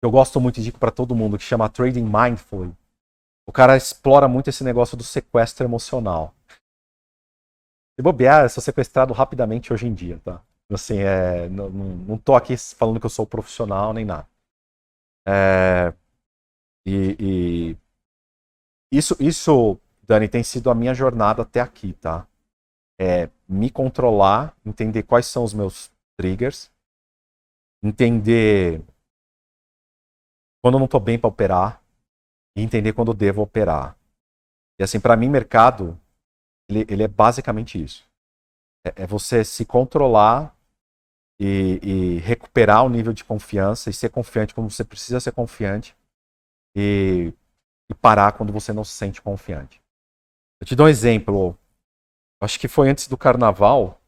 [0.00, 2.74] que eu gosto muito e digo para todo mundo, que chama Trading Mindfully,
[3.46, 6.34] o cara explora muito esse negócio do sequestro emocional.
[7.98, 10.42] Se bobear, eu sou sequestrado rapidamente hoje em dia, tá?
[10.72, 14.26] Assim, é, não, não tô aqui falando que eu sou profissional nem nada.
[15.30, 15.94] É,
[16.84, 17.76] e, e
[18.92, 22.26] isso, isso, Dani, tem sido a minha jornada até aqui, tá?
[23.00, 26.72] É me controlar, entender quais são os meus triggers,
[27.82, 28.82] entender
[30.60, 31.82] quando eu não estou bem para operar
[32.56, 33.96] e entender quando eu devo operar.
[34.78, 35.98] E assim, para mim, mercado,
[36.68, 38.08] ele, ele, é basicamente isso.
[38.84, 40.54] É, é você se controlar
[41.40, 45.96] e, e, recuperar o nível de confiança e ser confiante quando você precisa ser confiante
[46.76, 47.32] e,
[47.90, 49.80] e parar quando você não se sente confiante.
[50.60, 51.58] Eu te dou um exemplo.
[52.42, 53.98] Acho que foi antes do carnaval.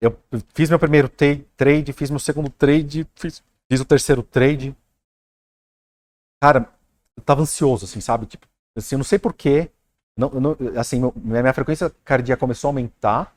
[0.00, 0.18] Eu
[0.54, 4.74] fiz meu primeiro trade, fiz meu segundo trade, fiz, fiz o terceiro trade.
[6.42, 6.72] Cara,
[7.18, 8.24] eu tava ansioso, assim, sabe?
[8.24, 9.70] Tipo, assim, eu não sei porquê.
[10.16, 13.36] Não, não, assim, minha frequência cardíaca começou a aumentar.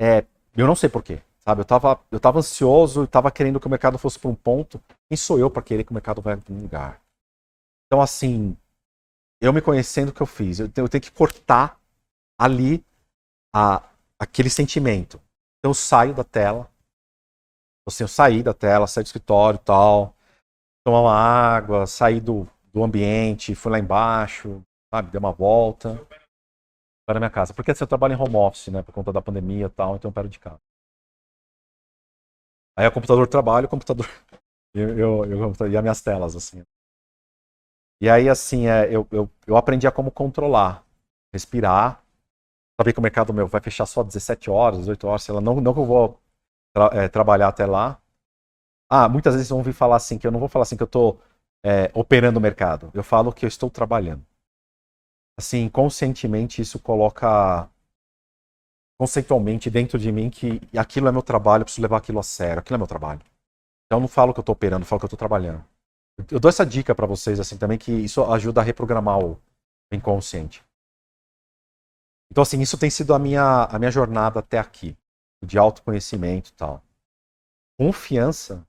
[0.00, 0.24] É,
[0.62, 1.60] eu não sei porquê, sabe?
[1.60, 4.80] Eu tava, eu tava ansioso, eu tava querendo que o mercado fosse para um ponto.
[5.08, 7.00] Quem sou eu para querer que o mercado vá para um lugar?
[7.86, 8.56] Então, assim,
[9.40, 11.78] eu me conhecendo o que eu fiz, eu tenho, eu tenho que cortar
[12.38, 12.84] ali
[13.54, 13.82] a,
[14.18, 15.20] aquele sentimento.
[15.58, 16.70] Então, eu saio da tela.
[17.86, 20.14] Assim, eu saí da tela, saí do escritório tal,
[20.86, 24.62] tomar uma água, saí do, do ambiente, fui lá embaixo,
[24.92, 26.00] sabe, dei uma volta
[27.06, 27.54] para minha casa.
[27.54, 30.08] Porque assim, eu trabalho em home office, né, por conta da pandemia e tal, então
[30.08, 30.60] eu paro de casa.
[32.76, 34.06] Aí o computador trabalha, o computador.
[34.76, 36.64] Eu, eu, eu, e as minhas telas, assim.
[38.00, 40.84] E aí, assim, é, eu, eu, eu aprendi a como controlar,
[41.32, 42.02] respirar,
[42.80, 45.60] saber que o mercado meu vai fechar só 17 horas, 18 horas, sei lá, não,
[45.60, 46.20] não que eu vou
[46.74, 48.00] tra é, trabalhar até lá.
[48.90, 50.86] Ah, muitas vezes vão ouvir falar assim, que eu não vou falar assim que eu
[50.86, 51.20] estou
[51.64, 52.90] é, operando o mercado.
[52.94, 54.26] Eu falo que eu estou trabalhando
[55.38, 57.68] assim, conscientemente isso coloca
[58.98, 62.60] conceitualmente dentro de mim que aquilo é meu trabalho, eu preciso levar aquilo a sério,
[62.60, 63.20] aquilo é meu trabalho.
[63.86, 65.64] Então eu não falo que eu estou operando, eu falo que eu estou trabalhando.
[66.30, 69.40] Eu dou essa dica para vocês assim também que isso ajuda a reprogramar o
[69.92, 70.64] inconsciente.
[72.30, 74.96] Então assim, isso tem sido a minha a minha jornada até aqui,
[75.44, 76.82] de autoconhecimento e tal.
[77.78, 78.64] Confiança.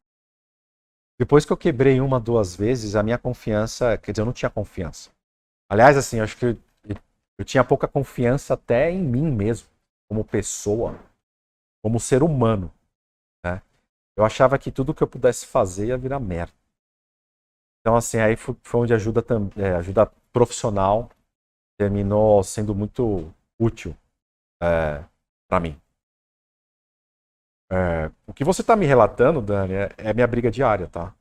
[1.17, 4.49] Depois que eu quebrei uma, duas vezes, a minha confiança, quer dizer, eu não tinha
[4.49, 5.14] confiança.
[5.69, 6.57] Aliás, assim, acho que eu,
[7.39, 9.67] eu tinha pouca confiança até em mim mesmo,
[10.07, 10.99] como pessoa,
[11.83, 12.71] como ser humano.
[13.43, 13.61] Né?
[14.15, 16.53] Eu achava que tudo que eu pudesse fazer ia virar merda.
[17.81, 19.23] Então, assim, aí foi, foi onde ajuda,
[19.57, 21.09] é, ajuda profissional
[21.77, 23.95] terminou sendo muito útil
[24.61, 25.03] é,
[25.47, 25.79] para mim.
[27.71, 31.13] É, o que você está me relatando, Dani, é, é minha briga diária, tá?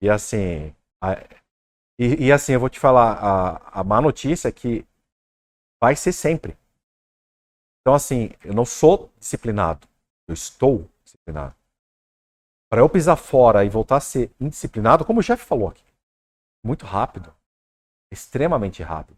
[0.00, 0.74] E assim,
[1.98, 4.86] e, e, assim, eu vou te falar, a, a má notícia é que
[5.80, 6.56] vai ser sempre.
[7.80, 9.86] Então, assim, eu não sou disciplinado.
[10.28, 11.54] Eu estou disciplinado.
[12.68, 15.84] Para eu pisar fora e voltar a ser indisciplinado, como o Jeff falou aqui,
[16.64, 17.32] muito rápido.
[18.10, 19.16] Extremamente rápido.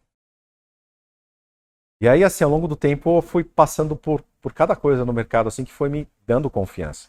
[2.00, 5.12] E aí, assim, ao longo do tempo, eu fui passando por, por cada coisa no
[5.12, 7.08] mercado, assim, que foi me dando confiança.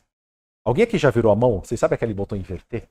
[0.65, 1.59] Alguém aqui já virou a mão?
[1.59, 2.87] Vocês sabem aquele botão inverter?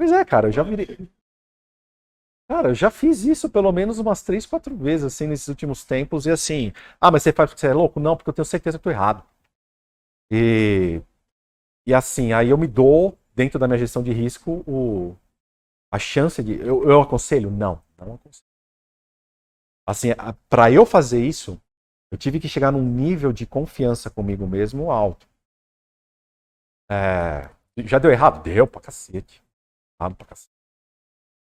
[0.00, 0.96] Pois é, cara, eu já virei.
[2.48, 6.26] Cara, eu já fiz isso pelo menos umas três, quatro vezes, assim, nesses últimos tempos.
[6.26, 8.00] E assim, ah, mas você faz porque você é louco?
[8.00, 9.22] Não, porque eu tenho certeza que eu tô errado.
[10.30, 11.00] E,
[11.86, 15.16] e assim, aí eu me dou, dentro da minha gestão de risco, o,
[15.92, 16.54] a chance de.
[16.60, 17.50] Eu, eu aconselho?
[17.50, 18.46] Não, não aconselho.
[19.86, 20.08] Assim,
[20.48, 21.60] para eu fazer isso,
[22.10, 25.26] eu tive que chegar num nível de confiança comigo mesmo alto.
[26.90, 27.48] É,
[27.84, 28.42] já deu errado?
[28.42, 29.42] Deu pra cacete
[30.16, 30.50] pra cacete.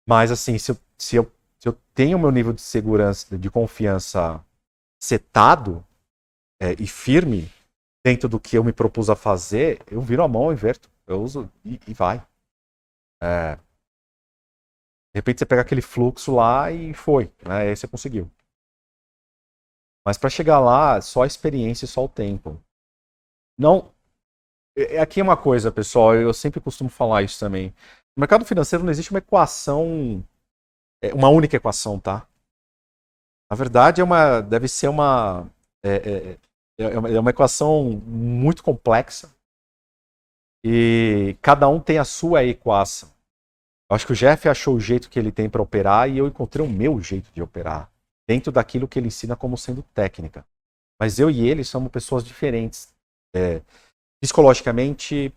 [0.08, 3.50] Mas assim, se eu, se eu, se eu tenho o meu nível de segurança, de
[3.50, 4.44] confiança
[5.02, 5.86] setado
[6.62, 7.50] é, e firme
[8.06, 11.50] dentro do que eu me propus a fazer, eu viro a mão, inverto, eu uso
[11.64, 12.26] e, e vai.
[13.22, 13.56] É,
[15.14, 17.70] de repente você pega aquele fluxo lá e foi, né?
[17.70, 18.30] Aí você conseguiu.
[20.06, 22.62] Mas para chegar lá, só a experiência e só o tempo.
[23.58, 23.94] Não.
[24.78, 27.74] É, é, aqui é uma coisa, pessoal, eu sempre costumo falar isso também.
[28.20, 30.22] No mercado financeiro não existe uma equação,
[31.02, 32.28] é, uma única equação, tá?
[33.50, 35.50] Na verdade, é uma, deve ser uma,
[35.82, 36.32] é, é,
[36.84, 39.34] é, é, é uma equação muito complexa
[40.66, 43.08] e cada um tem a sua equação.
[43.90, 46.28] Eu acho que o Jeff achou o jeito que ele tem para operar e eu
[46.28, 47.90] encontrei o meu jeito de operar,
[48.28, 50.46] dentro daquilo que ele ensina como sendo técnica.
[51.00, 52.94] Mas eu e ele somos pessoas diferentes.
[53.34, 53.62] É,
[54.22, 55.34] psicologicamente,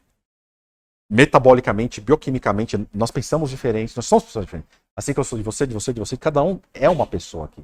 [1.13, 4.71] metabolicamente, bioquimicamente, nós pensamos diferentes, nós somos pessoas diferentes.
[4.97, 7.45] Assim que eu sou de você, de você, de você, cada um é uma pessoa
[7.45, 7.63] aqui.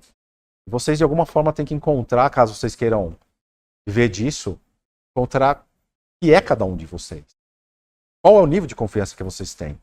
[0.69, 3.16] Vocês, de alguma forma, têm que encontrar, caso vocês queiram
[3.89, 4.61] viver disso,
[5.16, 5.65] encontrar o
[6.20, 7.25] que é cada um de vocês.
[8.23, 9.81] Qual é o nível de confiança que vocês têm?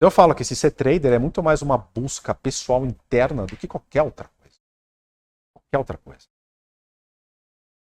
[0.00, 3.66] Eu falo que esse ser trader é muito mais uma busca pessoal interna do que
[3.66, 4.58] qualquer outra coisa.
[5.52, 6.28] Qualquer outra coisa.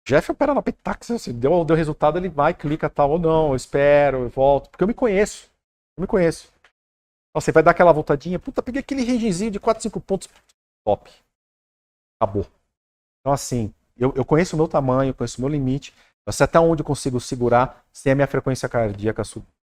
[0.08, 3.56] Jeff opera na Petax, assim, deu, deu resultado, ele vai, clica tal, ou não, eu
[3.58, 5.52] espero, eu volto, porque eu me conheço.
[5.98, 6.50] Eu me conheço.
[7.36, 10.30] Você vai dar aquela voltadinha, puta, peguei aquele rangezinho de 4, 5 pontos,
[10.86, 11.12] top.
[12.18, 12.48] Acabou.
[13.20, 15.94] Então, assim, eu, eu conheço o meu tamanho, conheço o meu limite,
[16.26, 19.57] eu sei até onde eu consigo segurar sem a minha frequência cardíaca subir.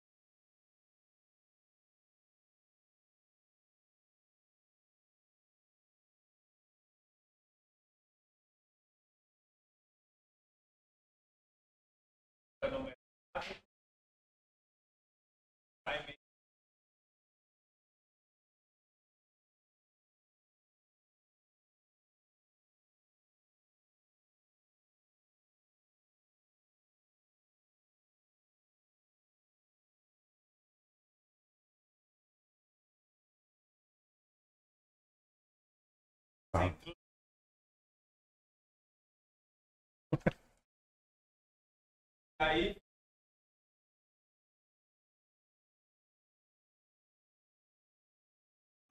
[42.41, 42.75] Aí.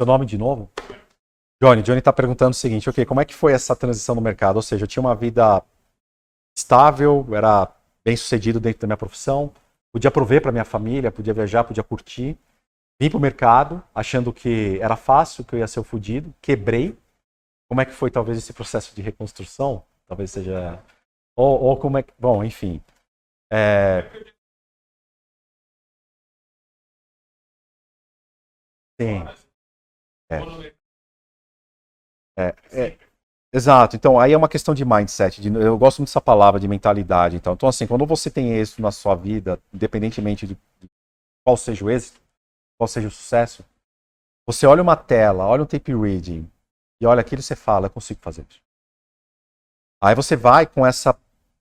[0.00, 0.70] Seu nome de novo?
[1.60, 1.82] Johnny.
[1.82, 4.56] Johnny está perguntando o seguinte: ok, como é que foi essa transição no mercado?
[4.56, 5.64] Ou seja, eu tinha uma vida
[6.56, 7.74] estável, era
[8.04, 9.52] bem sucedido dentro da minha profissão,
[9.92, 12.38] podia prover para minha família, podia viajar, podia curtir.
[13.00, 16.96] Vim para o mercado achando que era fácil, que eu ia ser o fudido, quebrei,
[17.68, 19.82] como é que foi talvez esse processo de reconstrução?
[20.06, 20.80] Talvez seja.
[21.34, 22.12] Ou, ou como é que.
[22.18, 22.80] Bom, enfim.
[23.52, 24.30] É...
[29.00, 29.24] Sim.
[30.30, 30.72] É.
[32.38, 32.98] É, é,
[33.52, 33.96] exato.
[33.96, 35.40] Então, aí é uma questão de mindset.
[35.40, 37.36] De, eu gosto muito dessa palavra de mentalidade.
[37.36, 40.56] Então, então, assim, quando você tem êxito na sua vida, independentemente de,
[41.44, 42.20] qual seja o êxito,
[42.78, 43.64] qual seja o sucesso,
[44.46, 46.50] você olha uma tela, olha um tape reading,
[47.00, 48.60] e olha aquilo você fala, eu consigo fazer isso.
[50.02, 51.18] Aí você vai com essa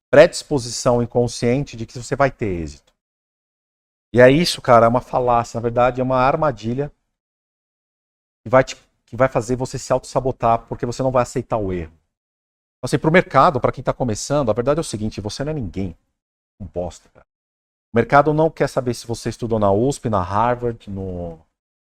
[0.10, 2.94] predisposição inconsciente de que você vai ter êxito.
[4.14, 6.92] E é isso, cara, é uma falácia, na verdade é uma armadilha
[8.44, 8.76] que vai, te,
[9.06, 11.92] que vai fazer você se auto-sabotar porque você não vai aceitar o erro.
[11.92, 15.44] Então, assim, para o mercado, para quem está começando, a verdade é o seguinte, você
[15.44, 15.96] não é ninguém.
[16.60, 17.26] Um bosta, cara.
[17.94, 21.40] O mercado não quer saber se você estudou na USP, na Harvard, no,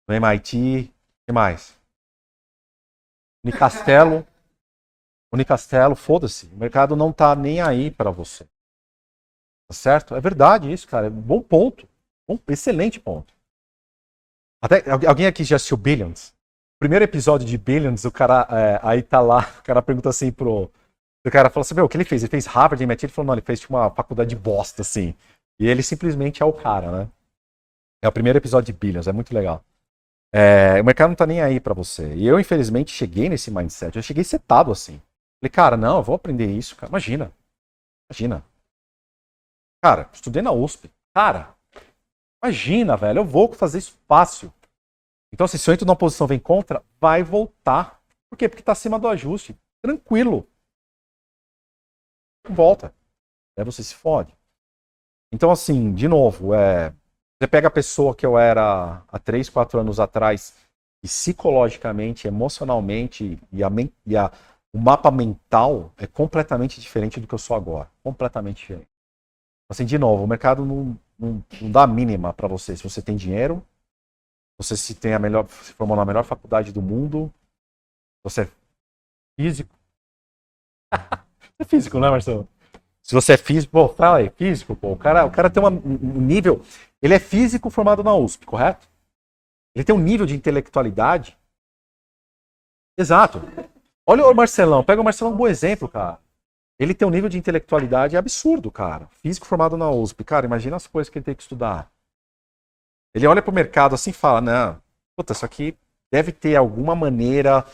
[0.07, 0.91] no MIT,
[1.27, 1.77] e mais.
[3.43, 4.25] Unicastelo.
[5.33, 6.47] Unicastelo, foda-se.
[6.47, 8.45] O mercado não tá nem aí para você.
[9.69, 10.15] Tá certo?
[10.15, 11.09] É verdade isso, cara.
[11.09, 11.87] Bom ponto.
[12.27, 13.33] Bom, excelente ponto.
[14.61, 16.33] Até, alguém aqui já assistiu Billions?
[16.79, 20.69] Primeiro episódio de Billions, o cara é, aí tá lá, o cara pergunta assim pro.
[21.25, 22.23] O cara fala assim: o que ele fez?
[22.23, 23.05] Ele fez Harvard, MIT?
[23.05, 25.15] Ele falou: não, ele fez tipo, uma faculdade de bosta, assim.
[25.59, 27.09] E ele simplesmente é o cara, né?
[28.03, 29.63] É o primeiro episódio de Billions, é muito legal.
[30.33, 32.15] É, o mercado não tá nem aí para você.
[32.15, 33.95] E eu, infelizmente, cheguei nesse mindset.
[33.95, 34.99] Eu cheguei setado assim.
[35.41, 36.89] Falei, cara, não, eu vou aprender isso, cara.
[36.89, 37.33] Imagina.
[38.09, 38.45] Imagina.
[39.83, 40.91] Cara, estudei na USP.
[41.15, 41.55] Cara,
[42.43, 43.19] imagina, velho.
[43.19, 44.53] Eu vou fazer isso fácil.
[45.33, 47.99] Então, se eu entro numa posição vem contra, vai voltar.
[48.29, 48.47] Por quê?
[48.47, 49.57] Porque tá acima do ajuste.
[49.83, 50.47] Tranquilo.
[52.47, 52.93] Volta.
[53.57, 54.37] Aí você se fode.
[55.33, 56.93] Então, assim, de novo, é,
[57.39, 60.55] você pega a pessoa que eu era há 3, 4 anos atrás,
[61.03, 63.69] e psicologicamente, emocionalmente, e, a,
[64.05, 64.31] e a,
[64.73, 67.89] o mapa mental é completamente diferente do que eu sou agora.
[68.03, 68.87] Completamente diferente.
[69.69, 72.75] Assim, de novo, o mercado não, não, não dá a mínima para você.
[72.75, 73.65] Se você tem dinheiro,
[74.57, 77.33] você se tem a melhor, se formou na melhor faculdade do mundo,
[78.23, 78.49] você é
[79.39, 79.75] físico.
[81.59, 82.47] é físico, né, Marcelo?
[83.01, 85.69] Se você é físico, pô, fala aí, físico, pô, o cara, o cara tem uma,
[85.69, 86.61] um nível.
[87.01, 88.87] Ele é físico formado na USP, correto?
[89.75, 91.37] Ele tem um nível de intelectualidade.
[92.97, 93.39] Exato.
[94.11, 96.19] Olha o Marcelão, pega o Marcelão um bom exemplo, cara.
[96.77, 99.07] Ele tem um nível de intelectualidade absurdo, cara.
[99.07, 100.25] Físico formado na USP.
[100.25, 101.89] Cara, imagina as coisas que ele tem que estudar.
[103.15, 104.81] Ele olha pro mercado assim e fala, não,
[105.15, 105.77] puta, isso aqui
[106.11, 107.65] deve ter alguma maneira,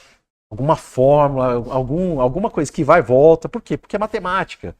[0.47, 3.49] alguma fórmula, algum, alguma coisa que vai e volta.
[3.49, 3.75] Por quê?
[3.75, 4.75] Porque é matemática.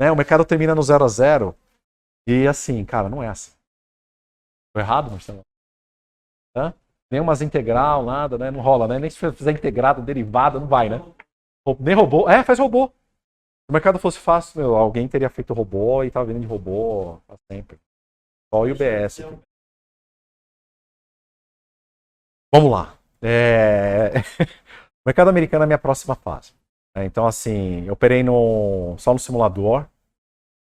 [0.00, 0.10] Né?
[0.10, 1.54] O mercado termina no zero a zero.
[2.26, 3.52] E assim, cara, não é assim.
[4.74, 5.40] Tô errado, Marcelo?
[6.56, 6.72] Hã?
[7.12, 8.50] Nem umas integral, nada, né?
[8.50, 8.98] Não rola, né?
[8.98, 10.98] Nem se fizer integrado, derivada, não vai, né?
[11.78, 12.26] Nem robô.
[12.26, 12.88] É, faz robô.
[12.88, 17.20] Se o mercado fosse fácil, meu, alguém teria feito robô e tava vindo de robô
[17.26, 17.78] faz sempre.
[18.50, 19.20] Só o UBS.
[19.20, 19.38] aqui.
[22.50, 22.96] Vamos lá.
[23.20, 24.12] É...
[25.04, 26.54] o mercado americano é a minha próxima fase.
[26.96, 28.96] É, Então, assim, eu operei no...
[28.96, 29.86] só no simulador.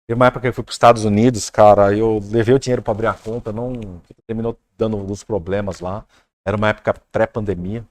[0.07, 2.81] Teve uma época que eu fui para os Estados Unidos, cara, eu levei o dinheiro
[2.81, 6.03] para abrir a conta, não terminou dando alguns problemas lá.
[6.49, 7.85] Era uma época pré-pandemia.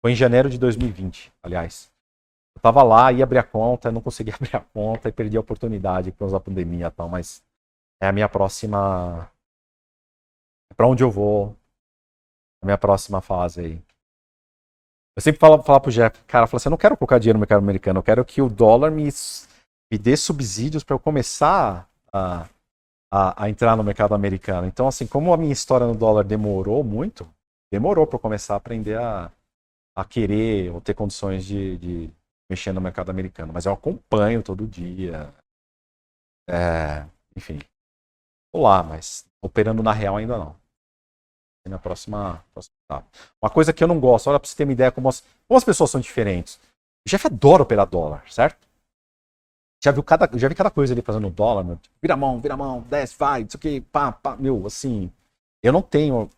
[0.00, 1.90] Foi em janeiro de 2020, aliás.
[2.54, 5.40] Eu tava lá, ia abrir a conta, não consegui abrir a conta e perdi a
[5.40, 7.42] oportunidade por causa da pandemia e tal, mas
[8.00, 9.28] é a minha próxima.
[10.70, 11.56] É pra onde eu vou.
[12.62, 13.82] A minha próxima fase aí.
[15.16, 17.38] Eu sempre falo, falo pro Jeff, cara, eu falo assim, eu não quero colocar dinheiro
[17.38, 19.08] no mercado americano, eu quero que o dólar me,
[19.90, 22.46] me dê subsídios para eu começar a,
[23.12, 24.68] a, a entrar no mercado americano.
[24.68, 27.26] Então, assim, como a minha história no dólar demorou muito,
[27.72, 29.30] demorou para começar a aprender a,
[29.96, 32.10] a querer ou ter condições de, de
[32.50, 33.52] mexer no mercado americano.
[33.52, 35.32] Mas eu acompanho todo dia.
[36.48, 37.06] É,
[37.36, 37.60] enfim.
[38.52, 40.60] Tô lá, mas operando na real ainda não.
[41.68, 43.06] Na próxima, próxima etapa.
[43.40, 45.56] Uma coisa que eu não gosto, olha pra você ter uma ideia como as, como
[45.56, 46.56] as pessoas são diferentes.
[47.06, 48.66] O Jeff adora operar dólar, certo?
[49.82, 51.76] Já viu cada, já vi cada coisa ali fazendo dólar, meu.
[51.76, 54.36] Tipo, vira a mão, vira a mão, desce, vai, não sei o que, pá, pá.
[54.36, 55.10] Meu, assim,
[55.62, 56.28] eu não tenho.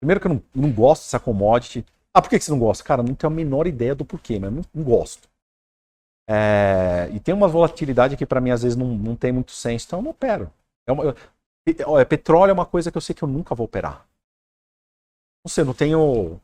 [0.00, 1.84] Primeiro que eu não, não gosto dessa commodity.
[2.14, 2.84] Ah, por que você não gosta?
[2.84, 5.28] Cara, não tenho a menor ideia do porquê, mas não, não gosto.
[6.28, 9.86] É, e tem uma volatilidade que pra mim às vezes não, não tem muito senso,
[9.86, 10.52] então eu não opero.
[10.86, 11.14] É uma- eu-
[11.86, 14.06] olha, petróleo é uma coisa que eu sei que eu nunca vou operar.
[15.44, 16.40] Não sei, não tenho.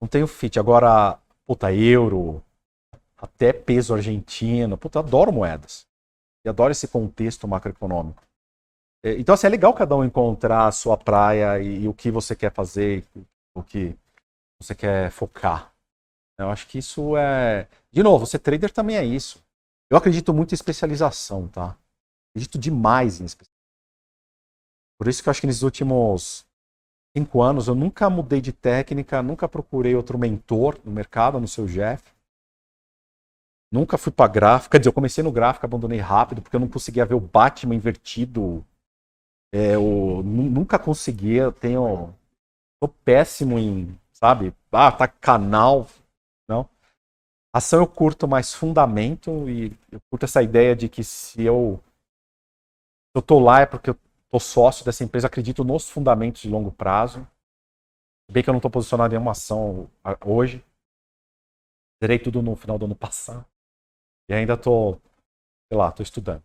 [0.00, 0.58] Não tenho fit.
[0.58, 2.42] Agora, puta, euro,
[3.16, 4.78] até peso argentino.
[4.78, 5.86] Puta, adoro moedas.
[6.44, 8.22] E adoro esse contexto macroeconômico.
[9.02, 12.10] É, Então, assim, é legal cada um encontrar a sua praia e, e o que
[12.10, 13.04] você quer fazer,
[13.54, 13.96] o que
[14.60, 15.72] você quer focar.
[16.38, 17.68] Eu acho que isso é.
[17.92, 19.42] De novo, ser trader também é isso.
[19.90, 21.76] Eu acredito muito em especialização, tá?
[22.30, 23.50] Acredito demais em especialização.
[24.98, 26.46] Por isso que eu acho que nesses últimos
[27.16, 31.66] cinco anos eu nunca mudei de técnica, nunca procurei outro mentor no mercado, no seu
[31.66, 32.02] Jeff.
[33.72, 34.72] Nunca fui para gráfico.
[34.72, 37.74] Quer dizer, eu comecei no gráfico, abandonei rápido, porque eu não conseguia ver o Batman
[37.74, 38.64] invertido.
[39.52, 42.14] É, eu nu- nunca conseguia, eu tenho.
[42.80, 44.54] Tô péssimo em, sabe?
[44.72, 45.88] Ah, tá canal.
[46.48, 46.68] Não.
[47.54, 51.80] Ação eu curto mais fundamento e eu curto essa ideia de que se eu,
[53.12, 53.98] se eu tô lá é porque eu
[54.30, 57.26] tô sócio dessa empresa, acredito nos fundamentos de longo prazo.
[58.30, 59.90] Bem que eu não tô posicionado em uma ação
[60.24, 60.64] hoje.
[62.02, 63.44] Zerei tudo no final do ano passado.
[64.30, 64.94] E ainda tô,
[65.68, 66.44] sei lá, tô estudando.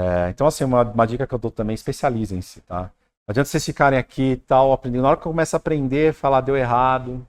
[0.00, 2.84] É, então, assim, uma, uma dica que eu dou também, especializem-se, tá?
[2.84, 5.02] Não adianta vocês ficarem aqui e tal, aprendendo.
[5.02, 7.26] Na hora que eu começo a aprender, falar deu errado,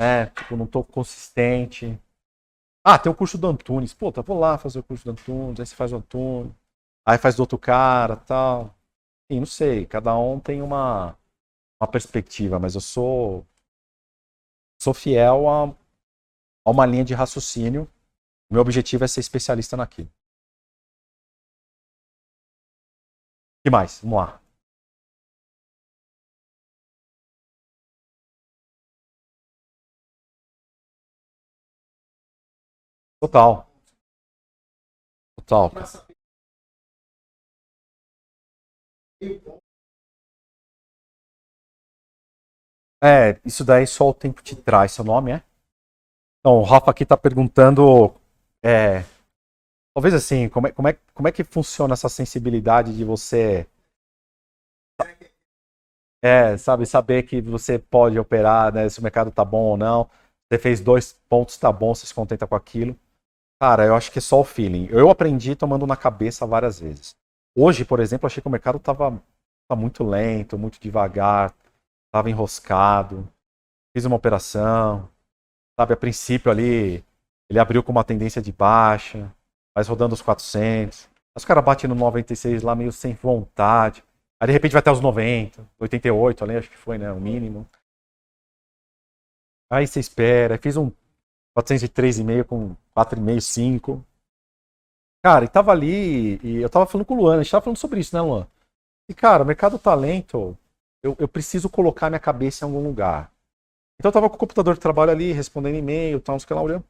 [0.00, 0.26] né?
[0.26, 1.98] Tipo, não tô consistente.
[2.84, 3.94] Ah, tem o curso do Antunes.
[3.94, 6.52] Puta, vou lá fazer o curso do Antunes, aí você faz o Antunes,
[7.06, 8.74] aí faz do outro cara, tal.
[9.30, 11.16] Enfim, não sei, cada um tem uma,
[11.80, 13.46] uma perspectiva, mas eu sou
[14.82, 15.64] sou fiel a,
[16.64, 17.88] a uma linha de raciocínio.
[18.50, 20.10] Meu objetivo é ser especialista naquilo.
[23.62, 24.00] Que mais?
[24.02, 24.40] Vamos lá.
[33.20, 33.66] Total.
[35.36, 35.72] Total.
[43.02, 44.92] É, isso daí só o tempo te traz.
[44.92, 45.42] Seu nome é?
[46.44, 48.14] Não, o Rafa aqui tá perguntando.
[48.62, 49.04] É,
[50.00, 53.66] talvez assim, como é, como, é, como é que funciona essa sensibilidade de você.
[56.22, 58.88] É, sabe, saber que você pode operar, né?
[58.88, 60.08] Se o mercado tá bom ou não.
[60.48, 62.98] Você fez dois pontos, tá bom, você se contenta com aquilo.
[63.60, 64.88] Cara, eu acho que é só o feeling.
[64.90, 67.14] Eu aprendi tomando na cabeça várias vezes.
[67.54, 69.22] Hoje, por exemplo, achei que o mercado tava,
[69.68, 71.54] tava muito lento, muito devagar,
[72.10, 73.28] tava enroscado.
[73.94, 75.10] Fiz uma operação,
[75.78, 77.04] sabe, a princípio ali,
[77.50, 79.30] ele abriu com uma tendência de baixa,
[79.76, 81.04] mas rodando os 400.
[81.04, 84.02] Aí Os caras batem no 96 lá meio sem vontade.
[84.40, 87.68] Aí de repente vai até os 90, 88 ali, acho que foi, né, o mínimo.
[89.70, 90.90] Aí você espera, fiz um
[91.56, 94.04] 403,5 com 4,5, 5.
[95.22, 97.76] Cara, e tava ali, e eu tava falando com o Luan, a gente tava falando
[97.76, 98.46] sobre isso, né, Luan?
[99.08, 100.56] E, cara, o mercado tá lento,
[101.02, 103.30] eu, eu preciso colocar minha cabeça em algum lugar.
[103.98, 106.62] Então eu tava com o computador de trabalho ali, respondendo e-mail, tal, uns que lá
[106.62, 106.84] olhando.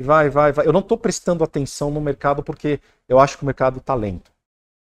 [0.00, 0.66] Vai, vai, vai.
[0.66, 4.32] Eu não tô prestando atenção no mercado porque eu acho que o mercado tá lento.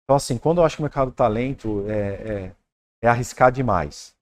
[0.03, 2.55] Então, assim, quando eu acho que o mercado tá lento, é, é,
[3.03, 4.15] é arriscar demais.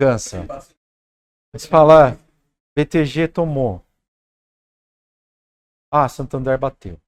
[0.00, 0.46] Cansa.
[1.54, 2.16] Você fala,
[2.76, 3.84] BTG tomou.
[5.92, 7.00] Ah, Santander bateu.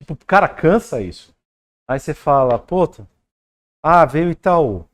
[0.00, 1.34] Tipo, o cara cansa isso.
[1.88, 3.08] Aí você fala, puta,
[3.82, 4.88] ah, veio Itaú.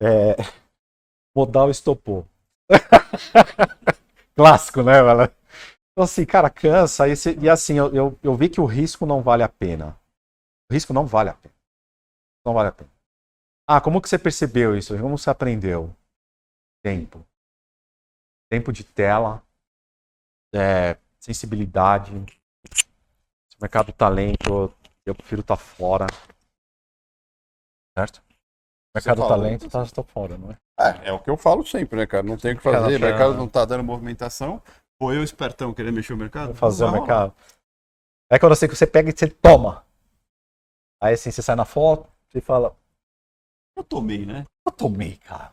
[0.00, 0.36] É,
[1.38, 2.26] modal estopou.
[4.34, 5.32] Clássico, né, mano?
[5.92, 7.06] Então, assim, cara, cansa.
[7.08, 9.98] E, assim, eu, eu, eu, vi que o risco não vale a pena.
[10.68, 11.54] O risco não vale a pena.
[12.44, 12.90] Não vale a pena.
[13.68, 14.98] Ah, como que você percebeu isso?
[14.98, 15.94] Como você aprendeu?
[16.82, 17.24] Tempo.
[18.50, 19.42] Tempo de tela.
[20.52, 22.12] É, sensibilidade.
[23.60, 24.72] Mercado talento,
[25.04, 26.06] eu prefiro estar tá fora.
[27.96, 28.27] Certo?
[28.94, 30.56] Mercado do talento está tá fora, não é?
[30.80, 31.08] é?
[31.08, 32.22] É o que eu falo sempre, né, cara?
[32.22, 34.62] Não tem o que fazer, o mercado não está dando movimentação.
[35.00, 36.48] Ou eu, espertão, querer mexer o mercado?
[36.48, 37.32] Vou fazer o mercado.
[38.30, 39.84] É quando eu sei que você pega e você toma.
[41.00, 42.76] Aí assim, você sai na foto e fala.
[43.76, 44.44] Eu tomei, né?
[44.66, 45.52] Eu tomei, cara.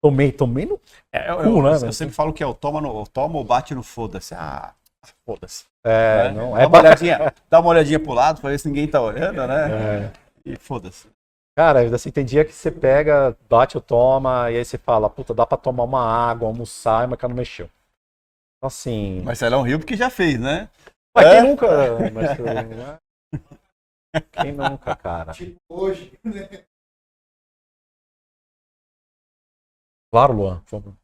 [0.00, 0.80] Tomei, tomei no.
[1.12, 3.44] É, eu, eu, né, eu, eu sempre falo que é o toma, no, toma ou
[3.44, 4.34] bate no foda-se.
[4.34, 4.74] Ah,
[5.26, 5.64] foda-se.
[5.82, 6.32] É, né?
[6.32, 6.60] não é.
[6.60, 9.70] Dá uma, olhadinha, dá uma olhadinha pro lado pra ver se ninguém tá olhando, né?
[9.72, 10.12] É.
[10.44, 11.08] E foda-se.
[11.56, 15.32] Cara, assim, tem dia que você pega, bate ou toma, e aí você fala, puta,
[15.32, 17.66] dá pra tomar uma água, almoçar, mas cara não mexeu.
[18.58, 19.22] Então, assim.
[19.22, 20.68] Mas é um rio porque já fez, né?
[21.14, 21.30] Mas é?
[21.30, 22.10] quem nunca.
[22.10, 22.98] Né?
[24.32, 25.32] quem nunca, cara?
[25.32, 26.64] Tipo hoje, né?
[30.12, 31.03] Claro, Luan, por favor.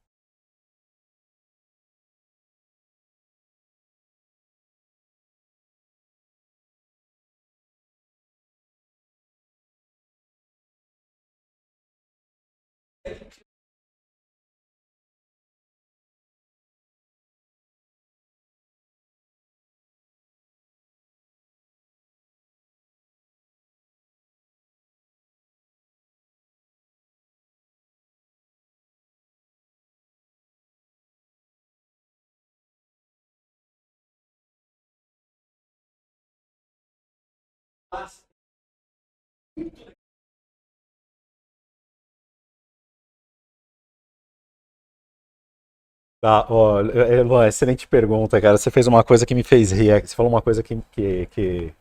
[46.23, 46.81] Tá, ó,
[47.25, 48.59] Luan, excelente pergunta, cara.
[48.59, 50.07] Você fez uma coisa que me fez rir.
[50.07, 51.75] Você falou uma coisa que, que, que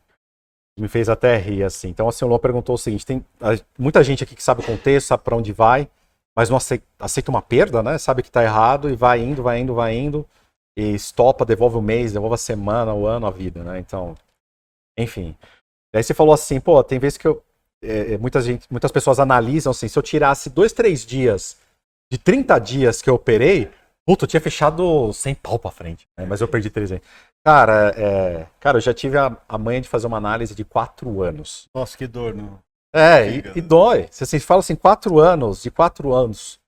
[0.79, 1.89] me fez até rir, assim.
[1.89, 3.25] Então, assim, o Luan perguntou o seguinte: tem
[3.77, 5.89] muita gente aqui que sabe o contexto, sabe para onde vai,
[6.35, 7.97] mas não aceita, aceita, uma perda, né?
[7.97, 10.25] Sabe que tá errado e vai indo, vai indo, vai indo,
[10.77, 13.79] e estopa, devolve o mês, devolve a semana, o ano, a vida, né?
[13.79, 14.15] Então,
[14.97, 15.35] enfim.
[15.93, 17.43] Aí você falou assim, pô, tem vezes que eu,
[17.83, 21.57] é, é, muita gente, muitas pessoas analisam assim, se eu tirasse dois, três dias
[22.11, 23.69] de 30 dias que eu operei,
[24.09, 26.25] puta, eu tinha fechado sem pau pra frente, né?
[26.25, 27.03] mas eu perdi três anos.
[27.45, 31.21] Cara, é, cara, eu já tive a, a manha de fazer uma análise de quatro
[31.21, 31.69] anos.
[31.75, 32.59] Nossa, que dor, não.
[32.91, 34.07] É, e, e, dói.
[34.09, 36.59] Se você fala assim, quatro anos, de quatro anos,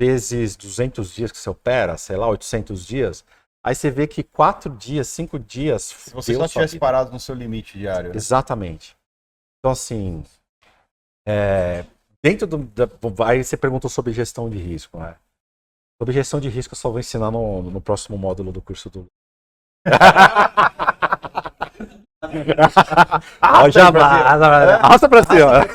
[0.00, 3.24] vezes 200 dias que você opera, sei lá, 800 dias,
[3.66, 5.82] aí você vê que quatro dias, cinco dias...
[5.82, 8.10] Se você só tivesse parado no seu limite diário.
[8.10, 8.16] Né?
[8.16, 8.96] Exatamente.
[9.58, 10.24] Então, assim,
[11.26, 11.84] é,
[12.22, 12.58] dentro do.
[12.58, 12.88] Da,
[13.26, 15.16] aí você perguntou sobre gestão de risco, né?
[16.08, 19.06] Gestão de risco eu só vou ensinar no, no próximo módulo do curso do.
[23.42, 23.66] Ó,
[24.82, 25.66] Arrasta pra cima.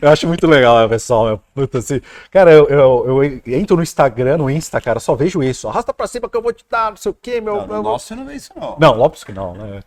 [0.00, 1.42] Eu acho muito legal, pessoal.
[1.54, 3.24] Puta, assim, cara, eu, eu, eu,
[3.54, 5.68] entro no Instagram, no Insta, cara, só vejo isso.
[5.68, 7.56] Arrasta pra cima que eu vou te dar, não sei o quê, meu.
[7.56, 7.82] Não, meu...
[7.82, 8.76] Nossa, você não vê isso, não.
[8.78, 9.82] Não, óbvio que não, né?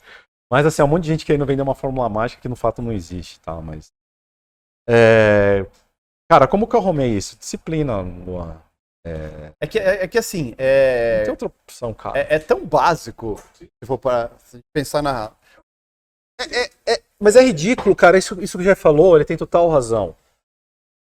[0.51, 2.81] Mas assim, há um monte de gente querendo vender uma fórmula mágica que no fato
[2.81, 3.56] não existe, tá?
[3.61, 3.91] Mas.
[4.88, 5.65] É...
[6.30, 7.38] Cara, como que eu arrumei isso?
[7.38, 8.61] Disciplina, Luan.
[9.06, 9.51] É...
[9.60, 10.53] é, que, é, é que assim.
[10.57, 11.18] É...
[11.18, 12.19] Não tem outra opção, cara.
[12.19, 14.30] É, é tão básico, se for para
[14.72, 15.31] pensar na.
[16.39, 18.18] É, é, é, mas é ridículo, cara.
[18.18, 20.15] Isso, isso que já falou, ele tem total razão.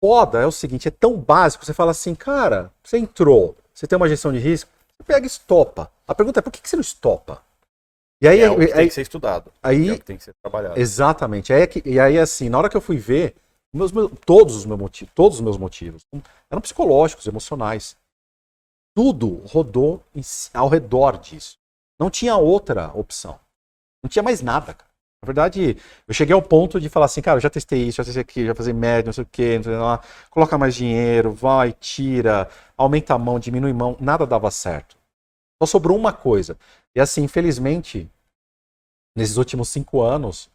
[0.01, 1.65] Foda é o seguinte, é tão básico.
[1.65, 5.27] Você fala assim, cara, você entrou, você tem uma gestão de risco, você pega e
[5.27, 5.91] estopa.
[6.07, 7.41] A pergunta é por que, que você não estopa?
[8.21, 9.51] E aí, é o que aí, tem que ser estudado.
[9.61, 10.79] Aí, é que tem que ser trabalhado.
[10.79, 11.51] Exatamente.
[11.51, 13.35] Aí, é que, e aí, assim, na hora que eu fui ver,
[13.73, 13.91] meus,
[14.25, 16.05] todos, os meus motivos, todos os meus motivos
[16.49, 17.97] eram psicológicos, emocionais.
[18.95, 20.21] Tudo rodou em,
[20.53, 21.57] ao redor disso.
[21.99, 23.39] Não tinha outra opção.
[24.03, 24.87] Não tinha mais nada, cara.
[25.21, 25.75] Na verdade,
[26.07, 28.47] eu cheguei ao ponto de falar assim, cara, eu já testei isso, já testei aquilo,
[28.47, 29.99] já fazer média, não sei o quê, não sei lá,
[30.29, 34.95] coloca mais dinheiro, vai, tira, aumenta a mão, diminui a mão, nada dava certo.
[35.61, 36.57] Só sobrou uma coisa.
[36.95, 38.09] E assim, infelizmente,
[39.15, 40.49] nesses últimos cinco anos,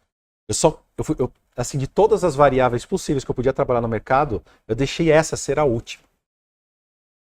[0.47, 0.83] eu só.
[0.97, 4.43] Eu fui, eu, assim, de todas as variáveis possíveis que eu podia trabalhar no mercado,
[4.67, 6.03] eu deixei essa ser a última.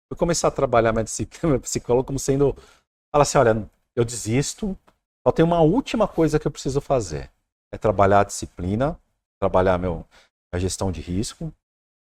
[0.09, 2.55] Fui começar a trabalhar minha disciplina, meu psicólogo, como sendo.
[3.13, 4.79] Fala assim: olha, eu desisto,
[5.27, 7.31] só tem uma última coisa que eu preciso fazer.
[7.73, 8.99] É trabalhar a disciplina,
[9.41, 10.07] trabalhar meu,
[10.55, 11.53] a gestão de risco.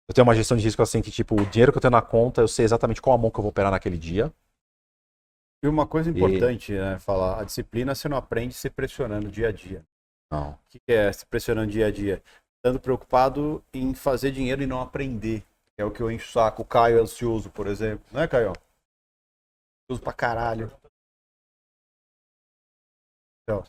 [0.07, 2.01] Eu tenho uma gestão de risco assim que, tipo, o dinheiro que eu tenho na
[2.01, 4.31] conta, eu sei exatamente qual a mão que eu vou operar naquele dia.
[5.63, 6.77] E uma coisa importante, e...
[6.77, 9.83] né, falar, a disciplina você não aprende se pressionando dia a dia.
[10.31, 10.57] Não.
[10.69, 12.21] Que é se pressionando dia a dia?
[12.57, 15.43] Estando preocupado em fazer dinheiro e não aprender.
[15.77, 16.63] É o que eu encho o saco.
[16.63, 18.05] O Caio é ansioso, por exemplo.
[18.11, 18.53] Não é, Caio?
[19.83, 20.71] Ansioso pra caralho.
[23.43, 23.63] Então,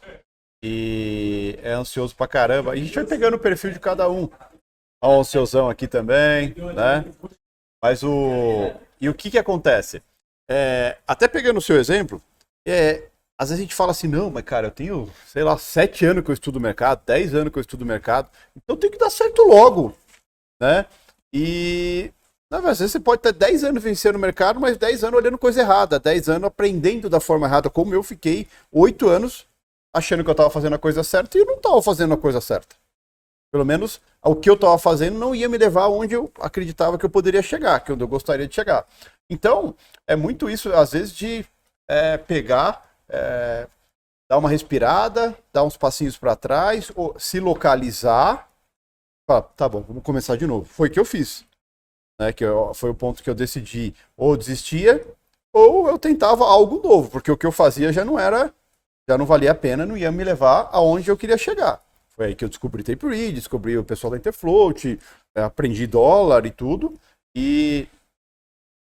[0.63, 2.75] e é ansioso pra caramba.
[2.75, 4.29] E a gente vai pegando o perfil de cada um.
[5.01, 7.05] Olha o ansiosão aqui também, né?
[7.83, 8.75] Mas o.
[9.01, 10.03] E o que que acontece?
[10.51, 12.21] É, até pegando o seu exemplo,
[12.67, 13.09] é,
[13.39, 16.25] às vezes a gente fala assim, não, mas cara, eu tenho, sei lá, sete anos
[16.25, 19.43] que eu estudo mercado, dez anos que eu estudo mercado, então tem que dar certo
[19.43, 19.95] logo,
[20.61, 20.87] né?
[21.33, 22.11] E
[22.51, 25.61] às vezes você pode ter 10 anos vencendo o mercado, mas 10 anos olhando coisa
[25.61, 29.47] errada, 10 anos aprendendo da forma errada, como eu fiquei 8 anos
[29.95, 32.41] achando que eu estava fazendo a coisa certa e eu não estava fazendo a coisa
[32.41, 32.75] certa.
[33.53, 37.05] Pelo menos o que eu estava fazendo não ia me levar onde eu acreditava que
[37.05, 38.87] eu poderia chegar, que é eu gostaria de chegar.
[39.29, 39.75] Então,
[40.07, 41.45] é muito isso, às vezes, de
[41.87, 43.67] é, pegar, é,
[44.29, 48.49] dar uma respirada, dar uns passinhos para trás, se localizar.
[49.57, 50.65] Tá bom, vamos começar de novo.
[50.65, 51.47] Foi o que eu fiz.
[52.21, 55.07] Né, que eu, foi o ponto que eu decidi ou desistia
[55.53, 58.53] ou eu tentava algo novo, porque o que eu fazia já não era,
[59.09, 61.81] já não valia a pena, não ia me levar aonde eu queria chegar.
[62.09, 64.99] Foi aí que eu descobri Tape Read, descobri o pessoal da Interfloat,
[65.35, 66.99] aprendi dólar e tudo.
[67.37, 67.87] E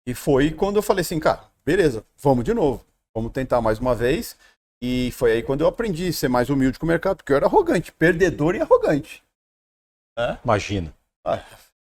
[0.06, 2.84] e foi quando eu falei assim, cara, beleza, vamos de novo,
[3.16, 4.36] vamos tentar mais uma vez.
[4.82, 7.36] E foi aí quando eu aprendi a ser mais humilde com o mercado, porque eu
[7.36, 9.24] era arrogante, perdedor e arrogante.
[10.18, 10.36] É?
[10.44, 10.94] Imagina.
[11.26, 11.42] Ah,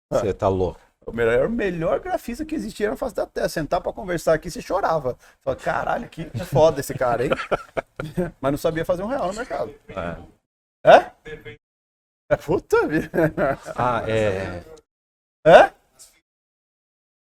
[0.09, 0.79] você tá louco.
[1.05, 3.49] O melhor, o melhor grafista que existia na face da terra.
[3.49, 5.17] Sentar para conversar aqui, você chorava.
[5.41, 7.31] Falei, caralho, que foda esse cara, hein?
[8.39, 9.73] Mas não sabia fazer um real no mercado.
[10.85, 10.89] É?
[10.89, 11.11] É?
[12.31, 13.09] é puta vida.
[13.75, 14.63] Ah, é.
[15.45, 15.73] É?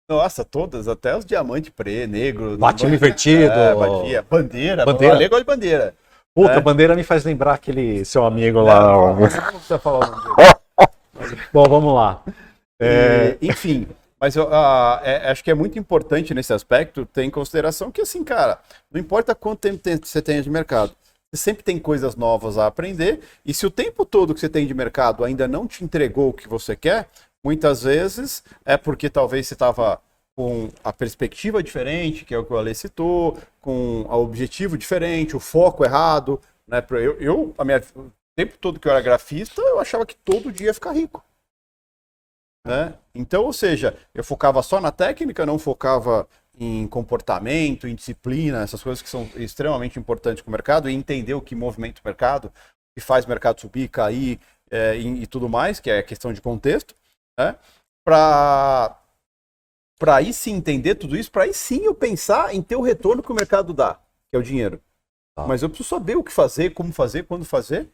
[0.09, 2.57] Nossa, todas, até os diamantes pre, negro.
[2.57, 3.53] Batinho invertido.
[3.53, 4.25] É, batia.
[4.29, 4.85] Bandeira.
[4.87, 5.23] Bandeira.
[5.23, 5.95] Eu gosto de bandeira.
[6.35, 6.61] Puta, é.
[6.61, 8.81] bandeira me faz lembrar aquele seu amigo lá.
[8.81, 11.39] Não, não precisa falar o nome dele.
[11.53, 12.23] Bom, vamos lá.
[12.81, 13.37] É...
[13.41, 13.87] E, enfim,
[14.21, 18.01] mas eu uh, é, acho que é muito importante nesse aspecto ter em consideração que,
[18.01, 18.59] assim, cara,
[18.91, 20.93] não importa quanto tempo tem, você tem de mercado,
[21.31, 24.67] você sempre tem coisas novas a aprender, e se o tempo todo que você tem
[24.67, 27.09] de mercado ainda não te entregou o que você quer,
[27.45, 30.01] Muitas vezes é porque talvez você estava
[30.37, 35.37] com a perspectiva diferente, que é o que o Ale citou, com o objetivo diferente,
[35.37, 36.41] o foco errado.
[36.67, 36.85] Né?
[36.91, 40.53] Eu, eu a minha, o tempo todo que eu era grafista, eu achava que todo
[40.53, 41.25] dia ia ficar rico.
[42.65, 42.95] Né?
[43.15, 48.83] Então, ou seja, eu focava só na técnica, não focava em comportamento, em disciplina, essas
[48.83, 52.47] coisas que são extremamente importantes para o mercado, e entender o que movimenta o mercado,
[52.47, 52.53] o
[52.97, 54.39] que faz o mercado subir, cair
[54.71, 56.95] é, e, e, tudo mais, que é questão de contexto
[57.39, 57.57] né?
[58.05, 58.97] Para
[59.99, 63.21] para aí sim entender tudo isso, para aí sim eu pensar em ter o retorno
[63.23, 63.95] que o mercado dá,
[64.31, 64.81] que é o dinheiro.
[65.37, 65.45] Ah.
[65.47, 67.89] Mas eu preciso saber o que fazer, como fazer, quando fazer,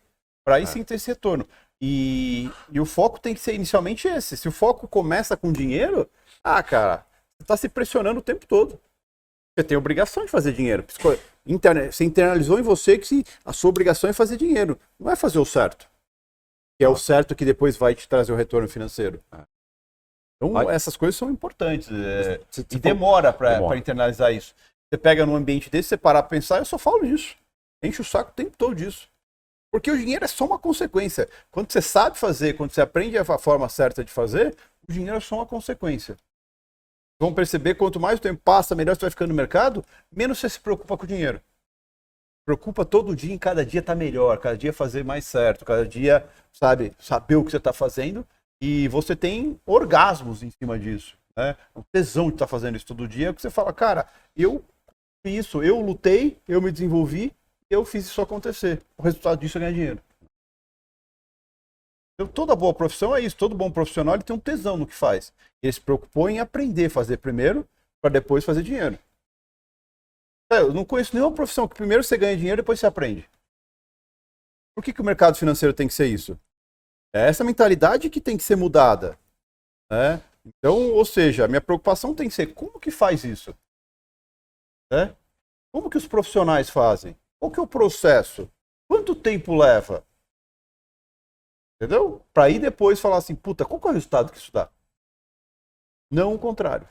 [0.44, 0.66] para aí é.
[0.66, 1.48] sim ter esse retorno.
[1.80, 4.36] E, e o foco tem que ser inicialmente esse.
[4.36, 6.08] Se o foco começa com dinheiro,
[6.42, 7.06] ah, cara,
[7.38, 8.78] você está se pressionando o tempo todo.
[9.56, 10.84] Você tem obrigação de fazer dinheiro.
[11.90, 14.78] Você internalizou em você que a sua obrigação é fazer dinheiro.
[15.00, 15.88] Não é fazer o certo
[16.84, 19.22] que é o certo que depois vai te trazer o retorno financeiro.
[19.32, 19.38] É.
[20.36, 21.88] Então, essas coisas são importantes.
[21.90, 22.40] É,
[22.70, 24.54] e demora para internalizar isso.
[24.86, 27.36] Você pega num ambiente desse, você parar para pensar, eu só falo disso.
[27.82, 29.08] Enche o saco o tempo todo disso.
[29.72, 31.28] Porque o dinheiro é só uma consequência.
[31.50, 34.54] Quando você sabe fazer, quando você aprende a forma certa de fazer,
[34.86, 36.16] o dinheiro é só uma consequência.
[37.18, 40.48] Vão perceber, quanto mais o tempo passa, melhor você vai ficando no mercado, menos você
[40.50, 41.40] se preocupa com o dinheiro
[42.44, 45.86] preocupa todo dia em cada dia estar tá melhor, cada dia fazer mais certo, cada
[45.86, 48.26] dia, sabe, saber o que você está fazendo
[48.60, 51.56] e você tem orgasmos em cima disso, né?
[51.74, 54.06] Um tesão de estar tá fazendo isso todo dia, que você fala, cara,
[54.36, 54.62] eu
[55.24, 57.32] isso, eu lutei, eu me desenvolvi,
[57.70, 58.82] eu fiz isso acontecer.
[58.96, 60.02] O resultado disso é ganhar dinheiro.
[62.14, 64.94] Então, toda boa profissão é isso, todo bom profissional ele tem um tesão no que
[64.94, 65.32] faz.
[65.62, 67.66] Ele se preocupou em aprender a fazer primeiro,
[68.00, 68.98] para depois fazer dinheiro.
[70.54, 73.28] É, eu não conheço nenhuma profissão que primeiro você ganha dinheiro e depois você aprende.
[74.74, 76.38] Por que, que o mercado financeiro tem que ser isso?
[77.12, 79.18] É essa mentalidade que tem que ser mudada.
[79.90, 80.22] Né?
[80.44, 83.56] Então, ou seja, a minha preocupação tem que ser como que faz isso?
[84.92, 85.16] Né?
[85.72, 87.16] Como que os profissionais fazem?
[87.40, 88.50] Qual que é o processo?
[88.88, 90.04] Quanto tempo leva?
[91.76, 92.24] Entendeu?
[92.32, 94.70] Para aí depois falar assim, puta, qual que é o resultado que isso dá?
[96.10, 96.86] Não o contrário.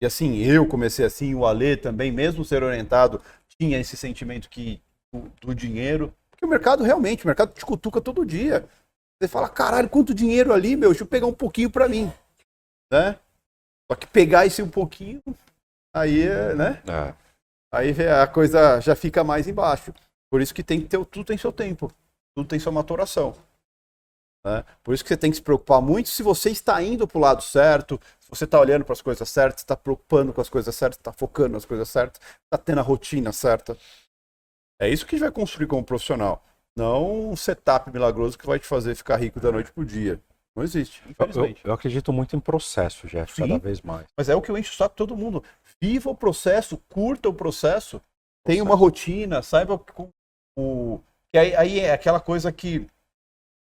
[0.00, 3.20] E assim, eu comecei assim, o Alê também, mesmo ser orientado,
[3.58, 4.80] tinha esse sentimento que
[5.12, 6.14] do, do dinheiro.
[6.30, 8.68] Porque o mercado realmente, o mercado te cutuca todo dia.
[9.20, 12.12] Você fala, caralho, quanto dinheiro ali, meu, deixa eu pegar um pouquinho para mim.
[12.92, 13.18] Né?
[13.90, 15.20] Só que pegar esse um pouquinho,
[15.92, 16.82] aí é, né?
[16.86, 17.14] É.
[17.72, 19.92] Aí a coisa já fica mais embaixo.
[20.30, 21.90] Por isso que tem que ter, tudo tem seu tempo,
[22.36, 23.34] tudo tem sua maturação.
[24.48, 24.64] Né?
[24.82, 27.20] Por isso que você tem que se preocupar muito se você está indo para o
[27.20, 30.74] lado certo, se você está olhando para as coisas certas, está preocupando com as coisas
[30.74, 33.76] certas, está focando nas coisas certas, está tendo a rotina certa.
[34.80, 36.42] É isso que vai construir como profissional.
[36.74, 40.18] Não um setup milagroso que vai te fazer ficar rico da noite pro dia.
[40.56, 41.60] Não existe, infelizmente.
[41.64, 44.06] Eu, eu acredito muito em processo, Jeff, Sim, cada vez mais.
[44.16, 45.44] Mas é o que eu encho o saco todo mundo.
[45.80, 48.00] Viva o processo, curta o processo,
[48.46, 50.08] tenha uma rotina, saiba com
[50.56, 51.00] o.
[51.34, 52.86] E aí, aí é aquela coisa que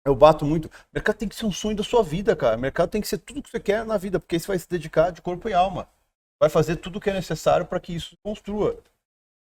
[0.05, 0.69] eu bato muito.
[0.93, 2.55] Mercado tem que ser um sonho da sua vida, cara.
[2.55, 5.11] Mercado tem que ser tudo que você quer na vida, porque você vai se dedicar
[5.11, 5.87] de corpo e alma.
[6.39, 8.77] Vai fazer tudo o que é necessário para que isso construa.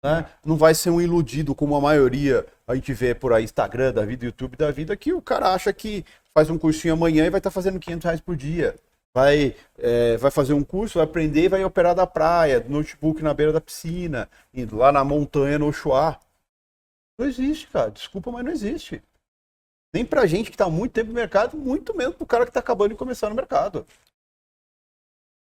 [0.04, 0.26] Né?
[0.46, 4.06] Não vai ser um iludido como a maioria a gente vê por aí, Instagram da
[4.06, 7.40] vida, YouTube da vida, que o cara acha que faz um cursinho amanhã e vai
[7.40, 8.76] estar tá fazendo 500 reais por dia.
[9.14, 13.34] Vai, é, vai fazer um curso, vai aprender vai operar da praia, do notebook na
[13.34, 16.20] beira da piscina, indo lá na montanha no Oxuá.
[17.18, 17.92] Não existe, cara.
[17.92, 19.04] Desculpa, mas não existe.
[19.94, 22.60] Nem pra gente que tá muito tempo no mercado, muito menos pro cara que tá
[22.60, 23.86] acabando de começar no mercado.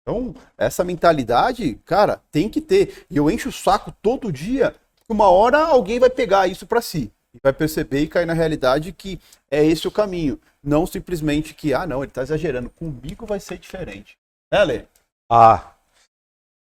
[0.02, 3.06] Então, essa mentalidade, cara, tem que ter.
[3.08, 4.74] E eu encho o saco todo dia,
[5.08, 7.10] uma hora alguém vai pegar isso para si.
[7.32, 9.20] E vai perceber e cair na realidade que
[9.50, 10.38] é esse o caminho.
[10.62, 12.70] Não simplesmente que, ah, não, ele tá exagerando.
[12.70, 14.16] Comigo vai ser diferente.
[14.52, 14.84] Né, Lê?
[15.30, 15.72] Ah.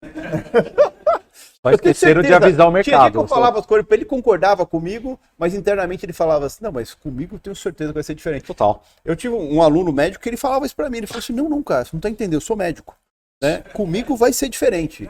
[1.69, 3.11] Só esqueceram de avisar o mercado.
[3.11, 6.93] Tinha eu falava as coisas, ele concordava comigo, mas internamente ele falava assim, não, mas
[6.93, 8.45] comigo eu tenho certeza que vai ser diferente.
[8.45, 8.83] Total.
[9.03, 11.49] Eu tive um aluno médico que ele falava isso para mim, ele falou assim, não,
[11.49, 12.95] não, cara, você não tá entendendo, eu sou médico.
[13.41, 13.63] Né?
[13.73, 15.09] Comigo vai ser diferente.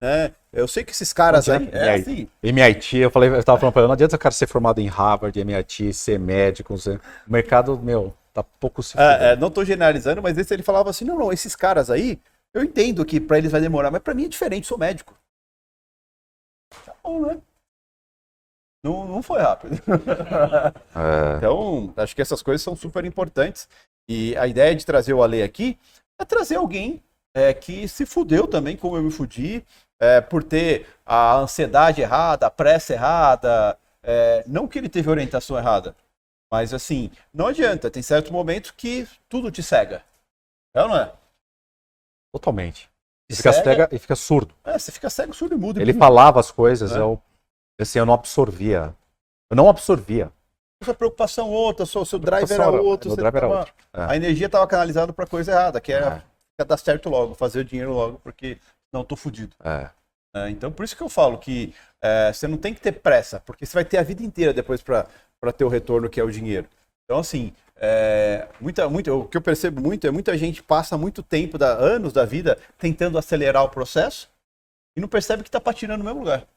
[0.00, 0.32] Né?
[0.52, 1.68] Eu sei que esses caras aí.
[1.72, 2.28] É assim.
[2.42, 4.86] MIT, eu falei, eu tava falando pra ele, não adianta o cara ser formado em
[4.86, 10.22] Harvard, MIT, ser médico, o mercado, meu, tá pouco se é, é, Não tô generalizando,
[10.22, 12.18] mas esse ele falava assim: não, não, esses caras aí,
[12.54, 15.14] eu entendo que para eles vai demorar, mas para mim é diferente, sou médico.
[17.06, 17.40] Bom, né?
[18.84, 19.76] Não, não foi rápido.
[20.96, 21.36] É.
[21.36, 23.68] Então, acho que essas coisas são super importantes.
[24.08, 25.78] E a ideia de trazer o Ale aqui
[26.18, 27.02] é trazer alguém
[27.34, 29.64] é, que se fudeu também, como eu me fudi,
[30.00, 33.78] é, por ter a ansiedade errada, a pressa errada.
[34.02, 35.94] É, não que ele teve orientação errada,
[36.50, 37.90] mas assim, não adianta.
[37.90, 40.02] Tem certos momentos que tudo te cega.
[40.74, 41.12] É ou não é?
[42.32, 42.90] Totalmente.
[43.28, 44.54] E fica, cega, e fica surdo.
[44.64, 45.80] É, você fica cego, surdo e mudo.
[45.80, 46.98] Ele falava as coisas, é.
[46.98, 47.20] eu,
[47.80, 48.94] assim, eu não absorvia.
[49.50, 50.32] Eu não absorvia.
[50.82, 53.16] Sua preocupação outra, seu, seu drive era outro.
[53.16, 53.72] Drive era outro.
[53.92, 54.04] É.
[54.04, 56.24] A energia estava canalizada para coisa errada, que era
[56.58, 58.58] é dar certo logo, fazer o dinheiro logo, porque
[58.92, 59.54] não tô fudido.
[59.62, 59.90] É.
[60.34, 63.40] É, então, por isso que eu falo que é, você não tem que ter pressa,
[63.40, 65.06] porque você vai ter a vida inteira depois para
[65.56, 66.68] ter o retorno que é o dinheiro.
[67.04, 71.22] Então, assim, é, muita, muita, o que eu percebo muito é muita gente passa muito
[71.22, 74.30] tempo, da, anos da vida, tentando acelerar o processo
[74.96, 76.48] e não percebe que está patinando no mesmo lugar.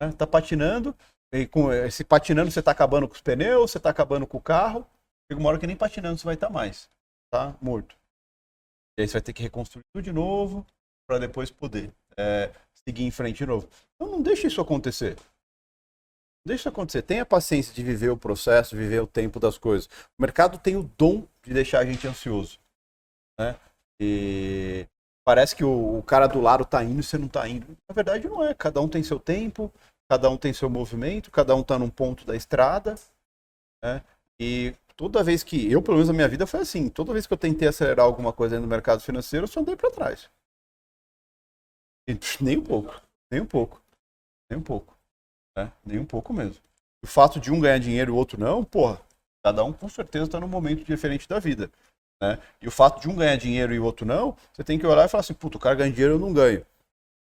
[0.00, 0.30] Está né?
[0.30, 0.96] patinando,
[1.32, 4.42] e com esse patinando você está acabando com os pneus, você está acabando com o
[4.42, 4.86] carro,
[5.28, 6.88] chega uma hora que nem patinando você vai estar tá mais.
[7.30, 7.96] Tá morto.
[8.96, 10.64] E aí você vai ter que reconstruir tudo de novo
[11.08, 12.52] para depois poder é,
[12.86, 13.68] seguir em frente de novo.
[13.94, 15.16] Então não deixe isso acontecer.
[16.48, 17.02] Deixa acontecer.
[17.02, 19.86] Tenha paciência de viver o processo, viver o tempo das coisas.
[20.18, 22.58] O mercado tem o dom de deixar a gente ansioso.
[23.38, 23.54] Né?
[24.00, 24.86] E
[25.26, 27.76] parece que o, o cara do lado está indo e você não está indo.
[27.86, 28.54] Na verdade, não é.
[28.54, 29.70] Cada um tem seu tempo,
[30.10, 32.94] cada um tem seu movimento, cada um está num ponto da estrada.
[33.84, 34.02] Né?
[34.40, 37.32] E toda vez que, eu pelo menos na minha vida foi assim, toda vez que
[37.34, 40.30] eu tentei acelerar alguma coisa no mercado financeiro, eu só andei para trás.
[42.08, 43.82] E, nem um pouco, nem um pouco,
[44.50, 44.97] nem um pouco,
[45.58, 45.72] né?
[45.84, 46.62] nem um pouco mesmo.
[47.02, 49.00] O fato de um ganhar dinheiro e o outro não, porra,
[49.44, 51.70] cada um com certeza está num momento diferente da vida.
[52.22, 52.38] Né?
[52.60, 55.06] E o fato de um ganhar dinheiro e o outro não, você tem que olhar
[55.06, 56.64] e falar assim, puto, o cara ganha dinheiro eu não ganho.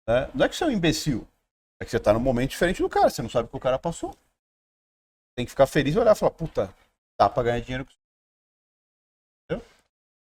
[0.08, 0.30] Né?
[0.34, 1.26] Não é que você é um imbecil,
[1.80, 3.60] é que você está num momento diferente do cara, você não sabe o que o
[3.60, 4.14] cara passou.
[5.36, 6.74] Tem que ficar feliz e olhar e falar, puta,
[7.18, 7.92] dá para ganhar dinheiro com.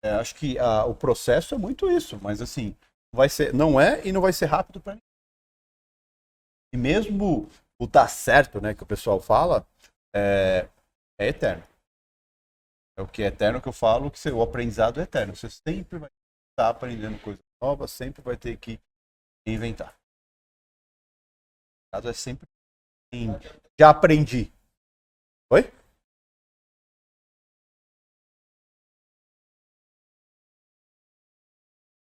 [0.02, 2.74] É, acho que a, o processo é muito isso, mas assim,
[3.14, 5.04] vai ser, não é e não vai ser rápido para ninguém.
[6.72, 7.50] E mesmo
[7.80, 9.66] o dar certo, né, que o pessoal fala,
[10.14, 10.68] é,
[11.18, 11.64] é eterno.
[12.98, 15.34] É o que é eterno que eu falo, que o aprendizado é eterno.
[15.34, 16.10] Você sempre vai
[16.52, 18.78] estar aprendendo coisas novas, sempre vai ter que
[19.46, 19.94] inventar.
[21.88, 22.46] O caso é sempre
[23.80, 24.52] já aprendi.
[25.50, 25.62] Oi?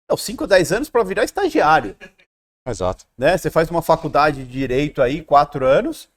[0.08, 1.96] Não, 5 ou 10 anos para virar estagiário.
[2.66, 3.06] Exato.
[3.16, 3.36] Né?
[3.36, 6.08] Você faz uma faculdade de direito aí, quatro anos,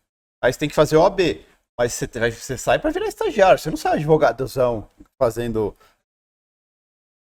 [0.42, 1.46] aí você tem que fazer OAB.
[1.78, 5.76] Mas você, você sai para virar estagiário, você não sai advogadozão fazendo.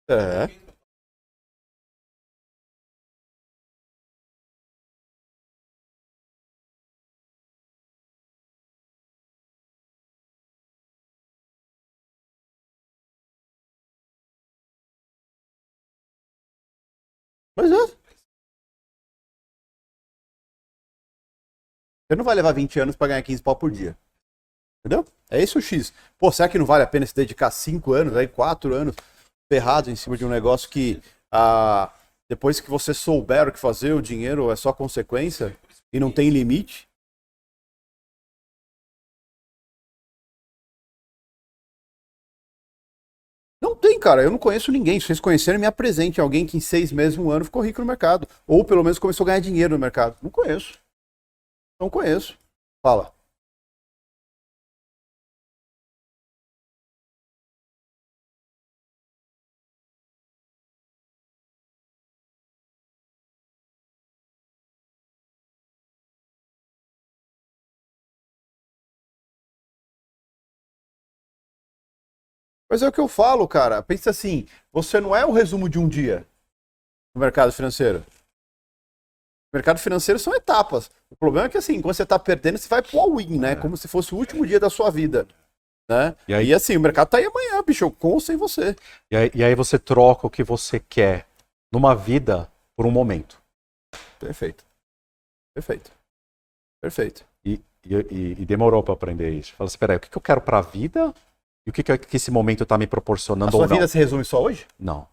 [0.09, 0.47] É.
[17.55, 18.02] Mas é.
[22.07, 23.97] Você não vai levar 20 anos pra ganhar 15 pau por dia.
[24.85, 25.05] Entendeu?
[25.29, 25.93] É esse o X.
[26.17, 28.95] Pô, será que não vale a pena se dedicar 5 anos, aí 4 anos
[29.51, 31.01] ferrado em cima de um negócio que
[31.31, 31.91] ah,
[32.29, 35.55] depois que você souber o que fazer, o dinheiro é só consequência
[35.93, 36.87] e não tem limite?
[43.61, 44.21] Não tem, cara.
[44.21, 44.99] Eu não conheço ninguém.
[44.99, 47.87] Se vocês conhecerem, me apresente alguém que em seis meses, um ano, ficou rico no
[47.87, 48.27] mercado.
[48.45, 50.17] Ou pelo menos começou a ganhar dinheiro no mercado.
[50.21, 50.82] Não conheço.
[51.79, 52.37] Não conheço.
[52.81, 53.13] Fala.
[72.69, 73.83] Mas é o que eu falo, cara.
[73.83, 76.25] Pensa assim, você não é o resumo de um dia
[77.15, 78.03] no mercado financeiro.
[79.53, 80.89] Mercado financeiro são etapas.
[81.11, 83.51] O problema é que assim, quando você tá perdendo, você vai pro all-in, né?
[83.51, 83.55] É.
[83.55, 85.27] Como se fosse o último dia da sua vida.
[85.89, 86.15] Né?
[86.27, 88.75] E aí- E assim, o mercado tá aí amanhã, bicho, com ou sem você.
[89.11, 91.27] E aí, e aí você troca o que você quer
[91.71, 93.39] numa vida por um momento.
[94.19, 94.63] Perfeito.
[95.53, 95.91] Perfeito.
[96.81, 97.25] Perfeito.
[97.45, 97.95] E, e,
[98.41, 99.53] e- demorou pra aprender isso.
[99.53, 101.13] Fala assim, peraí, o que, que eu quero pra vida
[101.67, 103.75] e o que, que, que esse momento tá me A proporcionando sua ou não?
[103.75, 104.65] vida se resume só hoje?
[104.79, 105.07] Não.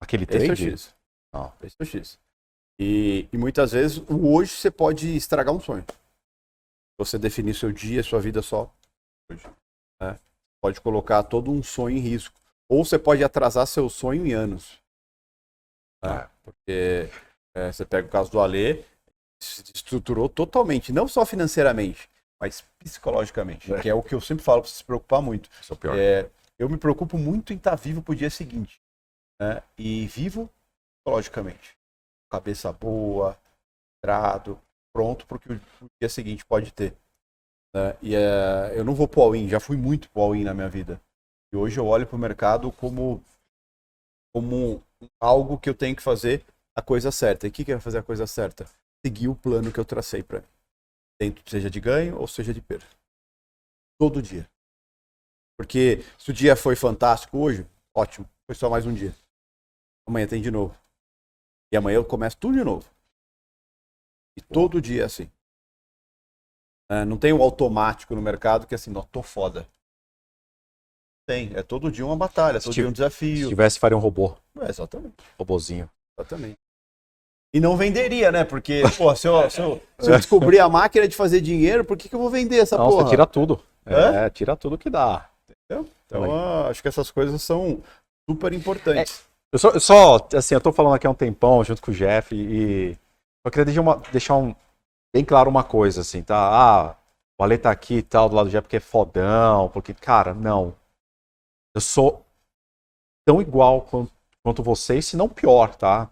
[0.00, 0.70] Aquele Esse é o trade?
[0.72, 0.94] X.
[1.32, 1.52] Não.
[1.62, 2.18] Esse é o X.
[2.80, 5.84] E, e muitas vezes o hoje você pode estragar um sonho.
[6.98, 8.74] Você definir seu dia, sua vida só
[9.30, 9.46] hoje.
[10.00, 10.18] né?
[10.62, 12.40] Pode colocar todo um sonho em risco.
[12.70, 14.78] Ou você pode atrasar seu sonho em anos.
[16.02, 16.30] né?
[16.42, 17.10] Porque
[17.54, 18.82] é, você pega o caso do Alê,
[19.42, 22.08] se estruturou totalmente, não só financeiramente,
[22.40, 23.74] mas psicologicamente.
[23.74, 23.80] É.
[23.82, 25.50] Que é o que eu sempre falo para se preocupar muito.
[25.60, 25.98] Isso é o pior.
[25.98, 28.80] É, eu me preocupo muito em estar vivo pro dia seguinte.
[29.38, 29.62] Né?
[29.76, 30.48] E vivo
[30.96, 31.79] psicologicamente.
[32.30, 33.38] Cabeça boa,
[34.02, 34.60] trado,
[34.94, 36.92] pronto pro que o o dia seguinte pode ter.
[37.74, 37.96] né?
[38.02, 41.00] E é, eu não vou pro all-in, já fui muito pro all-in na minha vida.
[41.52, 43.22] E hoje eu olho pro mercado como,
[44.34, 44.82] como
[45.20, 46.44] algo que eu tenho que fazer
[46.76, 47.46] a coisa certa.
[47.46, 48.64] E o que, que é fazer a coisa certa?
[49.04, 50.46] Seguir o plano que eu tracei para mim.
[51.20, 52.86] Dentro, seja de ganho ou seja de perda.
[53.98, 54.48] Todo dia.
[55.58, 59.14] Porque se o dia foi fantástico hoje, ótimo, foi só mais um dia.
[60.08, 60.74] Amanhã tem de novo.
[61.72, 62.88] E amanhã eu começo tudo de novo.
[64.36, 65.30] E todo dia é assim.
[66.90, 69.66] É, não tem um automático no mercado que é assim, não, tô foda.
[71.28, 73.48] Tem, é todo dia uma batalha, todo Se dia um Se desafio.
[73.48, 74.36] tivesse, faria um robô.
[74.60, 75.88] É, exatamente, Robozinho.
[76.18, 76.58] exatamente.
[77.54, 78.44] E não venderia, né?
[78.44, 81.96] Porque, pô, se eu, se eu, se eu descobrir a máquina de fazer dinheiro, por
[81.96, 83.08] que, que eu vou vender essa Não, porra?
[83.08, 83.62] tira tudo.
[83.86, 84.24] Hã?
[84.24, 85.30] É, tira tudo que dá.
[86.06, 87.80] Então, ah, acho que essas coisas são
[88.28, 89.24] super importantes.
[89.52, 91.94] Eu só, eu só, assim, eu tô falando aqui há um tempão junto com o
[91.94, 92.96] Jeff e
[93.44, 94.54] eu queria deixar, uma- deixar um,
[95.14, 96.36] bem claro uma coisa, assim, tá?
[96.36, 96.96] Ah,
[97.38, 100.34] o Ale tá aqui e tal, do lado do Jeff porque é fodão, porque, cara,
[100.34, 100.74] não.
[101.74, 102.24] Eu sou
[103.24, 104.12] tão igual quanto,
[104.42, 106.10] quanto vocês, se não pior, tá?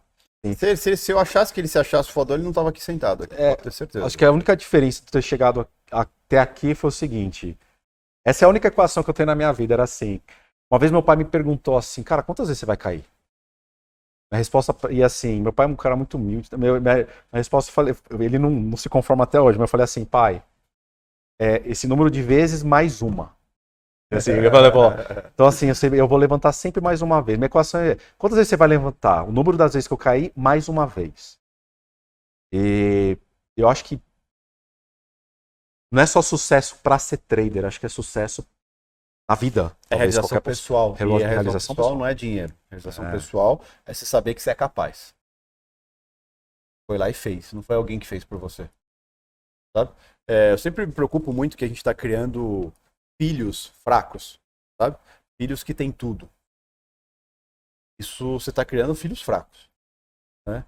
[0.56, 3.24] Se, se- se eu achasse que ele se achasse fodão, ele não tava aqui sentado.
[3.24, 4.06] Aqui, É, ter certeza.
[4.06, 7.58] Acho que a única diferença de ter chegado a- até aqui foi o seguinte.
[8.24, 10.20] Essa é a única equação que eu tenho na minha vida, era assim.
[10.70, 13.04] Uma vez meu pai me perguntou assim, cara, quantas vezes você vai cair?
[14.30, 16.50] A resposta, e assim, meu pai é um cara muito humilde.
[16.56, 19.70] Meu, minha, a resposta, eu falei, ele não, não se conforma até hoje, mas eu
[19.70, 20.42] falei assim, pai,
[21.40, 23.36] é esse número de vezes mais uma.
[24.12, 24.90] Assim, eu falei, pô,
[25.34, 27.38] então assim, eu, sempre- eu vou levantar sempre mais uma vez.
[27.38, 29.24] Minha equação é, quantas vezes você vai levantar?
[29.24, 31.38] O número das vezes que eu caí, mais uma vez.
[32.52, 33.16] E
[33.56, 34.00] eu acho que
[35.90, 38.46] não é só sucesso para ser trader, acho que é sucesso
[39.28, 39.60] na vida.
[39.60, 40.90] É Talvez realização pessoal.
[40.90, 41.98] E a realização, realização pessoal, pessoal.
[41.98, 42.54] não é dinheiro.
[42.70, 43.12] Realização É.
[43.12, 45.14] pessoal é você saber que você é capaz.
[46.90, 47.52] Foi lá e fez.
[47.52, 48.70] Não foi alguém que fez por você.
[49.76, 49.92] Sabe?
[50.26, 52.72] É, eu sempre me preocupo muito que a gente está criando
[53.20, 54.40] filhos fracos.
[54.80, 54.96] Sabe?
[55.40, 56.28] Filhos que têm tudo.
[58.00, 59.68] Isso você está criando filhos fracos.
[60.46, 60.64] Né?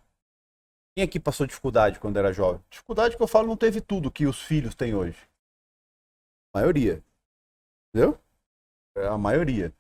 [0.95, 2.63] Quem aqui passou dificuldade quando era jovem?
[2.69, 5.17] Dificuldade que eu falo não teve tudo que os filhos têm hoje.
[6.53, 7.03] A maioria.
[7.95, 8.21] Entendeu?
[8.97, 9.73] É a maioria.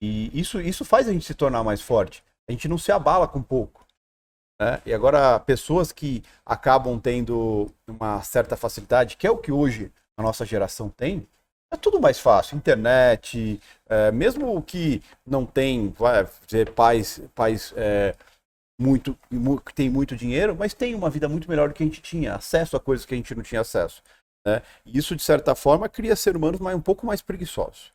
[0.00, 2.22] E isso, isso faz a gente se tornar mais forte.
[2.48, 3.86] A gente não se abala com pouco.
[4.60, 4.82] né?
[4.86, 10.22] E agora, pessoas que acabam tendo uma certa facilidade, que é o que hoje a
[10.22, 11.26] nossa geração tem,
[11.72, 12.56] é tudo mais fácil.
[12.56, 18.14] Internet, é, mesmo que não tem, vai dizer, pais, pais é,
[18.80, 21.86] muito, mu- que tem muito dinheiro, mas tem uma vida muito melhor do que a
[21.86, 24.02] gente tinha, acesso a coisas que a gente não tinha acesso.
[24.46, 24.62] Né?
[24.84, 27.92] E isso, de certa forma, cria ser humanos mais, um pouco mais preguiçosos.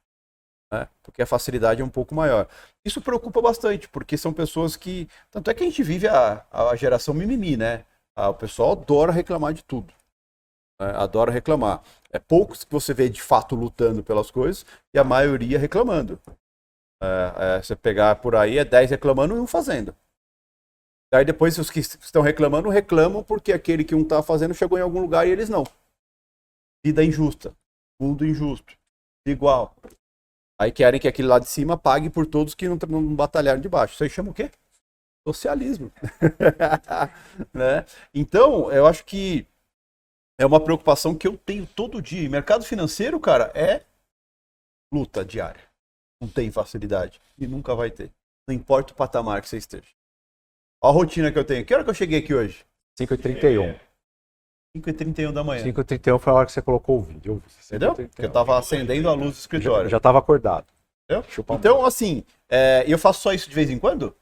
[0.72, 0.88] Né?
[1.04, 2.48] Porque a facilidade é um pouco maior.
[2.86, 5.08] Isso preocupa bastante, porque são pessoas que.
[5.30, 7.86] Tanto é que a gente vive a, a geração mimimi, né?
[8.16, 9.94] Ah, o pessoal adora reclamar de tudo.
[10.80, 10.92] Né?
[10.96, 11.84] Adora reclamar.
[12.10, 16.20] É poucos que você vê de fato lutando pelas coisas e a maioria reclamando.
[17.02, 19.96] É, é, você pegar por aí, é 10 reclamando e um fazendo.
[21.12, 24.82] Daí depois os que estão reclamando reclamam porque aquele que um está fazendo chegou em
[24.82, 25.64] algum lugar e eles não.
[26.86, 27.56] Vida injusta,
[28.00, 28.78] mundo injusto,
[29.28, 29.76] igual.
[30.62, 33.68] Aí querem que aquele lá de cima pague por todos que não, não batalharam de
[33.68, 33.96] baixo.
[33.96, 34.52] Isso aí chama o quê?
[35.28, 35.92] Socialismo.
[37.52, 37.84] né?
[38.14, 39.48] Então, eu acho que
[40.40, 42.22] é uma preocupação que eu tenho todo dia.
[42.22, 43.84] E mercado financeiro, cara, é
[44.94, 45.64] luta diária.
[46.22, 47.20] Não tem facilidade.
[47.40, 48.12] E nunca vai ter.
[48.48, 49.90] Não importa o patamar que você esteja.
[50.80, 51.66] Olha a rotina que eu tenho.
[51.66, 52.64] Que hora que eu cheguei aqui hoje?
[53.00, 53.80] 5h31.
[54.78, 55.64] 5h31 da manhã.
[55.64, 57.44] 5h31 foi a hora que você colocou o vídeo.
[57.66, 57.94] Entendeu?
[57.94, 59.90] Porque eu tava acendendo a luz do escritório.
[59.90, 60.68] Já, já tava acordado.
[61.10, 61.46] Entendeu?
[61.50, 64.16] Então, assim, é, eu faço só isso de vez em quando?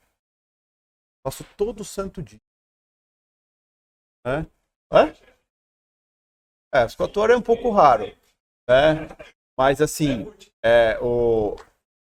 [1.26, 2.42] Faço todo santo dia.
[4.26, 4.46] É?
[4.92, 5.16] É?
[6.82, 8.06] É, os 4 horas é um pouco raro.
[8.68, 9.08] Né?
[9.58, 10.32] Mas, assim,
[10.64, 11.56] é, o,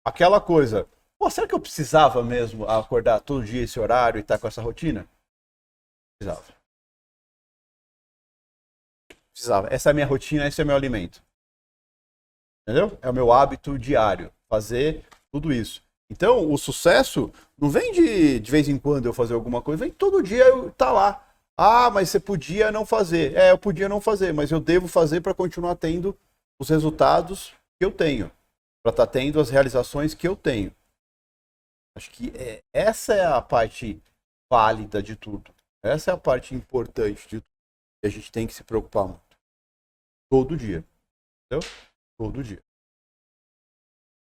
[0.05, 0.89] aquela coisa
[1.23, 4.49] Pô, será que eu precisava mesmo acordar todo dia esse horário e estar tá com
[4.49, 5.09] essa rotina?
[6.19, 6.45] Precisava.
[9.43, 9.67] Precisava.
[9.73, 11.21] Essa é a minha rotina, esse é o meu alimento.
[12.63, 12.97] Entendeu?
[13.03, 14.33] É o meu hábito diário.
[14.49, 15.83] Fazer tudo isso.
[16.09, 19.93] Então, o sucesso não vem de, de vez em quando eu fazer alguma coisa, vem
[19.93, 21.27] todo dia eu tá lá.
[21.57, 23.35] Ah, mas você podia não fazer.
[23.35, 26.17] É, eu podia não fazer, mas eu devo fazer para continuar tendo
[26.61, 28.31] os resultados que eu tenho.
[28.81, 30.73] Para estar tá tendo as realizações que eu tenho.
[31.97, 34.01] Acho que é, essa é a parte
[34.49, 35.53] válida de tudo.
[35.83, 37.47] Essa é a parte importante de tudo.
[38.05, 39.32] E a gente tem que se preocupar muito.
[40.33, 40.83] Todo dia.
[41.45, 41.71] Entendeu?
[42.19, 42.63] Todo dia.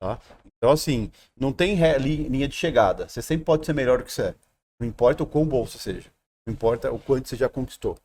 [0.01, 0.19] Tá?
[0.57, 3.07] Então, assim, não tem linha de chegada.
[3.07, 4.35] Você sempre pode ser melhor do que você é.
[4.81, 6.11] Não importa o quão bom você seja.
[6.47, 7.99] Não importa o quanto você já conquistou.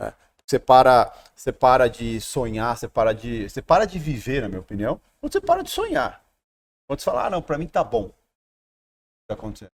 [0.00, 0.14] É.
[0.46, 4.60] Você, para, você para de sonhar, você para de, você para de viver, na minha
[4.60, 6.24] opinião, quando você para de sonhar.
[6.88, 8.10] Quando você fala, ah, não, pra mim tá bom
[9.30, 9.72] está acontecendo.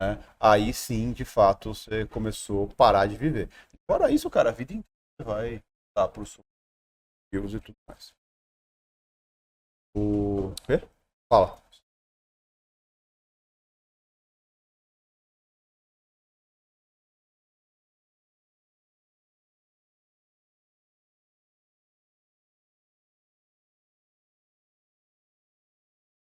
[0.00, 0.22] Né?
[0.38, 3.48] Aí sim, de fato, você começou a parar de viver.
[3.90, 5.62] Fora isso, cara, a vida inteira vai
[5.96, 6.38] dar para os
[7.44, 8.14] E tudo mais.
[9.94, 10.80] O quê?
[11.30, 11.60] Fala.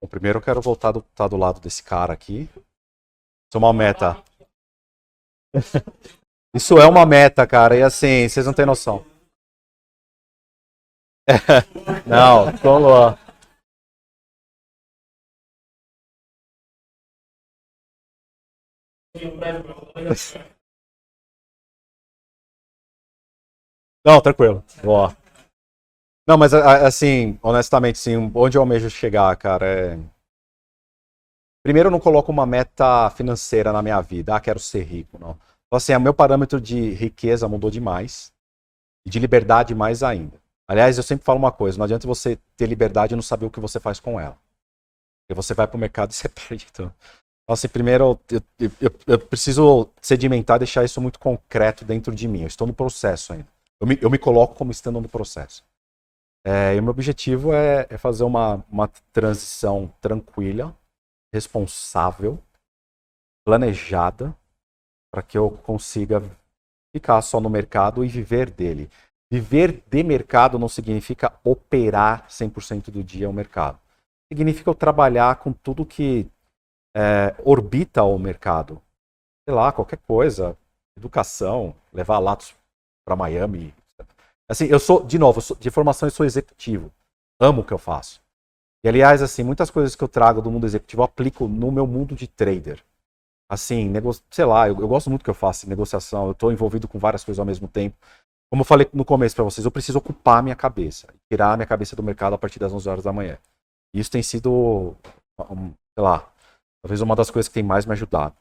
[0.01, 2.49] Bom, primeiro eu quero voltar do, tá do lado desse cara aqui.
[2.53, 4.21] Isso é uma meta.
[6.53, 7.75] Isso é uma meta, cara.
[7.77, 9.05] E assim, vocês não têm noção.
[12.05, 13.17] Não, tô lá.
[24.05, 24.63] Não, tranquilo.
[24.83, 25.15] Boa.
[26.27, 29.99] Não, mas assim, honestamente, sim, onde eu almejo chegar, cara, é.
[31.63, 34.35] Primeiro, eu não coloco uma meta financeira na minha vida.
[34.35, 35.31] Ah, quero ser rico, não.
[35.31, 38.31] Então, assim, o meu parâmetro de riqueza mudou demais.
[39.05, 40.39] E de liberdade mais ainda.
[40.67, 43.51] Aliás, eu sempre falo uma coisa: não adianta você ter liberdade e não saber o
[43.51, 44.37] que você faz com ela.
[45.21, 46.67] Porque você vai pro mercado e você perde.
[46.71, 46.91] Então,
[47.47, 48.41] assim, primeiro, eu,
[48.81, 52.41] eu, eu preciso sedimentar, deixar isso muito concreto dentro de mim.
[52.41, 53.47] Eu estou no processo ainda.
[53.79, 55.63] Eu me, eu me coloco como estando no processo.
[56.45, 60.75] É, e o meu objetivo é, é fazer uma, uma transição tranquila,
[61.33, 62.39] responsável,
[63.43, 64.35] planejada,
[65.11, 66.21] para que eu consiga
[66.95, 68.89] ficar só no mercado e viver dele.
[69.31, 73.79] Viver de mercado não significa operar 100% do dia o mercado.
[74.31, 76.27] Significa eu trabalhar com tudo que
[76.95, 78.81] é, orbita o mercado.
[79.47, 80.57] Sei lá, qualquer coisa.
[80.97, 82.55] Educação, levar latos
[83.05, 83.73] para Miami,
[84.49, 86.91] Assim, eu sou, de novo, sou, de formação eu sou executivo.
[87.39, 88.21] Amo o que eu faço.
[88.83, 91.87] E aliás, assim, muitas coisas que eu trago do mundo executivo eu aplico no meu
[91.87, 92.83] mundo de trader.
[93.49, 94.11] Assim, nego...
[94.29, 97.23] sei lá, eu, eu gosto muito que eu faço, negociação, eu estou envolvido com várias
[97.23, 97.97] coisas ao mesmo tempo.
[98.55, 101.67] Como eu falei no começo para vocês, eu preciso ocupar minha cabeça, tirar a minha
[101.67, 103.37] cabeça do mercado a partir das 11 horas da manhã.
[103.93, 104.95] E isso tem sido,
[105.37, 106.25] sei lá,
[106.81, 108.33] talvez uma das coisas que tem mais me ajudado.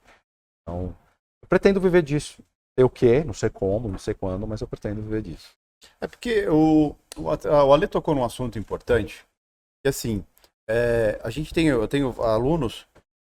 [0.63, 0.97] Então,
[1.43, 2.41] eu pretendo viver disso.
[2.79, 5.51] Sei o quê, não sei como, não sei quando, mas eu pretendo viver disso.
[6.01, 9.27] É porque o, o, o Ale tocou num assunto importante.
[9.85, 10.25] E assim,
[10.71, 12.87] é, a gente tem, eu tenho alunos,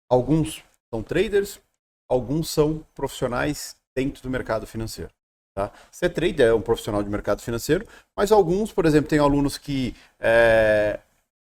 [0.09, 0.63] alguns
[0.95, 1.61] são traders,
[2.09, 5.11] alguns são profissionais dentro do mercado financeiro.
[5.59, 5.73] Tá?
[5.91, 7.85] Ser trader é um profissional de mercado financeiro,
[8.17, 11.01] mas alguns, por exemplo, tem alunos que é,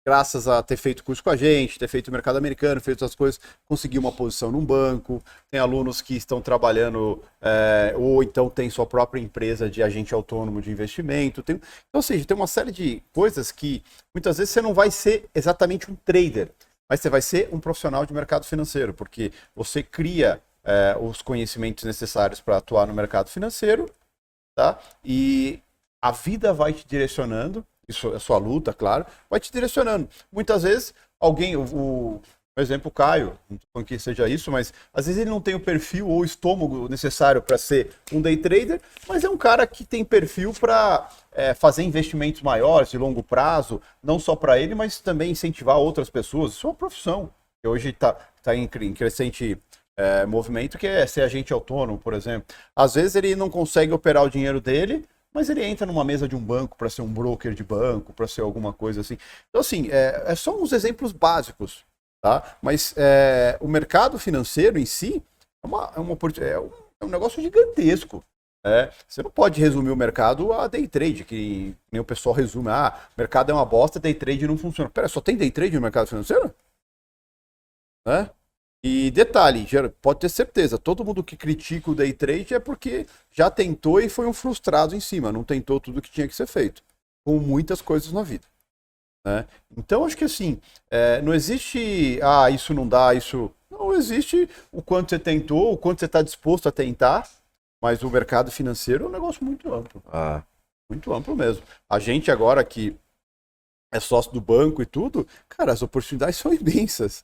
[0.03, 3.39] graças a ter feito curso com a gente, ter feito mercado americano, feito as coisas,
[3.67, 5.23] conseguir uma posição num banco.
[5.51, 10.59] Tem alunos que estão trabalhando é, ou então tem sua própria empresa de agente autônomo
[10.59, 11.43] de investimento.
[11.43, 14.89] Tem, então, ou seja, tem uma série de coisas que muitas vezes você não vai
[14.89, 16.49] ser exatamente um trader,
[16.89, 21.83] mas você vai ser um profissional de mercado financeiro, porque você cria é, os conhecimentos
[21.83, 23.87] necessários para atuar no mercado financeiro,
[24.59, 24.77] tá?
[25.03, 25.61] E
[26.01, 30.07] a vida vai te direcionando isso é sua luta, claro, vai te direcionando.
[30.31, 32.21] Muitas vezes, alguém, o, o
[32.61, 33.33] exemplo, o Caio,
[33.73, 36.87] não que seja isso, mas às vezes ele não tem o perfil ou o estômago
[36.87, 41.55] necessário para ser um day trader, mas é um cara que tem perfil para é,
[41.55, 46.51] fazer investimentos maiores, de longo prazo, não só para ele, mas também incentivar outras pessoas.
[46.51, 48.13] Isso é uma profissão que hoje está
[48.43, 49.57] tá em, em crescente
[49.99, 52.55] é, movimento, que é ser agente autônomo, por exemplo.
[52.73, 56.37] Às vezes ele não consegue operar o dinheiro dele, mas ele entra numa mesa de
[56.37, 59.17] um banco para ser um broker de banco, para ser alguma coisa assim.
[59.49, 61.83] Então, assim, é, é uns exemplos básicos,
[62.21, 62.57] tá?
[62.61, 65.21] Mas é, o mercado financeiro em si
[65.61, 66.69] é, uma, é, uma, é, um,
[67.01, 68.23] é um negócio gigantesco.
[68.65, 72.69] É, você não pode resumir o mercado a day trade, que nem o pessoal resume,
[72.69, 74.89] ah, mercado é uma bosta, day trade não funciona.
[74.89, 76.53] Pera, só tem day trade no mercado financeiro?
[78.07, 78.29] É?
[78.81, 79.67] E detalhe,
[80.01, 84.07] pode ter certeza, todo mundo que critica o day trade é porque já tentou e
[84.07, 86.81] foi um frustrado em cima, não tentou tudo que tinha que ser feito,
[87.25, 88.47] com muitas coisas na vida.
[89.25, 89.45] Né?
[89.75, 93.51] Então acho que assim, é, não existe, ah, isso não dá, isso.
[93.69, 97.29] Não existe o quanto você tentou, o quanto você está disposto a tentar,
[97.81, 100.01] mas o mercado financeiro é um negócio muito amplo.
[100.07, 100.41] Ah.
[100.89, 101.63] Muito amplo mesmo.
[101.87, 102.95] A gente agora que
[103.91, 107.23] é sócio do banco e tudo, cara, as oportunidades são imensas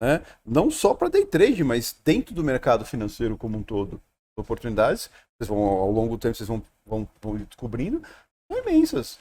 [0.00, 0.24] né?
[0.44, 4.00] não só para day trade, mas dentro do mercado financeiro como um todo.
[4.36, 8.02] Oportunidades, vocês vão, ao longo do tempo, vocês vão, vão, vão descobrindo,
[8.50, 9.18] são imensas.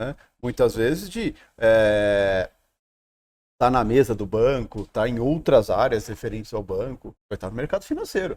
[0.00, 0.16] Né?
[0.42, 2.50] Muitas vezes de é,
[3.58, 7.56] tá na mesa do banco, tá em outras áreas referentes ao banco, vai estar no
[7.56, 8.36] mercado financeiro.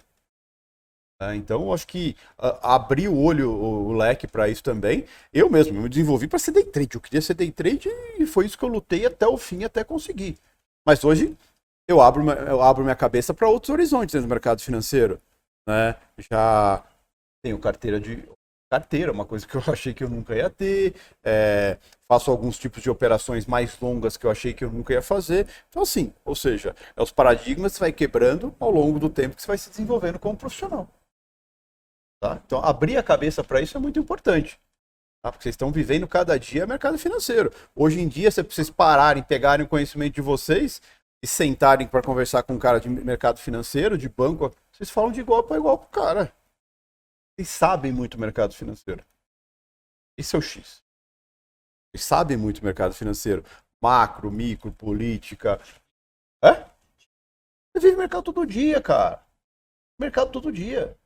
[1.19, 5.05] É, então, acho que uh, abrir o olho, o, o leque para isso também.
[5.34, 6.95] Eu mesmo me desenvolvi para ser day trade.
[6.95, 7.89] Eu queria ser day trade
[8.19, 10.38] e foi isso que eu lutei até o fim, até conseguir.
[10.85, 11.35] Mas hoje
[11.88, 15.22] eu abro, eu abro minha cabeça para outros horizontes dentro do mercado financeiro.
[15.68, 15.95] Né?
[16.30, 16.84] Já
[17.43, 18.27] tenho carteira de.
[18.69, 20.93] Carteira, uma coisa que eu achei que eu nunca ia ter.
[21.23, 25.01] É, faço alguns tipos de operações mais longas que eu achei que eu nunca ia
[25.01, 25.47] fazer.
[25.69, 29.38] Então, assim, ou seja, é os paradigmas que você vai quebrando ao longo do tempo
[29.38, 30.89] que você vai se desenvolvendo como profissional.
[32.22, 32.41] Tá?
[32.45, 34.59] Então, abrir a cabeça para isso é muito importante.
[35.23, 35.31] Tá?
[35.31, 37.51] Porque vocês estão vivendo cada dia mercado financeiro.
[37.76, 40.81] Hoje em dia, se vocês pararem, pegarem o conhecimento de vocês
[41.23, 45.19] e sentarem para conversar com um cara de mercado financeiro, de banco, vocês falam de
[45.19, 46.34] igual para igual com o cara.
[47.35, 49.06] Vocês sabem muito mercado financeiro.
[50.18, 50.84] Esse é o X.
[51.91, 53.44] Vocês sabem muito mercado financeiro.
[53.81, 55.61] Macro, micro, política.
[56.44, 56.65] É?
[57.73, 59.23] Você vive mercado todo dia, cara.
[59.99, 60.98] Mercado todo dia.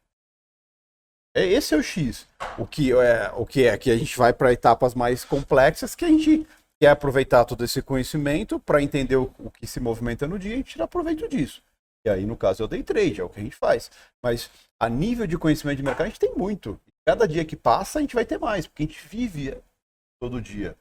[1.33, 2.27] É, esse é o X.
[2.57, 6.03] O que é, o que é que a gente vai para etapas mais complexas que
[6.03, 6.45] a gente
[6.81, 10.63] quer aproveitar todo esse conhecimento para entender o, o, que se movimenta no dia e
[10.63, 11.61] tirar proveito disso.
[12.03, 13.91] E aí, no caso, é o day trade, é o que a gente faz.
[14.19, 14.49] Mas
[14.79, 16.81] a nível de conhecimento de mercado, a gente tem muito.
[17.05, 19.55] Cada dia que passa, a gente vai ter mais, porque a gente vive
[20.19, 20.75] todo dia.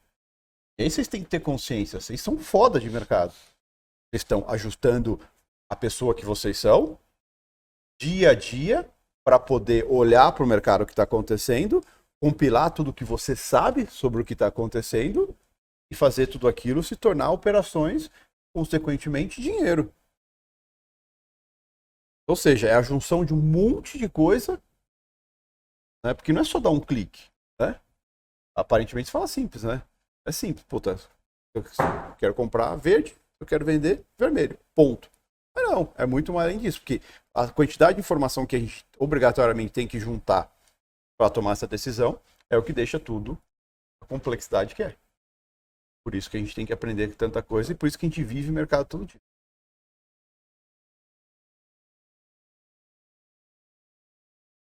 [0.78, 3.32] E aí vocês têm que ter consciência, vocês são foda de mercado.
[3.32, 5.20] Vocês estão ajustando
[5.70, 6.98] a pessoa que vocês são,
[8.01, 8.89] dia a dia,
[9.22, 11.85] para poder olhar para o mercado que está acontecendo,
[12.22, 15.36] compilar tudo que você sabe sobre o que está acontecendo
[15.90, 18.10] e fazer tudo aquilo se tornar operações,
[18.54, 19.92] consequentemente, dinheiro.
[22.28, 24.62] Ou seja, é a junção de um monte de coisa,
[26.04, 26.14] né?
[26.14, 27.28] porque não é só dar um clique.
[27.60, 27.80] Né?
[28.56, 29.82] Aparentemente fala simples, né?
[30.24, 30.64] É simples.
[30.64, 30.96] Puta,
[31.54, 31.64] eu
[32.18, 34.56] quero comprar verde, eu quero vender vermelho.
[34.74, 35.10] Ponto.
[35.54, 37.02] Mas não, é muito mais além disso, porque
[37.34, 40.54] a quantidade de informação que a gente obrigatoriamente tem que juntar
[41.18, 43.36] para tomar essa decisão é o que deixa tudo
[44.00, 44.96] a complexidade que é.
[46.05, 48.09] Por isso que a gente tem que aprender tanta coisa e por isso que a
[48.09, 49.20] gente vive o mercado todo dia.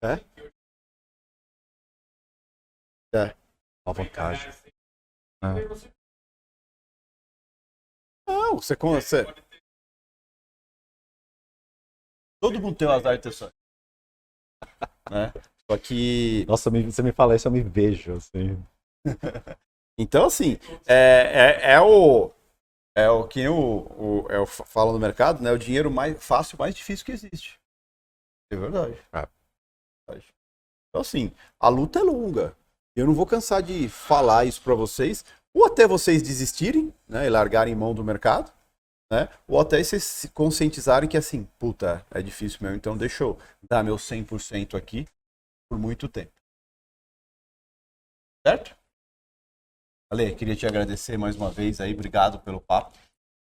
[0.02, 0.20] É?
[3.14, 3.36] É.
[3.86, 4.50] À vontade.
[5.42, 5.48] É.
[8.28, 9.26] Não, você, você.
[12.40, 13.32] Todo mundo tem o azar de ter
[15.10, 15.34] né?
[15.70, 16.46] Só que.
[16.48, 18.64] Nossa, você me fala isso, eu me vejo, assim.
[19.98, 22.32] Então, assim, é, é, é o.
[22.98, 25.52] É o que o, o, é o fala no mercado, né?
[25.52, 27.60] O dinheiro mais fácil, mais difícil que existe.
[28.50, 28.98] É verdade.
[29.14, 29.28] É.
[30.90, 32.56] Então, assim, a luta é longa.
[32.96, 37.30] Eu não vou cansar de falar isso para vocês, ou até vocês desistirem, né, e
[37.30, 38.50] largarem mão do mercado,
[39.12, 43.38] né, ou até vocês se conscientizarem que assim, puta, é difícil mesmo, então deixa eu
[43.70, 45.06] dar meu 100% aqui
[45.70, 46.32] por muito tempo.
[48.48, 48.78] Certo?
[50.16, 52.92] Ale, queria te agradecer mais uma vez aí, obrigado pelo papo.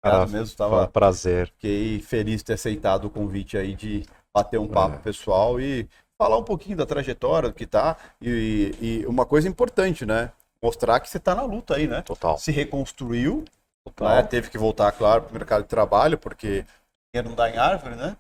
[0.03, 1.47] Obrigado Cara, mesmo, Foi um tava, prazer.
[1.47, 5.87] fiquei feliz de ter aceitado o convite aí de bater um papo pessoal e
[6.17, 10.31] falar um pouquinho da trajetória, do que tá, e, e uma coisa importante, né?
[10.61, 12.01] Mostrar que você tá na luta aí, né?
[12.01, 12.37] Total.
[12.37, 13.45] Se reconstruiu,
[13.85, 14.09] Total.
[14.09, 14.23] né?
[14.23, 16.65] Teve que voltar, claro, para o mercado de trabalho, porque
[17.13, 18.17] dinheiro não dá em árvore, né?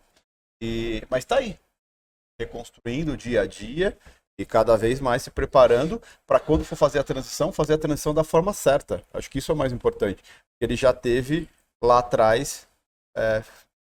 [0.61, 1.59] E, mas está aí,
[2.39, 3.97] reconstruindo dia a dia
[4.37, 8.13] e cada vez mais se preparando para quando for fazer a transição, fazer a transição
[8.13, 9.01] da forma certa.
[9.13, 10.23] Acho que isso é o mais importante.
[10.59, 11.49] Ele já teve
[11.83, 12.67] lá atrás
[13.15, 13.43] é,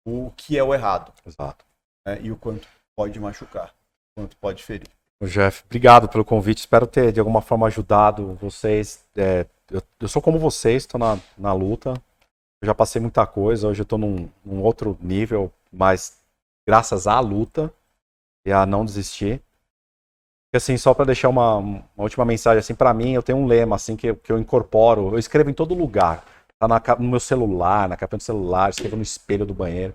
[0.06, 1.64] o que é o errado Exato.
[2.06, 2.20] né?
[2.22, 4.88] e o quanto pode machucar, o quanto pode ferir.
[5.24, 6.58] Jeff, obrigado pelo convite.
[6.58, 9.02] Espero ter de alguma forma ajudado vocês.
[9.16, 11.94] É, eu, eu sou como vocês, estou na, na luta.
[12.62, 13.68] Eu já passei muita coisa.
[13.68, 16.18] Hoje eu estou num, num outro nível, mas
[16.68, 17.72] graças à luta
[18.46, 19.40] e a não desistir.
[20.56, 23.76] Assim, só para deixar uma, uma última mensagem assim para mim, eu tenho um lema
[23.76, 25.14] assim que, que eu incorporo.
[25.14, 26.24] Eu escrevo em todo lugar.
[26.58, 29.94] Tá na, no meu celular, na capinha do celular, escrevo no espelho do banheiro.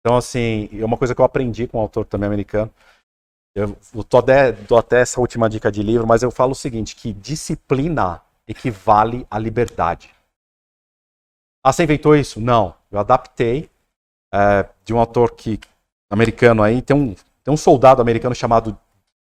[0.00, 2.72] Então assim, é uma coisa que eu aprendi com um autor também americano.
[3.54, 6.54] Eu eu tô até, dou até essa última dica de livro, mas eu falo o
[6.54, 10.10] seguinte, que disciplina equivale à liberdade.
[11.64, 12.40] Ah, você inventou isso?
[12.40, 12.74] Não.
[12.90, 13.68] Eu adaptei
[14.32, 15.60] é, de um autor que
[16.10, 18.78] americano aí, tem um, tem um soldado americano chamado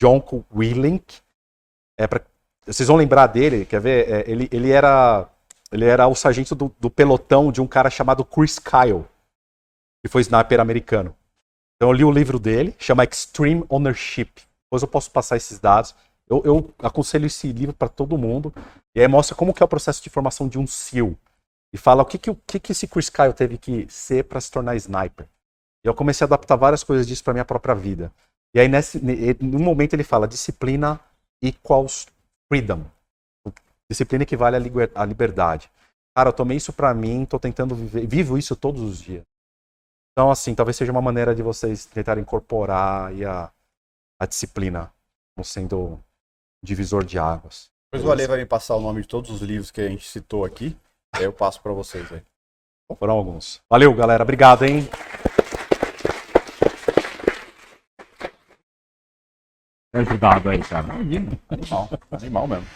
[0.01, 0.23] John
[0.55, 1.21] Willink.
[1.99, 2.21] É pra,
[2.67, 4.11] vocês vão lembrar dele, quer ver?
[4.11, 5.29] É, ele, ele, era,
[5.71, 9.05] ele era o sargento do, do pelotão de um cara chamado Chris Kyle,
[10.03, 11.15] que foi sniper americano.
[11.77, 14.31] Então eu li o livro dele, chama Extreme Ownership.
[14.67, 15.95] Depois eu posso passar esses dados.
[16.29, 18.53] Eu, eu aconselho esse livro para todo mundo.
[18.95, 21.15] E aí mostra como que é o processo de formação de um SEAL.
[21.73, 24.41] E fala o que, que, o que, que esse Chris Kyle teve que ser para
[24.41, 25.27] se tornar sniper.
[25.85, 28.13] E eu comecei a adaptar várias coisas disso para minha própria vida.
[28.55, 31.01] E aí, nesse, ne- no momento, ele fala: disciplina
[31.43, 32.07] equals
[32.49, 32.85] freedom.
[33.91, 35.71] Disciplina equivale à liber- à liberdade.
[36.17, 39.23] Cara, eu tomei isso para mim, tô tentando viver, vivo isso todos os dias.
[40.13, 43.51] Então, assim, talvez seja uma maneira de vocês tentarem incorporar a,
[44.21, 44.93] a disciplina
[45.37, 46.01] como sendo
[46.65, 47.69] divisor de águas.
[47.93, 50.09] Depois o Ale vai me passar o nome de todos os livros que a gente
[50.09, 50.77] citou aqui,
[51.13, 52.23] aí eu passo para vocês aí.
[52.97, 53.61] Foram alguns.
[53.69, 54.23] Valeu, galera.
[54.23, 54.89] Obrigado, hein?
[59.95, 60.87] Ajudado aí, cara.
[61.51, 62.67] Animal, animal mesmo.